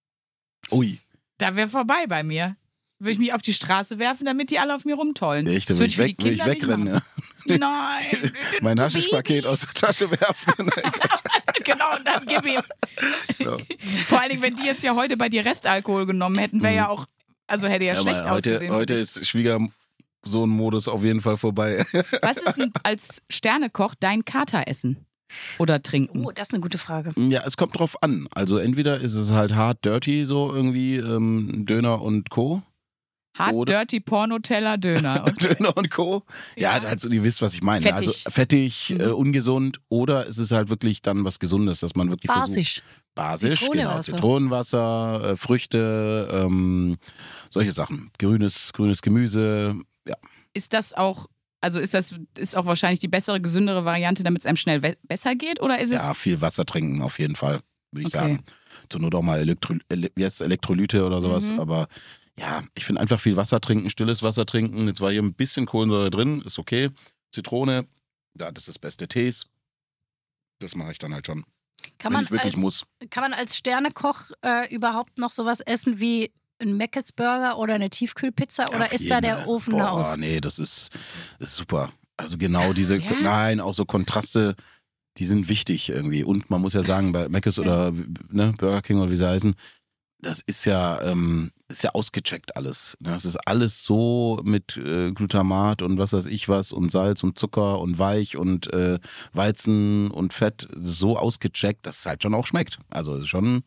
[0.71, 0.99] Ui,
[1.37, 2.55] Da wäre vorbei bei mir.
[3.01, 5.47] Würde ich mich auf die Straße werfen, damit die alle auf mir rumtollen.
[5.47, 7.01] echt, da Das will würd ich, weg, ich wegrennen.
[7.45, 7.57] Ja.
[7.57, 8.31] Nein.
[8.61, 10.69] Mein Haschischpaket aus der Tasche werfen.
[11.63, 12.59] Genau, und dann gib ihm.
[13.37, 13.57] So.
[14.07, 16.89] Vor allen Dingen, wenn die jetzt ja heute bei dir Restalkohol genommen hätten, wäre ja
[16.89, 17.05] auch,
[17.45, 17.97] also hätte ja, Mhm.
[17.97, 18.73] Ja, schlecht heute, ausgesehen.
[18.75, 21.85] heute ist Schwiegersohn-Modus auf jeden Fall vorbei.
[22.23, 25.05] Was ist denn als Sternekoch dein Kateressen?
[25.59, 26.25] Oder trinken?
[26.25, 27.11] Oh, das ist eine gute Frage.
[27.29, 28.27] Ja, es kommt drauf an.
[28.33, 32.63] Also entweder ist es halt hart dirty, so irgendwie ähm, Döner und Co.
[33.37, 35.23] Hard oder- Dirty Porno-Teller Döner.
[35.27, 35.55] Okay.
[35.57, 36.23] Döner und Co.
[36.57, 36.83] Ja, Ja.
[36.89, 37.81] also ihr wisst, was ich meine.
[37.81, 38.07] Fettig.
[38.07, 38.99] Also fettig, Mhm.
[39.01, 42.49] äh, ungesund oder es ist halt wirklich dann was Gesundes, dass man wirklich versucht.
[42.49, 42.81] Basisch.
[43.15, 43.99] Basisch, genau.
[44.01, 44.03] Zitronenwasser.
[44.15, 46.97] Zitronenwasser, äh, Früchte, ähm,
[47.49, 48.11] solche Sachen.
[48.19, 49.75] Grünes, grünes Gemüse.
[50.07, 50.15] Ja.
[50.53, 51.27] Ist das auch,
[51.61, 55.35] also ist das ist auch wahrscheinlich die bessere, gesündere Variante, damit es einem schnell besser
[55.35, 55.61] geht?
[55.61, 56.01] Oder ist es.
[56.01, 57.59] ja, viel Wasser trinken auf jeden Fall,
[57.91, 58.17] würde ich Okay.
[58.17, 58.43] sagen.
[58.89, 61.51] Zur Not auch mal Elektro Ele Elektrolyte oder sowas.
[61.51, 61.59] Mhm.
[61.59, 61.87] Aber
[62.41, 64.87] ja, ich finde einfach viel Wasser trinken, stilles Wasser trinken.
[64.87, 66.89] Jetzt war hier ein bisschen Kohlensäure drin, ist okay.
[67.31, 67.87] Zitrone,
[68.37, 69.45] ja, das ist das beste Tees.
[70.59, 71.43] Das mache ich dann halt schon,
[71.97, 72.85] Kann wenn man, ich wirklich als, muss.
[73.09, 77.89] kann man als Sternekoch äh, überhaupt noch sowas essen wie ein Meckes Burger oder eine
[77.89, 79.47] Tiefkühlpizza oder Auf ist da jeden der Fall.
[79.47, 80.17] Ofen Boah, aus?
[80.17, 80.89] nee, das ist,
[81.39, 81.91] ist super.
[82.17, 83.11] Also genau diese, Ja?
[83.21, 84.55] nein, auch so Kontraste,
[85.17, 86.23] die sind wichtig irgendwie.
[86.23, 87.91] Und man muss ja sagen, bei Mc's oder
[88.29, 89.55] ne, Burger King oder wie sie heißen,
[90.19, 92.97] das ist ja, ähm, ist ja ausgecheckt alles.
[92.99, 93.11] ne?
[93.11, 97.37] Das ist alles so mit äh, Glutamat und was weiß ich was und Salz und
[97.37, 98.99] Zucker und Weich und äh,
[99.33, 102.79] Weizen und Fett so ausgecheckt, dass es halt schon auch schmeckt.
[102.89, 103.63] Also es ist schon,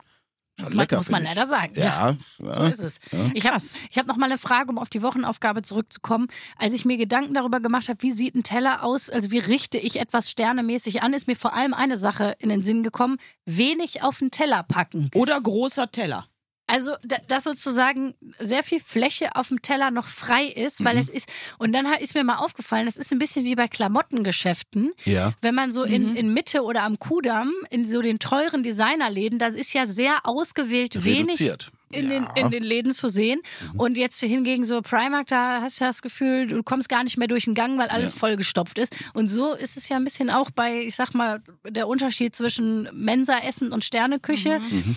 [0.57, 0.97] man, lecker.
[0.97, 1.29] muss man ich.
[1.29, 1.73] leider sagen.
[1.75, 2.67] Ja, So ja.
[2.67, 2.99] ist es.
[3.11, 3.29] Ja.
[3.33, 3.57] Ich habe
[3.89, 6.27] ich hab noch mal eine Frage, um auf die Wochenaufgabe zurückzukommen.
[6.57, 9.77] Als ich mir Gedanken darüber gemacht habe, wie sieht ein Teller aus, also wie richte
[9.77, 14.01] ich etwas sternemäßig an, ist mir vor allem eine Sache in den Sinn gekommen: wenig
[14.03, 15.09] auf den Teller packen.
[15.13, 16.27] Oder großer Teller.
[16.67, 20.85] Also, da- dass sozusagen sehr viel Fläche auf dem Teller noch frei ist, Mhm.
[20.85, 21.27] weil es ist,
[21.59, 24.91] und dann ist mir mal aufgefallen, das ist ein bisschen wie bei Klamottengeschäften.
[25.05, 25.33] ja.
[25.41, 29.47] Wenn man so in, in Mitte oder am Kudamm, in so den teuren Designerläden, da
[29.47, 31.71] ist ja sehr ausgewählt wenig Reduziert.
[31.91, 32.33] in, den, Ja.
[32.35, 33.39] in den Läden zu sehen.
[33.77, 37.27] Und jetzt hingegen so Primark, da hast du das Gefühl, du kommst gar nicht mehr
[37.27, 38.17] durch den Gang, weil alles Ja.
[38.19, 38.93] vollgestopft ist.
[39.13, 42.89] Und so ist es ja ein bisschen auch bei, ich sag mal, der Unterschied zwischen
[42.91, 44.59] Mensa-Essen und Sterneküche.
[44.59, 44.95] Mhm.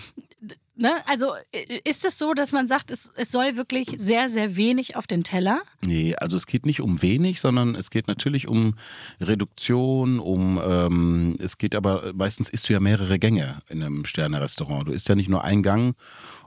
[0.79, 0.93] Ne?
[1.05, 4.95] Also äh, ist es so, dass man sagt, es, es soll wirklich sehr, sehr wenig
[4.95, 5.61] auf den Teller?
[5.85, 8.75] Nee, also es geht nicht um wenig, sondern es geht natürlich um
[9.19, 14.87] Reduktion, um ähm, es geht aber meistens isst du ja mehrere Gänge in einem Sterne-Restaurant.
[14.87, 15.97] Du isst ja nicht nur einen Gang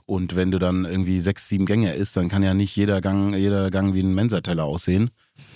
[0.07, 3.35] und wenn du dann irgendwie sechs, sieben Gänge isst, dann kann ja nicht jeder Gang,
[3.35, 5.11] jeder Gang wie ein Mensateller aussehen.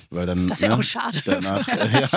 [0.09, 1.21] Weil dann, Das wäre ne, auch schade.
[1.25, 2.07] Danach äh, ja,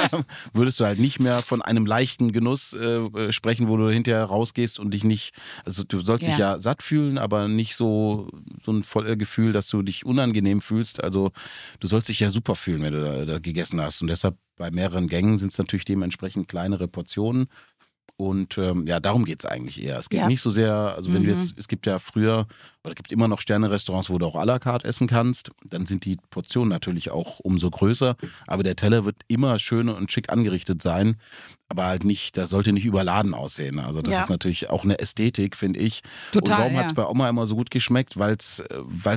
[0.53, 4.25] würdest du halt nicht mehr von einem leichten Genuss äh, äh, sprechen, wo du hinterher
[4.25, 5.35] rausgehst und dich nicht,
[5.65, 6.55] also du sollst dich Ja.
[6.55, 8.29] ja satt fühlen, aber nicht so,
[8.65, 11.03] so ein volles Gefühl, dass du dich unangenehm fühlst.
[11.03, 11.33] Also
[11.81, 14.03] du sollst dich ja super fühlen, wenn du da, da gegessen hast.
[14.03, 17.47] Und deshalb bei mehreren Gängen sind es natürlich dementsprechend kleinere Portionen.
[18.17, 19.99] Und ähm, ja, darum geht es eigentlich eher.
[19.99, 20.27] Es geht Ja.
[20.27, 21.39] nicht so sehr, also wenn du Mhm.
[21.39, 22.47] jetzt, es gibt ja früher,
[22.85, 25.87] oder es gibt immer noch Sterne-Restaurants, wo du auch à la carte essen kannst, dann
[25.87, 30.31] sind die Portionen natürlich auch umso größer, aber der Teller wird immer schön und schick
[30.31, 31.17] angerichtet sein,
[31.69, 33.79] aber halt nicht, das sollte nicht überladen aussehen.
[33.79, 34.23] Also das Ja.
[34.23, 36.03] ist natürlich auch eine Ästhetik, finde ich.
[36.33, 36.79] Total, Und warum ja.
[36.81, 38.19] hat es bei Oma immer so gut geschmeckt?
[38.19, 38.63] Weil es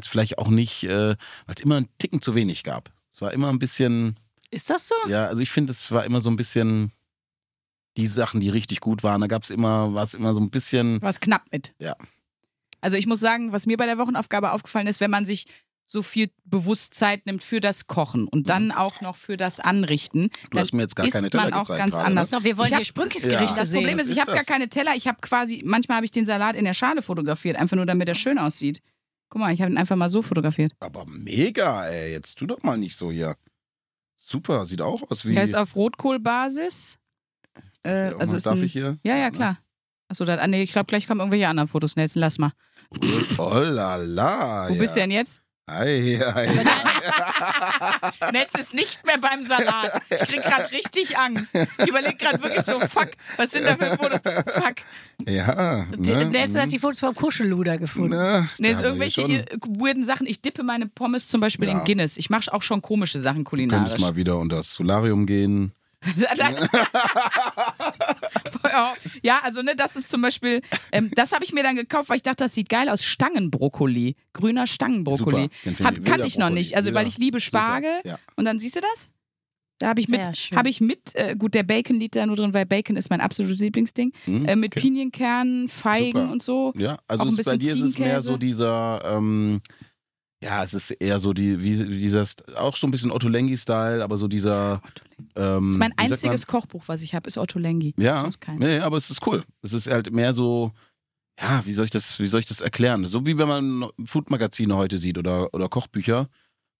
[0.07, 1.09] vielleicht auch nicht, äh,
[1.45, 2.91] weil es immer einen Ticken zu wenig gab.
[3.13, 4.15] Es war immer ein bisschen,
[4.51, 4.95] Ist das so?
[5.09, 6.91] ja, also ich finde, es war immer so ein bisschen
[7.97, 9.21] die Sachen, die richtig gut waren.
[9.21, 11.01] Da gab es immer, war es immer so ein bisschen.
[11.01, 11.73] Was knapp mit.
[11.79, 11.95] Ja.
[12.81, 15.45] Also ich muss sagen, was mir bei der Wochenaufgabe aufgefallen ist, wenn man sich
[15.85, 20.23] so viel bewusst Zeit nimmt für das Kochen und dann auch noch für das Anrichten,
[20.23, 20.29] Mhm.
[20.51, 22.31] Du hast mir jetzt gar keine Teller man auch ganz gerade, anders.
[22.31, 22.43] ne?
[22.43, 23.39] Wir wollen hier Sprünkies Ja.
[23.45, 23.71] Das.
[23.71, 24.95] Problem ist, Was ich ist habe gar keine Teller.
[24.95, 28.07] Ich habe quasi, manchmal habe ich den Salat in der Schale fotografiert, einfach nur damit
[28.07, 28.81] er schön aussieht.
[29.29, 30.73] Guck mal, ich habe ihn einfach mal so fotografiert.
[30.79, 32.11] Aber mega, ey.
[32.11, 33.35] Jetzt tu doch mal nicht so hier.
[34.15, 35.33] Super, sieht auch aus wie.
[35.33, 36.97] Der ist auf Rotkohlbasis.
[37.83, 38.97] Äh, also darf ein, ich hier?
[39.03, 39.57] Ja, ja, klar.
[40.09, 41.95] Achso, da, ah, nee, ich glaube, gleich kommen irgendwelche anderen Fotos.
[41.95, 42.51] Nelson, lass mal.
[43.37, 44.69] Oh la la.
[44.69, 44.79] Wo ja.
[44.79, 45.41] bist du denn jetzt?
[45.65, 46.45] Ei, ei.
[48.33, 50.01] Nelson ist nicht mehr beim Salat.
[50.09, 51.55] Ich krieg gerade richtig Angst.
[51.55, 54.19] Ich überlege gerade wirklich so, fuck, was sind da für Fotos?
[54.23, 54.75] Fuck.
[55.25, 55.85] ja.
[55.97, 56.25] Ne?
[56.25, 58.19] Nelson hat die Fotos von Kuschelluder gefunden.
[58.19, 59.45] Haben wir irgendwelche
[59.79, 60.27] weirden Sachen.
[60.27, 61.79] Ich dippe meine Pommes zum Beispiel Ja.
[61.79, 62.17] in Guinness.
[62.17, 64.01] Ich mache auch schon komische Sachen Könntest kulinarisch.
[64.01, 65.71] mal wieder unter das Solarium gehen.
[69.23, 70.61] ja, also ne, das ist zum Beispiel,
[70.91, 73.03] ähm, das habe ich mir dann gekauft, weil ich dachte, das sieht geil aus.
[73.03, 75.49] Stangenbrokkoli, grüner Stangenbrokkoli.
[75.63, 78.01] Super, Hab, ich- kannte ich noch nicht, also weil ich liebe Super, Spargel.
[78.03, 78.19] ja.
[78.35, 79.09] Und dann siehst du das?
[79.79, 80.21] Da habe ich mit,
[80.55, 83.19] habe ich mit, äh, gut, der Bacon liegt da nur drin, weil Bacon ist mein
[83.19, 84.13] absolutes Lieblingsding.
[84.25, 84.81] Hm, Äh, mit okay.
[84.81, 86.31] Pinienkernen, Feigen Super.
[86.31, 86.73] und so.
[86.77, 89.59] Ja, also es, bei dir ist es mehr so dieser, ähm,
[90.43, 94.17] ja, es ist eher so die, wie, dieser, auch so ein bisschen Otto Lengi-Style, aber
[94.17, 94.81] so dieser.
[95.35, 97.93] Ähm, Das ist mein einziges Kochbuch, was ich habe, ist Otto Lengi.
[97.97, 99.43] Ja, nee, aber es ist cool.
[99.61, 100.71] Es ist halt mehr so,
[101.39, 103.05] ja, wie soll ich das, wie soll ich das erklären?
[103.05, 106.27] So wie wenn man Foodmagazine heute sieht oder, oder Kochbücher.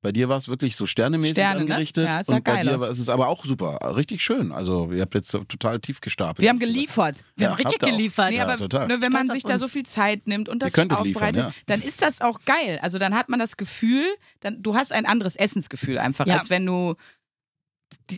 [0.03, 1.71] Bei dir war es wirklich so sternemäßig Sterne, ne?
[1.71, 2.05] angerichtet.
[2.05, 4.51] Ja, es sah und bei geil dir war es ist aber auch super, richtig schön.
[4.51, 6.39] Also ihr habt jetzt total tief gestapelt.
[6.43, 7.23] Wir haben geliefert.
[7.37, 8.31] Wir Ja, haben richtig geliefert.
[8.31, 8.87] Nee, Ja, aber total.
[8.89, 11.53] ne, wenn man sich da so viel Zeit nimmt und das liefern, aufbereitet, ja.
[11.67, 12.79] dann ist das auch geil.
[12.81, 14.03] Also dann hat man das Gefühl,
[14.41, 16.37] dann, du hast ein anderes Essensgefühl einfach, Ja.
[16.37, 16.95] als wenn du.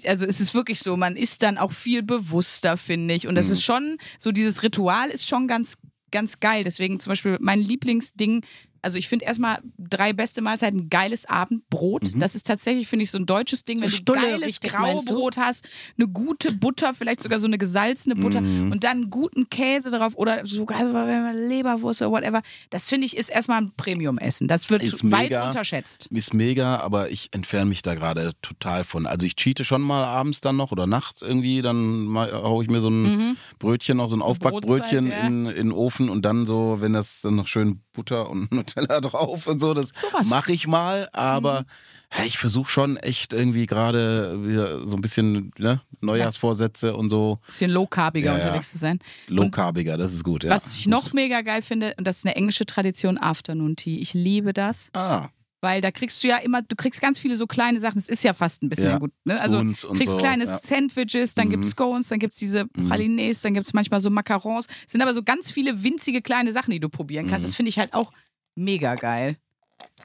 [0.06, 3.28] Also es ist wirklich so, man ist dann auch viel bewusster, finde ich.
[3.28, 3.52] Und das Mhm.
[3.54, 5.76] ist schon, so dieses Ritual ist schon ganz,
[6.12, 6.64] ganz geil.
[6.64, 8.44] Deswegen zum Beispiel mein Lieblingsding
[8.86, 12.14] also ich finde erstmal drei beste Mahlzeiten, geiles Abendbrot.
[12.14, 12.20] Mhm.
[12.20, 14.72] Das ist tatsächlich, finde ich, so ein deutsches Ding, wenn So du Stulle geiles richtig,
[14.72, 15.16] graue meinst du?
[15.16, 15.68] Brot hast,
[15.98, 18.72] eine gute Butter, vielleicht sogar so eine gesalzene Butter Mhm.
[18.72, 22.42] und dann einen guten Käse drauf oder sogar so Leberwurst oder whatever.
[22.70, 24.48] Das finde ich ist erstmal ein Premium-Essen.
[24.48, 25.48] Das wird Ist weit mega.
[25.48, 26.08] unterschätzt.
[26.12, 29.06] Ist mega, aber ich entferne mich da gerade total von.
[29.08, 32.70] Also ich cheate schon mal abends dann noch oder nachts irgendwie, dann mal- hau ich
[32.70, 35.28] mir so ein Brötchen, noch so ein Aufbackbrötchen Brotzeit, ja.
[35.28, 39.02] in, in den Ofen und dann so, wenn das dann noch schön Butter und Nutella
[39.02, 40.28] drauf und so, das Sowas.
[40.28, 41.66] mache ich mal, aber
[42.18, 47.72] ja, ich versuche schon echt irgendwie gerade so ein bisschen ne, Neujahrsvorsätze und so Bisschen
[47.72, 48.44] low-carbiger Ja, ja.
[48.46, 49.00] unterwegs zu sein.
[49.28, 50.44] low carbiger, das ist gut.
[50.44, 50.52] Ja.
[50.52, 54.00] Was ich noch mega geil finde, und das ist eine englische Tradition, Afternoon Tea.
[54.00, 55.28] Ich liebe das, Ah,
[55.66, 57.98] weil da kriegst du ja immer, du kriegst ganz viele so kleine Sachen.
[57.98, 59.12] Es ist ja fast ein bisschen Ja, gut.
[59.26, 59.42] Ne?
[59.42, 60.58] Also und kriegst so, kleine ja.
[60.60, 61.52] Sandwiches, dann Mhm.
[61.52, 64.68] gibt's Scones, dann gibt's diese Pralines, dann gibt's manchmal so Macarons.
[64.86, 67.44] Es sind aber so ganz viele winzige kleine Sachen, die du probieren kannst.
[67.46, 67.50] Mhm.
[67.50, 68.12] Das finde ich halt auch
[68.56, 69.38] mega geil.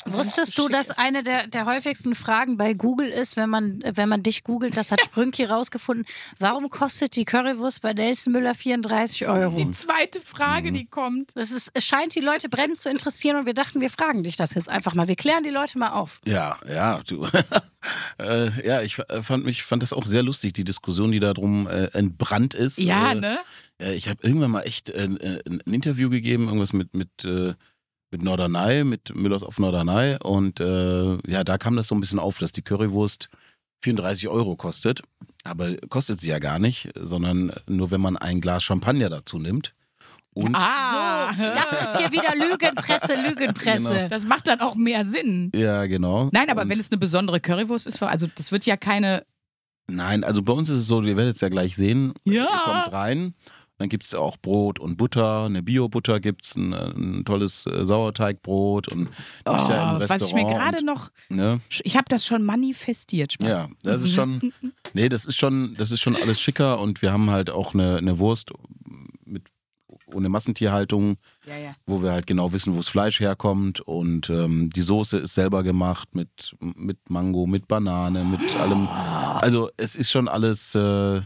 [0.06, 4.22] Wusstest du, dass eine der, der häufigsten Fragen bei Google ist, wenn man, wenn man
[4.22, 6.06] dich googelt, das hat Sprünki rausgefunden,
[6.38, 9.54] warum kostet die Currywurst bei Nelson Müller 34 Euro?
[9.56, 10.74] Die zweite Frage, Mhm.
[10.74, 11.36] die kommt.
[11.36, 14.36] Das ist, es scheint die Leute brennend zu interessieren und wir dachten, wir fragen dich
[14.36, 15.06] das jetzt einfach mal.
[15.06, 16.20] Wir klären die Leute mal auf.
[16.24, 17.26] Ja, ja, du.
[18.18, 21.34] äh, ja, ich äh, fand mich fand das auch sehr lustig, die Diskussion, die da
[21.34, 22.78] drum äh, entbrannt ist.
[22.78, 23.38] Ja, äh, ne?
[23.78, 27.10] äh, ich habe irgendwann mal echt äh, ein Interview gegeben, irgendwas mit mit
[28.10, 32.18] mit Norderney, mit Müllers auf Norderney und äh, ja, da kam das so ein bisschen
[32.18, 33.28] auf, dass die Currywurst
[33.82, 35.00] 34 Euro kostet,
[35.44, 39.74] aber kostet sie ja gar nicht, sondern nur wenn man ein Glas Champagner dazu nimmt.
[40.32, 43.88] Und Ah, So, das ist hier wieder Lügenpresse, Lügenpresse.
[43.94, 44.08] Genau.
[44.08, 45.50] das macht dann auch mehr Sinn.
[45.54, 46.28] ja, genau.
[46.32, 49.24] Nein, aber und, wenn es eine besondere Currywurst ist, also das wird ja keine.
[49.88, 52.12] Nein, also bei uns ist es so, ihr werdet es ja gleich sehen.
[52.24, 52.42] Ja.
[52.44, 53.34] Ihr kommt rein,
[53.80, 57.82] dann gibt es auch Brot und Butter, eine Bio-Butter gibt es, ein, ein tolles äh,
[57.86, 59.08] Sauerteigbrot und
[59.46, 61.08] Oh, ja im was ich mir Restaurant gerade noch.
[61.30, 61.60] ne?
[61.82, 63.48] Ich habe das schon manifestiert, Spaß.
[63.48, 64.52] Ja, das ist schon,
[64.92, 67.96] nee, das ist schon, das ist schon alles schicker und wir haben halt auch eine,
[67.96, 68.50] eine Wurst
[69.24, 69.44] mit
[70.12, 71.16] ohne Massentierhaltung,
[71.46, 71.72] Ja, ja.
[71.86, 75.62] wo wir halt genau wissen, wo das Fleisch herkommt und ähm, die Soße ist selber
[75.62, 78.88] gemacht mit, mit Mango, mit Banane, mit allem.
[78.88, 81.22] Also es ist schon alles äh,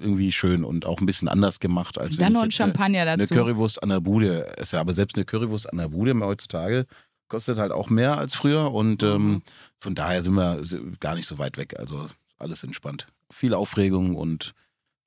[0.00, 3.16] irgendwie schön und auch ein bisschen anders gemacht als Dann noch ein eine- Champagner eine
[3.18, 3.34] dazu.
[3.34, 4.78] Currywurst an der Bude esse.
[4.78, 6.86] Aber selbst eine Currywurst an der Bude heutzutage
[7.28, 9.08] kostet halt auch mehr als früher und Mhm.
[9.08, 9.42] ähm,
[9.80, 10.62] von daher sind wir
[11.00, 11.78] gar nicht so weit weg.
[11.78, 13.06] Also alles entspannt.
[13.30, 14.54] Viel Aufregung und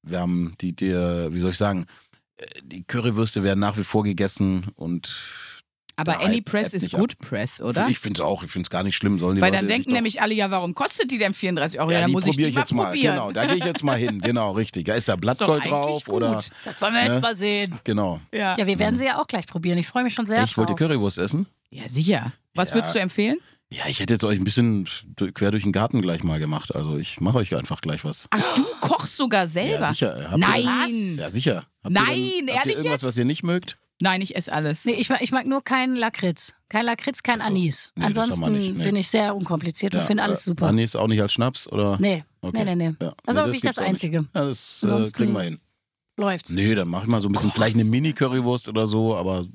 [0.03, 1.85] wir haben die, die wie soll ich sagen,
[2.37, 5.09] äh, die Currywürste werden nach wie vor gegessen und
[5.95, 7.87] Aber Any Press ist Good Press, oder?
[7.89, 9.19] ich finde es auch, ich finde es gar nicht schlimm.
[9.19, 11.89] Sollen die Weil Leute dann denken nämlich alle, ja, warum kostet die denn 34 Euro?
[11.91, 12.85] Ja, ja, dann muss ich die ich mal jetzt mal.
[12.85, 13.13] probieren.
[13.15, 14.21] Genau, da gehe ich jetzt mal hin.
[14.31, 14.85] Genau, richtig.
[14.85, 16.13] Da ist da Blattgold drauf gut.
[16.15, 17.21] oder Das wollen wir jetzt Ne?
[17.21, 17.79] mal sehen.
[17.83, 18.19] genau.
[18.33, 18.55] Ja.
[18.57, 19.77] Ja, wir werden sie ja auch gleich probieren.
[19.77, 20.73] Ich freue mich schon sehr Ich wollte.
[20.75, 21.45] Currywurst essen.
[21.69, 22.31] ja, sicher.
[22.55, 22.75] Was Ja.
[22.75, 23.37] würdest du empfehlen?
[23.73, 24.85] Ja, ich hätte jetzt euch ein bisschen
[25.33, 26.75] quer durch den Garten gleich mal gemacht.
[26.75, 28.27] Also ich mache euch einfach gleich was.
[28.31, 29.85] Ach, du kochst sogar selber?
[29.85, 30.27] Ja, sicher.
[30.29, 30.89] Habt Nein.
[30.89, 31.63] Ihr, ja, sicher.
[31.83, 33.03] Habt Nein, ihr denn, habt ehrlich ihr irgendwas, jetzt?
[33.07, 33.77] was ihr nicht mögt?
[34.01, 34.83] Nein, ich esse alles.
[34.85, 36.55] Nee, ich mag, ich mag nur keinen Lakritz.
[36.69, 37.45] Kein Lakritz, kein so.
[37.45, 37.91] Anis.
[37.95, 38.83] Nee, das Ansonsten nicht, nee.
[38.83, 40.67] bin ich sehr unkompliziert und finde alles äh, super.
[40.67, 41.97] Anis auch nicht als Schnaps oder?
[41.99, 42.63] Nee, Okay.
[42.65, 42.95] nee, nee, nee.
[43.05, 43.13] Ja.
[43.25, 43.89] Das ist Nee, das auch nicht.
[43.89, 44.25] Einzige.
[44.33, 45.59] Ja, das äh, Ansonsten- kriegen wir hin.
[46.17, 46.49] Läuft's.
[46.51, 49.45] Nee, dann mach ich mal so ein bisschen, vielleicht eine Mini-Currywurst oder so, aber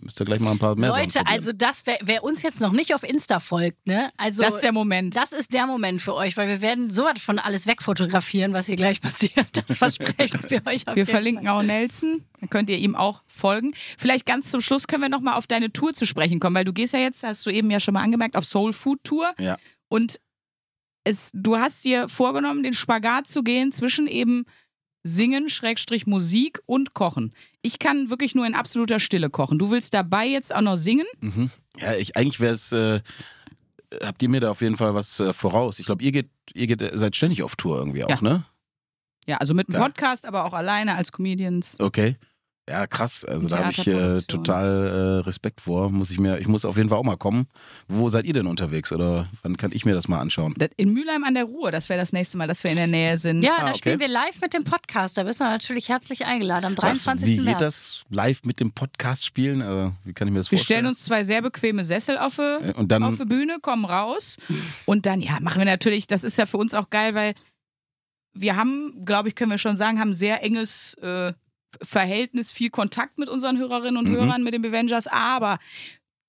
[0.00, 2.72] müsst ihr gleich mal ein paar mehr Leute, also das, wer, wer uns jetzt noch
[2.72, 4.08] nicht auf Insta folgt, ne?
[4.16, 5.14] Also das ist der Moment.
[5.14, 8.76] das ist der Moment für euch, weil wir werden sowas von alles wegfotografieren, was hier
[8.76, 9.46] gleich passiert.
[9.68, 10.88] Das versprechen wir euch.
[10.88, 12.24] auf wir verlinken auch Nelson.
[12.46, 13.74] Dann könnt ihr ihm auch folgen.
[13.98, 16.64] Vielleicht ganz zum Schluss können wir noch mal auf deine Tour zu sprechen kommen, weil
[16.64, 19.32] du gehst ja jetzt, hast du eben ja schon mal angemerkt, auf Soul Food Tour.
[19.38, 19.56] Ja.
[19.88, 20.20] Und
[21.04, 24.44] es, du hast dir vorgenommen, den Spagat zu gehen zwischen eben
[25.02, 27.32] Singen, Schrägstrich Musik und Kochen.
[27.62, 29.58] Ich kann wirklich nur in absoluter Stille kochen.
[29.58, 31.06] Du willst dabei jetzt auch noch singen?
[31.20, 31.50] Mhm.
[31.78, 33.00] Ja, ich, eigentlich wäre es, äh,
[34.02, 35.78] habt ihr mir da auf jeden Fall was äh, voraus.
[35.78, 38.20] Ich glaube, ihr geht, ihr geht, äh, seid ständig auf Tour irgendwie auch, Ja.
[38.20, 38.44] ne?
[39.28, 39.80] Ja, also mit Geil.
[39.80, 41.78] Podcast, aber auch alleine als Comedians.
[41.80, 42.16] Okay.
[42.68, 43.24] Ja, krass.
[43.24, 45.88] Also da habe ich äh, total äh, Respekt vor.
[45.88, 47.46] Muss ich mir, ich muss auf jeden Fall auch mal kommen.
[47.86, 48.90] Wo seid ihr denn unterwegs?
[48.90, 50.52] Oder wann kann ich mir das mal anschauen?
[50.58, 52.88] Das- In Mülheim an der Ruhr, das wäre das nächste Mal, dass wir in der
[52.88, 53.42] Nähe sind.
[53.44, 53.78] Ja, Ah, da okay.
[53.78, 55.16] spielen wir live mit dem Podcast.
[55.16, 57.28] Da bist du natürlich herzlich eingeladen am Was, 23.
[57.28, 57.58] wie geht März.
[57.60, 59.62] das live mit dem Podcast spielen?
[59.62, 60.78] Also, wie kann ich mir das Wir vorstellen?
[60.78, 63.84] stellen uns zwei sehr bequeme Sessel auf die, Äh, und dann auf die Bühne, kommen
[63.84, 64.38] raus
[64.86, 67.34] und dann, ja, machen wir natürlich, das ist ja für uns auch geil, weil
[68.34, 71.32] wir haben, glaube ich, können wir schon sagen, haben sehr enges äh,
[71.82, 74.14] Verhältnis, viel Kontakt mit unseren Hörerinnen und Mhm.
[74.16, 75.58] Hörern, mit den Avengers, aber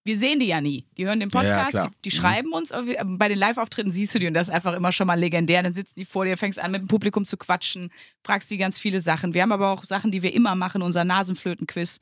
[0.03, 0.85] wir sehen die ja nie.
[0.97, 1.89] Die hören den Ja, ja, Podcast, klar.
[1.89, 4.53] die, die schreiben uns, aber wir, bei den Live-Auftritten siehst du die und das ist
[4.53, 5.61] einfach immer schon mal legendär.
[5.63, 7.91] Dann sitzen die vor dir, fängst an mit dem Publikum zu quatschen,
[8.23, 9.33] fragst die ganz viele Sachen.
[9.33, 11.99] Wir haben aber auch Sachen, die wir immer machen, unser Nasenflöten-Quiz.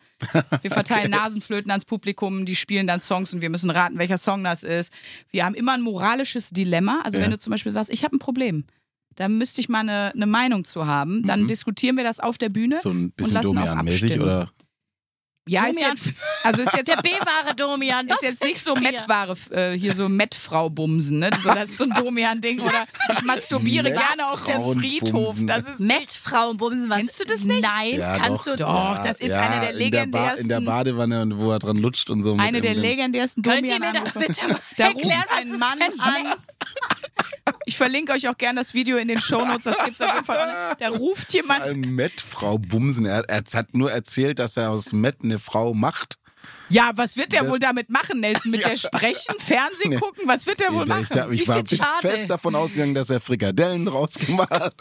[0.61, 4.43] Wir verteilen Nasenflöten ans Publikum, die spielen dann Songs und wir müssen raten, welcher Song
[4.43, 4.93] das ist.
[5.31, 7.01] Wir haben immer ein moralisches Dilemma.
[7.03, 7.23] Also Ja.
[7.23, 8.65] wenn du zum Beispiel sagst, ich habe ein Problem,
[9.15, 12.49] da müsste ich mal eine, eine Meinung zu haben, dann diskutieren wir das auf der
[12.49, 12.75] Bühne.
[12.75, 12.79] Mhm.
[12.81, 14.23] So ein bisschen Domian-mäßig abstimmen.
[14.23, 14.51] oder?
[15.47, 15.91] Ja, ist Domian.
[15.95, 18.07] jetzt, also ist jetzt Der B-wahre Domian.
[18.07, 21.29] ist jetzt nicht so Mettware, äh, hier so Mettfrau bumsen, ne?
[21.43, 22.61] So, das ist so ein Domian-Ding.
[22.61, 24.81] Oder ich masturbiere gerne auf der Mettfrauenbumsen.
[24.81, 25.35] Friedhof.
[25.45, 26.89] Das ist bumsen.
[26.89, 26.97] Was?
[26.97, 27.61] Kennst du das nicht?
[27.61, 28.53] Nein, Ja, kannst doch.
[28.55, 31.51] du Doch, das ist eine der in der, Ba- in der legendärsten- Badewanne, und wo
[31.51, 32.35] er dran lutscht und so.
[32.37, 34.03] Eine der dem- legendärsten Könnt ihr mir Domian.
[34.03, 35.11] das bitte mal Da erklären?
[35.19, 36.33] ruft Was ein ist Mann an.
[37.75, 40.37] Ich verlinke euch auch gerne das Video in den Shownotes, das gibt's auf jeden Fall.
[40.39, 40.75] online.
[40.79, 41.61] Da ruft Vor jemand.
[41.63, 43.05] allem Matt, Frau Bumsen.
[43.05, 46.17] Er, er hat nur erzählt, dass er aus Matt eine Frau macht.
[46.69, 48.49] Ja, was wird der wohl damit machen, Nelson?
[48.51, 50.23] Mit der sprechen, Fernsehen gucken?
[50.25, 51.33] Was wird der wohl ich machen?
[51.33, 52.07] ich, ich Ich war schade.
[52.07, 54.73] fest davon ausgegangen, dass er Frikadellen rausgemacht hat.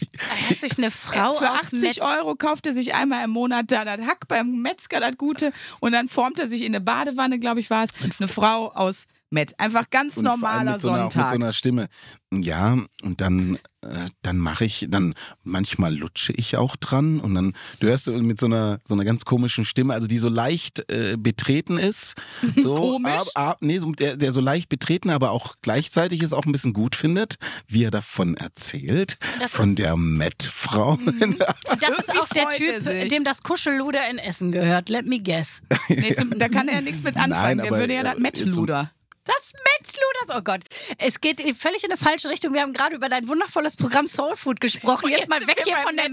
[0.00, 3.24] Die- Er hat sich eine Frau Für aus 80 Mett Euro kauft er sich einmal
[3.24, 5.52] im Monat da das Hack beim Metzger, das Gute.
[5.78, 7.90] Und dann formt er sich in eine Badewanne, glaube ich, war es.
[8.18, 9.58] Eine Frau aus Met.
[9.58, 11.28] Einfach ganz Und vor allem normaler mit so einer, auch mit Sonntag.
[11.30, 11.88] so einer Stimme.
[12.34, 13.88] Ja, und dann, äh,
[14.22, 18.46] dann mache ich, dann manchmal lutsche ich auch dran und dann, du hörst mit so
[18.46, 22.14] einer, so einer ganz komischen Stimme, also die so leicht äh, betreten ist.
[22.56, 23.12] So, Komisch?
[23.12, 26.52] Ab, ab, nee, so, der, der so leicht betreten, aber auch gleichzeitig es auch ein
[26.52, 29.18] bisschen gut findet, wie er davon erzählt.
[29.40, 30.92] Das von ist- der Met-Frau.
[30.92, 31.38] Und
[31.80, 33.08] das ist auch der er Typ, sich.
[33.08, 34.88] dem das Kuschelluder in Essen gehört.
[34.90, 35.60] Let me guess.
[35.88, 37.30] Nee, zum, da kann er nichts mit anfangen.
[37.30, 38.90] Nein, der aber- würde ja das aber Mettluder.
[39.24, 40.62] Das Metzluders, oh Gott.
[40.98, 42.54] Es geht völlig in eine falsche Richtung.
[42.54, 45.10] Wir haben gerade über dein wundervolles Programm Soul Food gesprochen.
[45.10, 46.08] Jetzt, Jetzt mal weg hier von der.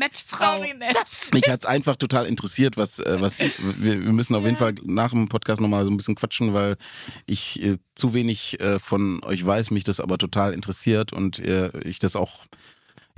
[0.93, 3.39] Das Mich hat's einfach total interessiert, was, äh, was
[3.79, 6.77] wir, wir müssen auf jeden Fall nach dem Podcast nochmal so ein bisschen quatschen, weil
[7.25, 11.71] ich äh, zu wenig äh, von euch weiß, mich das aber total interessiert und äh,
[11.83, 12.45] ich das auch,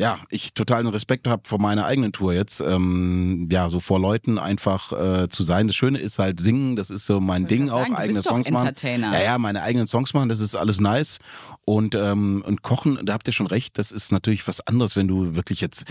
[0.01, 4.39] ja, ich totalen Respekt habe vor meiner eigenen Tour jetzt, ähm, ja, so vor Leuten
[4.39, 5.67] einfach äh, zu sein.
[5.67, 8.67] Das Schöne ist halt singen, das ist so mein Ding auch, sagen, eigene Songs machen.
[8.67, 9.13] Entertainer.
[9.13, 11.19] Ja, ja, meine eigenen Songs machen, das ist alles nice.
[11.65, 15.07] Und, ähm, und Kochen, da habt ihr schon recht, das ist natürlich was anderes, wenn
[15.07, 15.83] du wirklich jetzt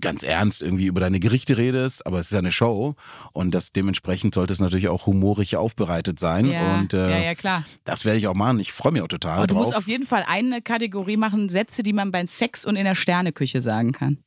[0.00, 2.94] ganz ernst irgendwie über deine Gerichte redest, aber es ist ja eine Show
[3.32, 6.46] und das dementsprechend sollte es natürlich auch humorig aufbereitet sein.
[6.46, 7.64] Ja, und äh, ja, ja, klar.
[7.82, 8.60] das werde ich auch machen.
[8.60, 9.64] Ich freue mich auch total Aber du drauf.
[9.64, 12.94] musst auf jeden Fall eine Kategorie machen, Sätze, die man beim Sex und in der
[12.94, 14.18] Sterneküche sagen kann.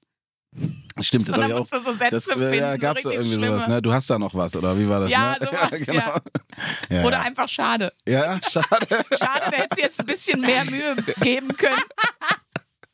[1.02, 1.66] Stimmt, das habe ich auch.
[1.66, 3.76] so Sätze Das, finden, äh, ja, so gab's da richtig irgendwie sowas, schlimme.
[3.76, 3.82] ne?
[3.82, 5.12] Du hast da noch was, oder wie war das?
[5.12, 5.50] Ja, ne?
[5.72, 6.22] sowas, ja.
[6.90, 7.04] ja.
[7.06, 7.24] Oder ja.
[7.24, 7.94] einfach schade.
[8.08, 8.88] Ja, schade.
[9.12, 11.76] Schade, da hätte sie jetzt ein bisschen mehr Mühe geben können.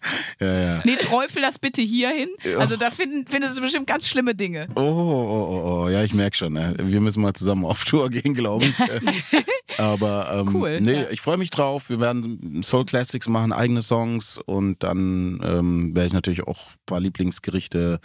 [0.40, 0.82] Ja, ja.
[0.84, 2.30] Nee, Teufel das bitte hier hin.
[2.60, 4.68] Also da finden, findest du bestimmt ganz schlimme Dinge.
[4.76, 6.54] Oh, oh, oh, oh, ja, ich merke schon.
[6.54, 6.76] Ne?
[6.78, 8.76] Wir müssen mal zusammen auf Tour gehen, glaube ich.
[9.78, 11.10] Aber ähm, Cool, nee, ja.
[11.10, 11.90] ich freue mich drauf.
[11.90, 16.86] Wir werden Soul Classics machen, eigene Songs und dann ähm, werde ich natürlich auch ein
[16.86, 18.00] paar Lieblingsgerichte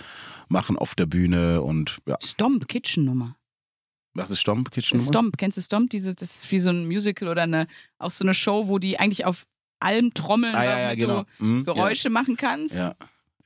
[0.48, 3.36] machen auf der Bühne und ja, Stomp, Kitchen-Nummer.
[4.14, 4.98] was ist Stomp Kitchen?
[4.98, 5.09] Nummer?
[5.09, 5.90] Stomp, kennst du Stomp?
[5.90, 7.66] Diese, das ist wie so ein Musical oder eine,
[7.98, 9.44] auch so eine Show, wo die eigentlich auf
[9.81, 11.24] allem trommeln, Ah, ja, ja, damit genau.
[11.39, 12.74] Hm, du Geräusche machen kannst.
[12.74, 12.81] Ja.
[12.89, 12.95] ja,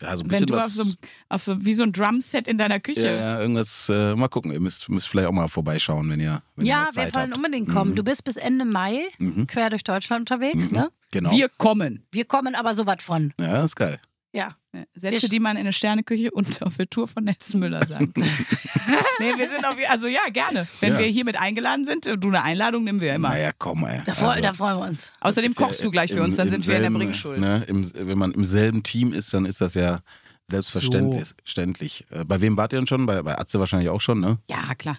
[0.03, 0.74] ja so ein Wenn bisschen du auf was.
[0.74, 0.85] so,
[1.28, 3.07] auf so wie so ein Drumset in deiner Küche.
[3.07, 4.53] ja, ja, irgendwas, äh, mal gucken.
[4.53, 7.14] Ihr müsst, müsst vielleicht auch mal vorbeischauen, wenn ihr, wenn ihr ja, mal wir wollen
[7.30, 7.37] habt.
[7.37, 7.93] unbedingt kommen.
[7.93, 7.97] Mhm.
[7.97, 9.47] Du bist bis Ende Mai Mhm.
[9.47, 10.76] quer durch Deutschland unterwegs, Mhm.
[10.78, 10.89] ne?
[11.12, 11.30] Genau.
[11.30, 12.05] Wir kommen.
[12.11, 13.32] Wir kommen aber so was von.
[13.41, 14.01] ja, ist geil.
[14.35, 14.57] Ja.
[14.97, 18.16] Sätze, Wir- die man in eine Sterneküche und auf der Tour von Nelson Müller sagt.
[18.16, 20.66] nee, wir sind auch, also ja, gerne.
[20.80, 20.99] Wenn Ja.
[20.99, 23.28] wir hiermit eingeladen sind, du eine Einladung nehmen wir immer.
[23.28, 24.03] Naja, komm, ey.
[24.05, 25.12] Da, freu, Also- da freuen wir uns.
[25.20, 26.99] Außerdem ist ja kochst du gleich für im- uns, dann sind wir in der selben,
[26.99, 27.41] Bringschuld.
[27.41, 30.01] Ne, im, wenn man im selben Team ist, dann ist das ja
[30.43, 31.28] selbstverständlich.
[31.43, 32.05] Verständlich.
[32.11, 33.07] Äh, Bei wem wart ihr denn schon?
[33.07, 34.39] Bei, bei Atze wahrscheinlich auch schon, ne?
[34.49, 34.99] Ja, klar.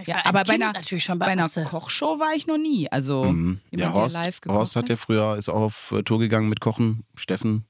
[0.00, 1.64] Ich Ja, aber bei kind einer- natürlich schon bei, Bei einer Atze.
[1.64, 2.88] Kochshow war ich noch nie.
[2.90, 3.60] Also Mhm.
[3.70, 6.48] jemand, Ja, der Horst, live Horst hat ja früher, ist auch auf äh, Tour gegangen
[6.48, 7.04] mit Kochen.
[7.16, 7.64] Steffen.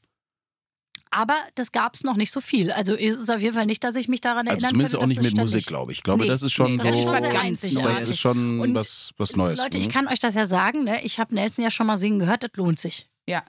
[1.13, 2.71] Aber das gab es noch nicht so viel.
[2.71, 5.05] Also es ist auf jeden Fall nicht, dass ich mich daran Also erinnern zumindest könnte,
[5.05, 5.99] auch nicht mit Musik, glaube ich.
[5.99, 6.85] Ich glaube, Nee, das ist schon nee, so.
[6.85, 9.59] das ist schon sehr das ist schon Und was, was Neues.
[9.59, 9.93] Leute, ich ne?
[9.93, 11.03] kann euch das ja sagen, ne?
[11.03, 13.09] ich habe Nelson ja schon mal singen gehört, das lohnt sich.
[13.27, 13.43] Ja.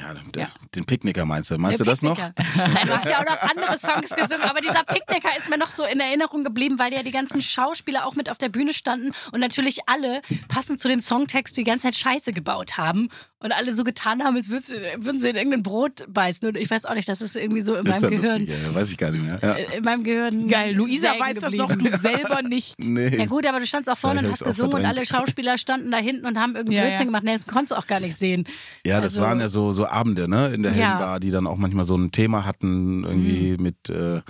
[0.00, 0.48] ja, den, Ja.
[0.74, 1.58] den Picknicker meinst du?
[1.58, 2.16] Meinst Der du das noch?
[2.16, 2.52] Picknicker.
[2.72, 5.70] Nein, du hast ja auch noch andere Songs gesungen, aber dieser Picknicker ist mir noch
[5.72, 9.10] so in Erinnerung geblieben, weil ja die ganzen Schauspieler auch mit auf der Bühne standen
[9.32, 13.08] und natürlich alle passend zu dem Songtext die ganze Zeit Scheiße gebaut haben
[13.38, 14.74] und alle so getan haben, als würden sie,
[15.04, 16.48] würden sie in irgendein Brot beißen.
[16.48, 18.46] Und ich weiß auch nicht, das ist irgendwie so in Ist meinem ja Gehirn.
[18.46, 19.38] lustig, ja, weiß ich gar nicht mehr.
[19.42, 19.52] Ja.
[19.76, 20.48] In meinem Gehirn.
[20.48, 22.76] Geil, Luisa weiß das noch, du selber nicht.
[22.78, 23.14] Nee.
[23.14, 25.04] Ja gut, aber du standst auch vorne Ja, und hast gesungen und alle.
[25.04, 27.04] Schauspieler standen da hinten und haben irgendeinen Ja, Blödsinn ja.
[27.06, 27.24] gemacht.
[27.24, 28.44] Nelson konnte es auch gar nicht sehen.
[28.86, 30.78] Ja, das Also- waren ja so, so Abende, ne, in der Ja.
[30.88, 33.62] Heldenbar, die dann auch manchmal so ein Thema hatten, irgendwie Mhm.
[33.62, 34.22] mit, äh, äh,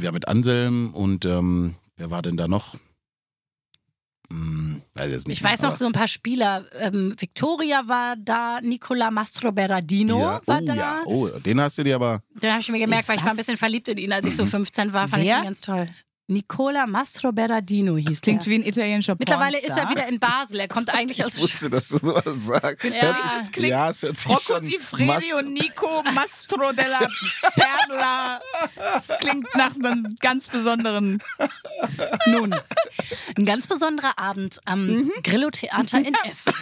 [0.00, 2.74] ja, mit Anselm und ähm, wer war denn da noch?
[4.30, 6.64] Weiß jetzt nicht Ich weiß noch so ein paar Spieler.
[6.80, 10.74] Ähm, Victoria war da, Nicola Mastro Berardino ja, war oh, da.
[10.74, 11.02] ja.
[11.06, 12.22] Oh, den hast du dir aber.
[12.34, 13.38] Den habe ich mir gemerkt, weil ich war ein Was?
[13.38, 15.08] bisschen verliebt in ihn, als ich so 15 war.
[15.08, 15.38] Fand ich Wer?
[15.38, 15.88] ihn ganz toll.
[16.30, 18.50] Nicola Mastro Berardino hieß Klingt der.
[18.50, 20.60] wie ein italienischer Mittlerweile ist er wieder in Basel.
[20.60, 22.84] Er kommt eigentlich aus Ich wusste, dass du sowas sagst.
[22.84, 22.90] Ja.
[23.00, 24.60] Hört sich- Das klingt ja, es hört sich Rocco
[25.04, 26.98] Mast- und Nico Mastro della
[27.54, 28.40] Perla.
[28.76, 31.22] Das klingt nach einem ganz besonderen.
[32.26, 32.54] Nun,
[33.36, 35.12] ein ganz besonderer Abend am Mhm.
[35.22, 36.52] Grillo-Theater in Essen.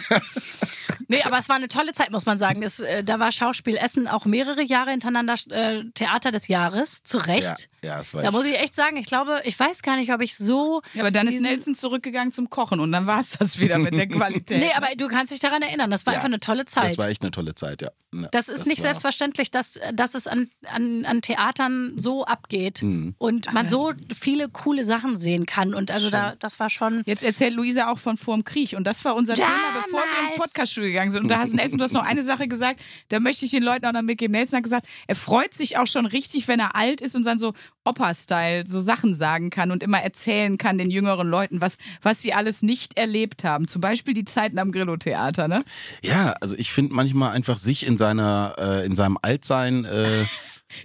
[1.09, 2.63] Nee, aber es war eine tolle Zeit, muss man sagen.
[2.63, 7.01] Es, äh, da war Schauspiel Essen auch mehrere Jahre hintereinander äh, Theater des Jahres.
[7.03, 7.69] Zu Recht.
[7.81, 9.95] Ja, ja, es war Da echt- muss ich echt sagen, ich glaube, ich weiß gar
[9.97, 10.81] nicht, ob ich so.
[10.93, 13.97] ja, aber dann ist Nelson zurückgegangen zum Kochen und dann war es das wieder mit
[13.97, 14.59] der Qualität.
[14.59, 15.89] Nee, aber du kannst dich daran erinnern.
[15.91, 16.91] Das war Ja, einfach eine tolle Zeit.
[16.91, 17.89] Das war echt eine tolle Zeit, ja.
[18.13, 22.81] ja Das ist nicht war- selbstverständlich, dass, dass es an, an, an Theatern so abgeht
[22.81, 23.15] Mhm.
[23.17, 25.73] und man so viele coole Sachen sehen kann.
[25.73, 27.03] Und also da, das war schon.
[27.05, 29.47] Jetzt erzählt Luisa auch von vorm Krieg und das war unser Thema,
[29.83, 30.51] bevor wir ins Damals.
[30.51, 31.21] Podcaststudio gegangen sind.
[31.23, 33.85] Und da hast Nelson, du hast noch eine Sache gesagt, da möchte ich den Leuten
[33.85, 34.31] auch noch mitgeben.
[34.33, 37.39] Nelson hat gesagt, er freut sich auch schon richtig, wenn er alt ist und dann
[37.39, 37.53] so
[37.87, 42.33] Opa-Style so Sachen sagen kann und immer erzählen kann den jüngeren Leuten, was, was sie
[42.33, 43.67] alles nicht erlebt haben.
[43.67, 45.63] Zum Beispiel die Zeiten am Grillo-Theater, ne?
[46.03, 49.85] Ja, also ich finde manchmal einfach sich in seiner, äh, in seinem Altsein.
[49.85, 50.25] Äh,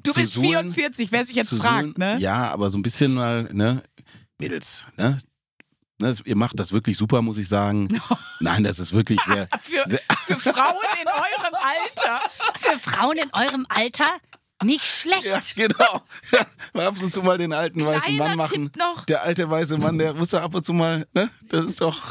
[0.04, 1.94] Du zu bist suhlen, 44, wer sich jetzt fragt, suhlen.
[1.96, 2.16] ne?
[2.20, 3.82] Ja, aber so ein bisschen mal, ne,
[4.38, 5.18] Mädels, ne?
[6.00, 7.88] Ne, ihr macht das wirklich super, muss ich sagen.
[8.40, 9.48] Nein, das ist wirklich sehr.
[9.60, 12.20] Für, sehr für Frauen in eurem Alter.
[12.56, 14.06] Für Frauen in eurem Alter
[14.62, 15.24] nicht schlecht.
[15.24, 16.02] ja, genau.
[16.72, 18.64] Mal ab und zu mal den alten weißen Kleiner Mann machen.
[18.64, 19.04] Tipp noch.
[19.04, 21.30] Der alte weiße Mann, der muss ja ab und zu mal, ne?
[21.48, 22.10] Das ist doch,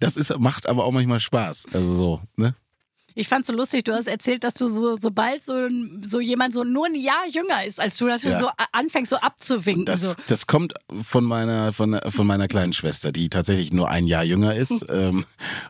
[0.00, 1.66] das ist, macht aber auch manchmal Spaß.
[1.72, 2.54] Also so, ne?
[3.20, 5.68] Ich fand so lustig, du hast erzählt, dass du so, sobald so,
[6.02, 8.38] so jemand so nur ein Jahr jünger ist als du, dass du Ja.
[8.38, 9.86] so a- anfängst, so abzuwinken.
[9.86, 10.14] Das, so.
[10.28, 14.54] das kommt von meiner, von, von meiner kleinen Schwester, die tatsächlich nur ein Jahr jünger
[14.54, 14.86] ist.
[14.88, 15.24] ähm,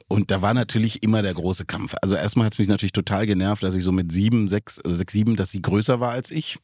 [0.09, 1.95] und da war natürlich immer der große Kampf.
[2.03, 4.95] Also erstmal hat es mich natürlich total genervt, dass ich so mit sieben, sechs, oder
[4.97, 6.59] sechs, sieben, dass sie größer war als ich.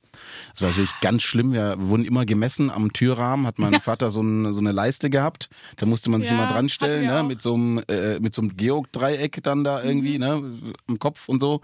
[0.52, 1.54] Das war natürlich ganz schlimm.
[1.54, 5.48] Wir wurden immer gemessen am Türrahmen, hat mein Vater so, ein, so eine Leiste gehabt.
[5.78, 7.20] Da musste man sich Ja, immer dran stellen, ne?
[7.20, 7.24] auch.
[7.26, 10.42] mit so einem, äh, mit so einem Geodreieck dann da irgendwie, ne?
[10.86, 11.60] Am Kopf und so.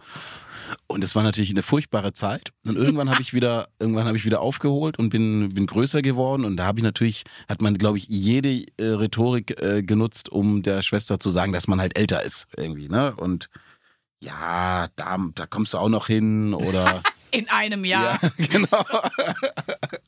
[0.87, 2.53] Und es war natürlich eine furchtbare Zeit.
[2.67, 6.45] Und irgendwann habe ich wieder, irgendwann habe ich wieder aufgeholt und bin, bin größer geworden.
[6.45, 10.63] Und da habe ich natürlich, hat man, glaube ich, jede äh, Rhetorik äh, genutzt, um
[10.63, 12.89] der Schwester zu sagen, dass man halt älter ist irgendwie.
[12.89, 13.15] Ne?
[13.17, 13.49] Und
[14.23, 17.03] ja, da, da kommst du auch noch hin oder
[17.33, 18.18] In einem Jahr.
[18.22, 18.85] ja, genau.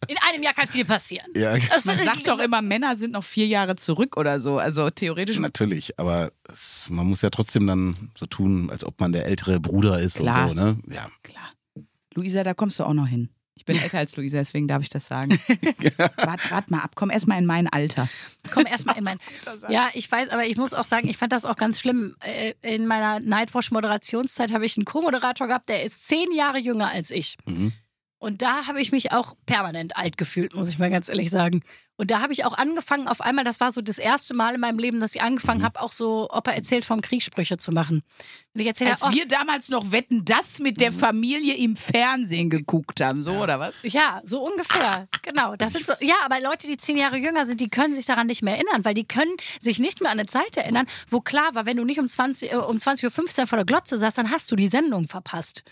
[0.08, 1.26] In einem Jahr kann viel passieren.
[1.34, 4.58] Ja, Das Man sagt doch immer, Männer sind noch vier Jahre zurück oder so.
[4.58, 5.38] Also theoretisch.
[5.38, 5.98] natürlich.
[5.98, 6.32] Aber
[6.88, 10.50] man muss ja trotzdem dann so tun, als ob man der ältere Bruder ist Klar.
[10.50, 10.62] und so.
[10.64, 10.78] Ne?
[10.88, 11.08] Ja.
[11.22, 11.50] Klar.
[12.14, 13.30] Luisa, da kommst du auch noch hin.
[13.54, 15.38] Ich bin älter als Luisa, deswegen darf ich das sagen.
[16.16, 18.08] wart, wart mal ab, komm erst mal in mein Alter.
[18.50, 19.18] Komm erstmal in mein.
[19.68, 22.16] Ja, ich weiß, aber ich muss auch sagen, ich fand das auch ganz schlimm.
[22.20, 27.10] Äh, In meiner Nightwatch-Moderationszeit habe ich einen Co-Moderator gehabt, der ist zehn Jahre jünger als
[27.10, 27.36] ich.
[27.46, 27.72] Mhm.
[28.22, 31.62] Und da habe ich mich auch permanent alt gefühlt, muss ich mal ganz ehrlich sagen.
[31.96, 34.60] Und da habe ich auch angefangen, auf einmal, das war so das erste Mal in
[34.60, 35.64] meinem Leben, dass ich angefangen Mhm.
[35.64, 38.02] habe, auch so Opa erzählt vom Kriegssprüche zu machen.
[38.54, 42.48] Und ich erzähle, Als oh, wir damals noch Wetten, das mit der Familie im Fernsehen
[42.48, 43.74] geguckt haben, so oder was?
[43.82, 45.08] Ja, so ungefähr.
[45.22, 45.56] Genau.
[45.56, 48.28] Das sind so, ja, aber Leute, die zehn Jahre jünger sind, die können sich daran
[48.28, 51.54] nicht mehr erinnern, weil die können sich nicht mehr an eine Zeit erinnern, wo klar
[51.56, 54.30] war, wenn du nicht um 20, äh, um 20.15 Uhr vor der Glotze saßt, dann
[54.30, 55.64] hast du die Sendung verpasst.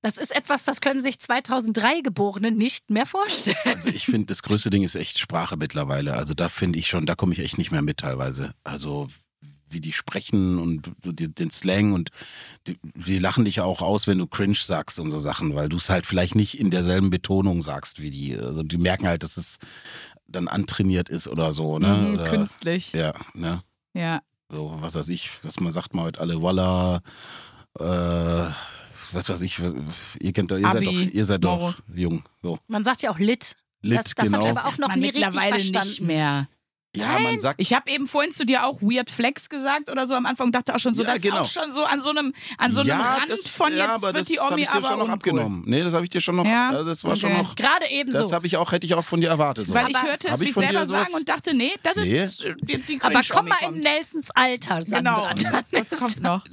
[0.00, 3.56] Das ist etwas, das können sich 2003 Geborene nicht mehr vorstellen.
[3.64, 6.14] Also ich finde, das größte Ding ist echt Sprache mittlerweile.
[6.14, 8.52] Also da finde ich schon, da komme ich echt nicht mehr mit teilweise.
[8.62, 9.08] Also
[9.70, 12.10] wie die sprechen und den Slang und
[12.66, 15.76] die, die lachen dich auch aus, wenn du cringe sagst und so Sachen, weil du
[15.76, 18.36] es halt vielleicht nicht in derselben Betonung sagst wie die.
[18.36, 19.58] Also die merken halt, dass es
[20.26, 21.88] dann antrainiert ist oder so, ne?
[21.88, 22.92] Mhm, oder, künstlich.
[22.92, 23.62] Ja, ne?
[23.94, 24.20] Ja.
[24.50, 27.00] So, was weiß ich, was man sagt mal heute alle, Walla,
[27.78, 28.50] äh,
[29.12, 29.58] was weiß ich,
[30.20, 32.22] ihr kennt ihr seid Abi, doch, ihr seid doch jung.
[32.42, 32.58] So.
[32.68, 33.56] Man sagt ja auch Lit.
[33.82, 34.38] Lit, das das genau.
[34.38, 35.88] habe ich aber auch noch Man nie richtig mittlerweile verstanden.
[35.88, 36.48] nicht mehr.
[36.96, 40.14] Ja, man sagt Ich habe eben vorhin zu dir auch Weird Flex gesagt oder so
[40.14, 41.42] am Anfang dachte auch schon so, Ja, das genau.
[41.42, 44.02] ist auch schon so an so einem, an so einem Rand von ja, jetzt aber
[44.08, 45.12] wird das die Omi ich dir aber schon noch uncool.
[45.14, 45.62] abgenommen.
[45.66, 46.80] Nee, das habe ich dir schon noch, Ja?
[46.80, 47.42] äh, das war schon Okay.
[47.42, 48.18] noch, Gerade ebenso.
[48.20, 49.68] das habe ich auch, hätte ich auch von dir erwartet.
[49.68, 49.74] So.
[49.74, 52.20] Weil ich Aber- hörte es mich von selber sowas- sagen und dachte, nee, das Nee.
[52.24, 53.80] ist die, die aber komm mal in.
[53.80, 55.34] Nelsons Alter, Sandra.
[55.34, 56.44] Genau, das, das kommt noch.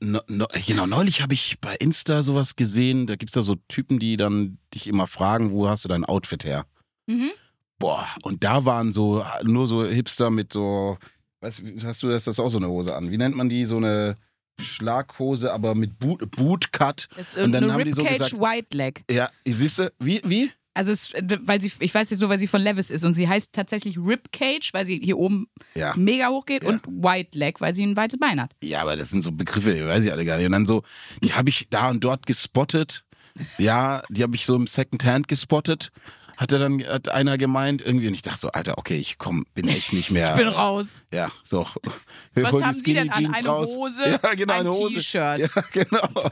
[0.00, 3.54] No, no, genau, neulich habe ich bei Insta sowas gesehen, da gibt es da so
[3.68, 6.66] Typen, die dann dich immer fragen, wo hast du dein Outfit her?
[7.06, 7.30] Mhm.
[7.78, 10.98] Boah, und da waren so, nur so Hipster mit so,
[11.40, 11.46] du,
[11.84, 13.12] hast du das, das auch so eine Hose an?
[13.12, 13.66] Wie nennt man die?
[13.66, 14.16] So eine
[14.60, 17.08] Schlaghose, aber mit Boot, Bootcut.
[17.16, 19.04] Das ist Und dann haben die so Ribcage gesagt- White Leg.
[19.08, 20.50] Ja, siehst du, wie, wie?
[20.78, 23.26] Also es, weil sie, ich weiß jetzt nur, weil sie von Levis ist und sie
[23.28, 25.92] heißt tatsächlich Ribcage, weil sie hier oben Ja.
[25.96, 26.68] mega hoch geht Ja.
[26.68, 28.52] und White Leg, weil sie ein weites Bein hat.
[28.62, 30.46] Ja, aber das sind so Begriffe, die weiß ich alle gar nicht.
[30.46, 30.84] Und dann so,
[31.20, 33.02] die habe ich da und dort gespottet.
[33.58, 35.90] Ja, die habe ich so im Secondhand gespottet.
[36.36, 39.66] Hatte dann hat einer gemeint irgendwie und ich dachte so, Alter, okay, ich komm, bin
[39.66, 40.30] echt nicht mehr.
[40.36, 41.02] Ich bin raus.
[41.12, 41.66] Ja, so.
[42.34, 43.20] Wir Was haben Sie denn an?
[43.24, 43.74] Jeans Eine raus.
[43.74, 44.94] Hose, ja, genau, ein eine Hose.
[44.94, 45.38] T-Shirt.
[45.40, 46.30] Ja, genau.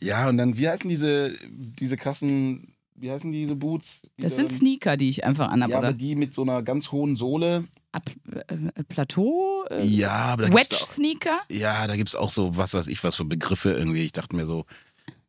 [0.00, 4.02] ja, und dann, wie heißen diese, diese krassen, wie heißen diese Boots?
[4.18, 5.96] Das Diese- sind Sneaker, die ich einfach anhabe, Ja, aber oder?
[5.96, 7.64] die mit so einer ganz hohen Sohle.
[7.92, 8.08] Ab,
[8.46, 9.64] äh, Plateau?
[9.70, 11.40] Äh, Ja, aber da Wedge-Sneaker?
[11.50, 14.04] Ja, da gibt es auch so, was weiß ich, was für Begriffe irgendwie.
[14.04, 14.64] Ich dachte mir so,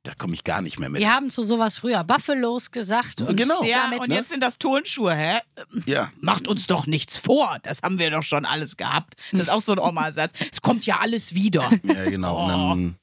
[0.04, 1.00] da komme ich gar nicht mehr mit.
[1.00, 3.22] Wir haben zu sowas früher Buffalos gesagt.
[3.22, 3.64] Und Genau.
[3.64, 4.16] Ja, damit, und ne?
[4.16, 5.40] jetzt sind das Turnschuhe, hä?
[5.86, 6.12] Ja.
[6.22, 7.58] Macht uns doch nichts vor.
[7.64, 9.14] Das haben wir doch schon alles gehabt.
[9.32, 10.34] Das ist auch so ein Oma-Satz.
[10.52, 11.70] Es kommt ja alles wieder.
[11.84, 12.44] Ja, genau.
[12.44, 12.96] Und dann,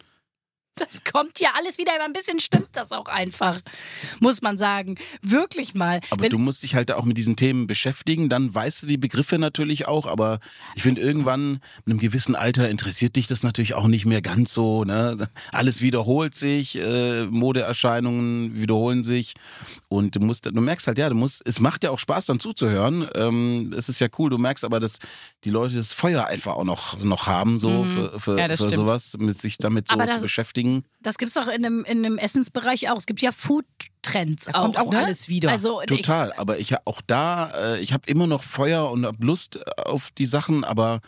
[0.79, 1.93] Das kommt ja alles wieder.
[1.95, 3.61] Aber ein bisschen stimmt das auch einfach,
[4.21, 4.97] muss man sagen.
[5.23, 6.01] Wirklich mal.
[6.11, 8.97] aber Wenn- du musst dich halt auch mit diesen Themen beschäftigen, dann weißt du die
[8.99, 10.39] Begriffe natürlich auch, aber
[10.77, 14.53] ich finde irgendwann mit einem gewissen Alter interessiert dich das natürlich auch nicht mehr ganz
[14.55, 14.85] so.
[14.85, 15.29] Ne?
[15.53, 19.35] Alles wiederholt sich, äh, Modeerscheinungen wiederholen sich
[19.89, 22.41] und du musst, du merkst halt, ja, du musst, es macht ja auch Spaß dann
[22.41, 23.09] zuzuhören.
[23.15, 24.99] Ähm, es ist ja cool, du merkst aber, dass
[25.45, 29.17] die Leute das Feuer einfach auch noch, noch haben, so für, für, Ja, für sowas,
[29.19, 30.31] mit sich damit so Aber zu das-
[30.77, 30.85] beschäftigen.
[31.01, 32.99] Das gibt es doch in einem, in einem Essensbereich auch.
[32.99, 34.63] Es gibt ja Food-Trends Da auch.
[34.63, 35.05] kommt auch ne?
[35.05, 35.51] alles wieder.
[35.51, 39.23] Also, ich, Total, aber ich auch da, äh, ich habe immer noch Feuer und hab
[39.23, 41.01] Lust auf die Sachen, aber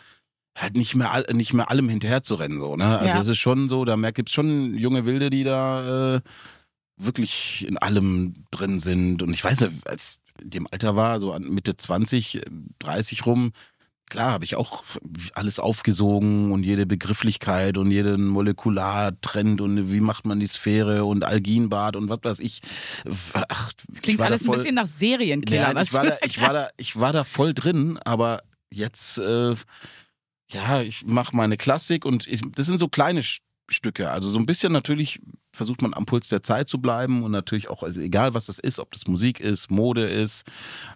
[0.57, 2.59] halt nicht mehr, nicht mehr allem hinterher zu rennen.
[2.59, 2.99] So, ne?
[2.99, 3.21] Also Ja.
[3.21, 6.21] es ist schon so, da gibt es schon junge Wilde, die da äh,
[6.97, 9.23] wirklich in allem drin sind.
[9.23, 12.41] Und ich weiß ja, als ich in dem Alter war, so an Mitte 20, äh,
[12.79, 13.51] 30 rum,
[14.11, 14.83] klar habe ich auch
[15.33, 21.23] alles aufgesogen und jede Begrifflichkeit und jeden Molekulartrend und wie macht man die Sphäre und
[21.23, 22.61] Alginbad und was weiß ich.
[23.33, 25.69] Ach, Das klingt ich alles ein voll- bisschen nach Serienkiller.
[25.69, 29.17] ja, was ich war, da, ich, war da, ich war da voll drin, aber jetzt,
[29.17, 29.55] äh,
[30.51, 33.21] ja, ich mache meine Klassik und ich, das sind so kleine
[33.69, 34.11] Stücke.
[34.11, 35.21] Also so ein bisschen natürlich
[35.53, 38.59] versucht man am Puls der Zeit zu bleiben und natürlich auch, also egal was das
[38.59, 40.45] ist, ob das Musik ist, Mode ist,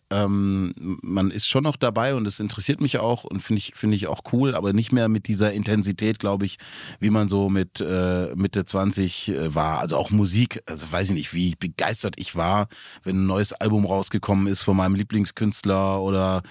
[0.10, 3.96] ähm, man ist schon noch dabei und es interessiert mich auch und finde ich, finde
[3.96, 6.58] ich auch cool, aber nicht mehr mit dieser Intensität, glaube ich,
[7.00, 9.80] wie man so mit äh, Mitte 20 äh, war.
[9.80, 12.68] Also auch Musik, also weiß ich nicht, wie begeistert ich war,
[13.04, 16.44] wenn ein neues Album rausgekommen ist von meinem Lieblingskünstler oder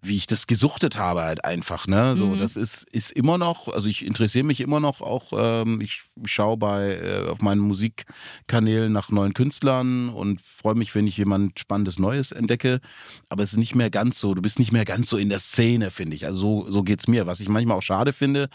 [0.00, 1.86] wie ich das gesuchtet habe halt einfach.
[1.86, 2.16] Ne?
[2.16, 6.02] So, das ist, ist immer noch, also ich interessiere mich immer noch auch, ähm, ich
[6.24, 11.58] schaue bei äh, auf meinen Musikkanälen nach neuen Künstlern und freue mich, wenn ich jemand
[11.58, 12.80] Spannendes Neues entdecke.
[13.28, 15.38] Aber es ist nicht mehr ganz so, du bist nicht mehr ganz so in der
[15.38, 16.26] Szene, finde ich.
[16.26, 18.48] Also so, so geht es mir, was ich manchmal auch schade finde,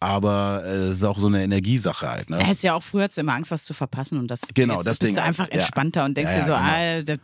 [0.00, 2.30] aber äh, es ist auch so eine Energiesache halt.
[2.30, 2.40] Ne?
[2.40, 4.76] Ja, ist ja auch früher hast du immer Angst, was zu verpassen und das Genau,
[4.76, 5.16] jetzt das bist Ding.
[5.16, 5.54] du einfach Ja.
[5.56, 6.72] entspannter und denkst Ja, dir so, ja, genau.
[6.72, 7.16] Alter,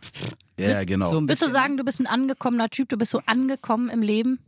[0.59, 1.09] Ja, genau.
[1.09, 4.39] so Würdest du sagen, du bist ein angekommener Typ, du bist so angekommen im Leben?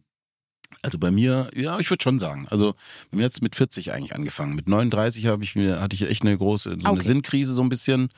[0.81, 2.47] Also bei mir, ja, ich würde schon sagen.
[2.49, 2.73] Also
[3.11, 4.55] bei mir hat es mit 40 eigentlich angefangen.
[4.55, 7.05] Mit 39 habe ich mir, hatte ich echt eine große so eine Okay.
[7.07, 8.09] Sinnkrise so ein bisschen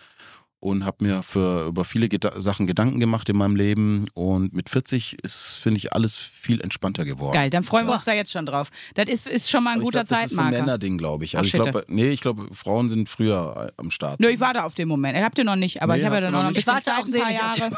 [0.66, 4.06] und habe mir für über viele Geda Sachen Gedanken gemacht in meinem Leben.
[4.16, 7.34] Und mit 40 ist, finde ich, alles viel entspannter geworden.
[7.34, 8.70] Geil, dann freuen wir uns da jetzt schon drauf.
[8.96, 10.66] Das ist, ist schon mal ein Aber ich guter glaub, das ist so ein Zeitmarker.
[10.66, 11.36] Männerding, glaube ich.
[11.36, 11.62] Ach, Also ich shit.
[11.62, 14.20] glaube, nee, ich glaube, Frauen sind früher äh, am Start.
[14.20, 15.18] Nö, ich war da auf dem Moment.
[15.18, 16.66] Habt ihr noch nicht, aber Nee, ich habe ja dann noch noch ein nicht.
[16.66, 17.76] bisschen Ich warte auch Zeit, ein paar Jahre.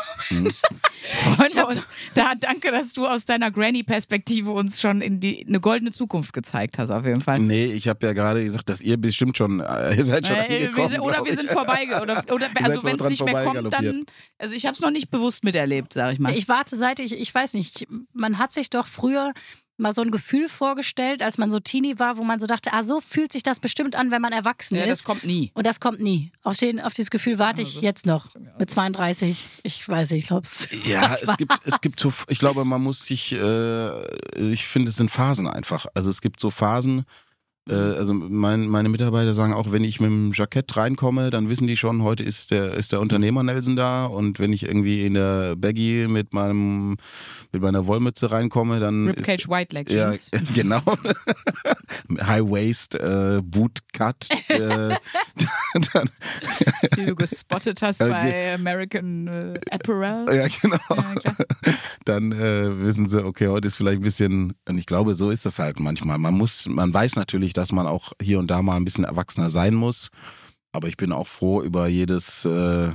[1.35, 1.89] Freuen wir uns.
[2.15, 6.77] Da, danke, dass du aus deiner Granny-Perspektive uns schon in die, eine goldene Zukunft gezeigt
[6.77, 7.39] hast, auf jeden Fall.
[7.39, 10.39] Nee, ich habe ja gerade gesagt, dass ihr bestimmt schon, äh, ihr seid schon Äh,
[10.41, 10.75] angekommen.
[10.77, 11.39] wir sind, oder glaub wir ich.
[11.39, 11.87] sind vorbei.
[12.01, 14.05] Oder, oder seid also wenn es nicht mehr kommt, dann.
[14.37, 16.35] Also ich habe es noch nicht bewusst miterlebt, sag ich mal.
[16.35, 19.33] Ich warte seit ich, ich weiß nicht, man hat sich doch früher
[19.77, 22.83] mal so ein Gefühl vorgestellt, als man so Teenie war, wo man so dachte, ah,
[22.83, 25.05] so fühlt sich das bestimmt an, wenn man erwachsen ja, das ist.
[25.05, 25.51] kommt nie.
[25.53, 26.31] Und das kommt nie.
[26.43, 28.33] Auf, den, auf dieses Gefühl warte ich jetzt noch.
[28.57, 29.45] Mit 32.
[29.63, 30.67] Ich weiß nicht, ich glaube es.
[30.85, 34.95] Ja, es gibt, es gibt so, ich glaube, man muss sich, äh, ich finde, es
[34.95, 35.85] sind Phasen einfach.
[35.93, 37.05] Also es gibt so Phasen,
[37.69, 41.67] äh, also mein, meine Mitarbeiter sagen auch, wenn ich mit dem Jackett reinkomme, dann wissen
[41.67, 45.13] die schon, heute ist der, ist der Unternehmer Nelson da und wenn ich irgendwie in
[45.13, 46.97] der Baggy mit meinem,
[47.51, 50.11] mit meiner Wollmütze reinkomme, dann ist, Ribcage White Leg ja,
[50.55, 50.81] genau.
[52.21, 54.27] High Waist, äh, Boot Cut.
[54.47, 54.57] Äh,
[55.93, 56.09] dann,
[56.97, 58.11] die du gespottet hast Okay.
[58.11, 60.25] bei American äh, Apparel.
[60.33, 60.77] ja, genau.
[61.23, 61.33] Ja,
[62.05, 65.45] dann äh, wissen sie, okay, heute ist vielleicht ein bisschen, und ich glaube, so ist
[65.45, 66.17] das halt manchmal.
[66.17, 69.49] Man muss, man weiß natürlich, dass man auch hier und da mal ein bisschen erwachsener
[69.49, 70.09] sein muss,
[70.71, 72.91] aber ich bin auch froh über jedes äh,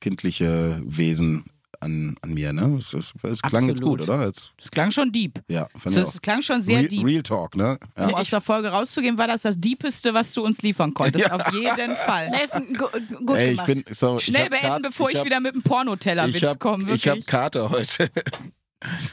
[0.00, 1.44] kindliche Wesen
[1.80, 2.76] an, an mir, ne?
[2.78, 4.24] Es, es, es klang jetzt gut, oder?
[4.26, 5.40] Jetzt, Das klang schon deep.
[5.48, 6.22] ja, fand ich Das auch.
[6.22, 7.04] klang schon sehr Real, deep.
[7.04, 7.78] Real Talk, ne?
[7.98, 8.06] Ja.
[8.06, 11.30] Um aus der Folge rauszugehen, war das das Deepeste, was du uns liefern konntest.
[11.30, 12.30] Auf jeden Fall.
[12.30, 12.86] Nelson, gu
[13.26, 13.66] gut Ey, ich gemacht.
[13.66, 16.84] bin so, Schnell ich beenden, Karte- bevor ich, hab- wieder mit einem Pornotellerwitz ich komme.
[16.84, 17.26] Ich habe Wirklich.
[17.26, 18.08] Karte heute.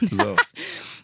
[0.00, 0.36] so.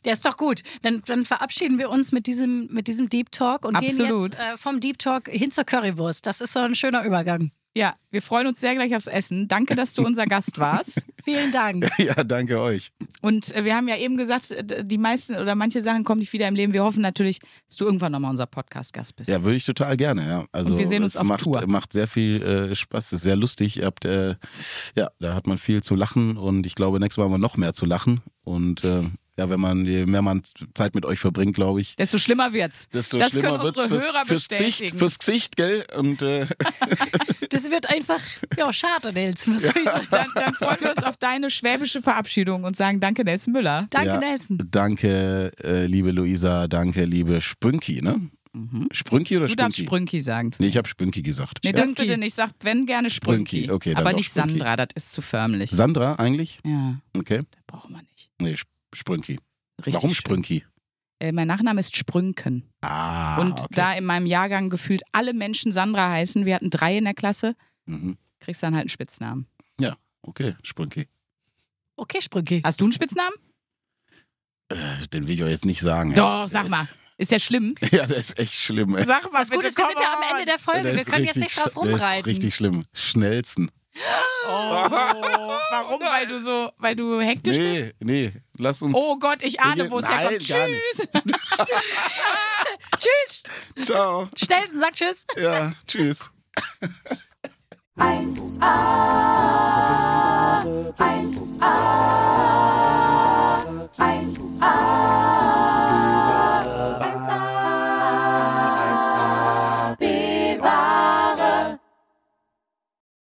[0.05, 0.63] Der ist doch gut.
[0.83, 3.99] Dann, dann verabschieden wir uns mit diesem, mit diesem Deep Talk und Absolut.
[3.99, 6.27] gehen jetzt äh, vom Deep Talk hin zur Currywurst.
[6.27, 7.51] Das ist so ein schöner Übergang.
[7.79, 9.47] Ja, wir freuen uns sehr gleich aufs Essen.
[9.47, 11.07] Danke, dass du unser Gast warst.
[11.25, 11.89] Vielen Dank.
[11.99, 12.91] Ja, danke euch.
[13.23, 16.33] Und äh, wir haben ja eben gesagt, äh, die meisten oder manche Sachen kommen nicht
[16.33, 16.73] wieder im Leben.
[16.73, 17.39] Wir hoffen natürlich,
[17.69, 19.29] dass du irgendwann nochmal unser Podcast-Gast bist.
[19.29, 20.45] Ja, würde ich total gerne, ja.
[20.51, 21.65] Also Und wir sehen uns es auf macht, Tour.
[21.69, 23.77] macht sehr viel äh, Spaß, ist sehr lustig.
[23.77, 24.35] Ihr habt, äh,
[24.97, 27.57] ja, da hat man viel zu lachen und ich glaube, nächstes Mal haben wir noch
[27.57, 28.23] mehr zu lachen.
[28.43, 29.03] Und äh,
[29.39, 30.43] ja, wenn man, je mehr man
[30.75, 32.89] Zeit mit euch verbringt, glaube ich, Desto schlimmer wird's.
[32.89, 35.85] desto das schlimmer können wird's unsere fürs, Hörer fürs Gesicht, fürs Gesicht, gell?
[35.97, 36.47] Und äh,
[37.51, 38.21] Das wird einfach,
[38.57, 39.55] ja, schade, Nelson.
[39.57, 40.07] Was soll ich sagen?
[40.11, 43.87] dann, dann freuen wir uns auf deine schwäbische Verabschiedung und sagen Danke, Nelson Müller.
[43.91, 44.59] Danke, ja, Nelson.
[44.71, 48.21] Danke, äh, liebe Luisa, danke, liebe Sprünki, ne?
[48.93, 49.51] Sprünki oder Mhm.
[49.51, 49.87] Du darfst Sprünki?
[49.89, 50.51] Sprünki sagen.
[50.59, 51.59] Nee, ich habe Spünki gesagt.
[51.65, 52.03] Nee, das Sprünki.
[52.03, 52.35] bitte nicht.
[52.35, 53.57] Sag, wenn gerne Sprünki.
[53.65, 54.51] Sprünki, okay, dann Aber nicht Sprünki.
[54.59, 55.71] Sandra, das ist zu förmlich.
[55.71, 56.59] Sandra eigentlich?
[56.65, 57.43] ja, Okay.
[57.67, 58.31] brauchen wir nicht.
[58.41, 59.39] Nee, Sp- Sprünki.
[59.79, 60.15] Richtig Warum.
[60.15, 60.65] Sprünki?
[61.21, 62.65] Äh, mein Nachname ist Sprünken.
[62.81, 63.67] Ah, und okay.
[63.75, 67.55] da in meinem Jahrgang gefühlt alle Menschen Sandra heißen, wir hatten drei in der Klasse,
[67.87, 68.17] Mhm.
[68.41, 69.47] kriegst dann halt einen Spitznamen.
[69.81, 71.09] Ja, okay, Sprünki.
[71.97, 72.61] Okay, Sprünki.
[72.65, 73.35] Hast du einen Spitznamen?
[74.69, 76.15] Äh, den will ich euch jetzt nicht sagen.
[76.15, 76.49] Doch, ey.
[76.49, 76.87] sag mal.
[77.17, 77.75] Ist der schlimm?
[77.91, 78.95] Ja, der ist echt schlimm.
[78.97, 79.05] Ey.
[79.05, 80.83] Sag mal, Das Gute ist, wir sind ja am Ende der Folge.
[80.85, 82.25] Der Wir können jetzt nicht drauf sch- der ist rumreiten.
[82.25, 82.85] richtig schlimm.
[82.93, 83.71] Schnellsten.
[84.47, 86.01] Oh, warum?
[86.01, 87.95] Weil du so, weil du hektisch nee, bist?
[88.01, 88.95] Nee, nee, lass uns.
[88.97, 90.43] Oh Gott, ich ahne, wo es herkommt.
[90.43, 91.09] Tschüss.
[92.99, 93.43] tschüss.
[93.87, 94.29] Ciao.
[94.37, 95.27] Schnellsten sag Tschüss.
[95.37, 96.31] Ja, tschüss.
[97.99, 98.63] 1A,
[100.97, 101.75] 1A,
[103.99, 105.78] 1A.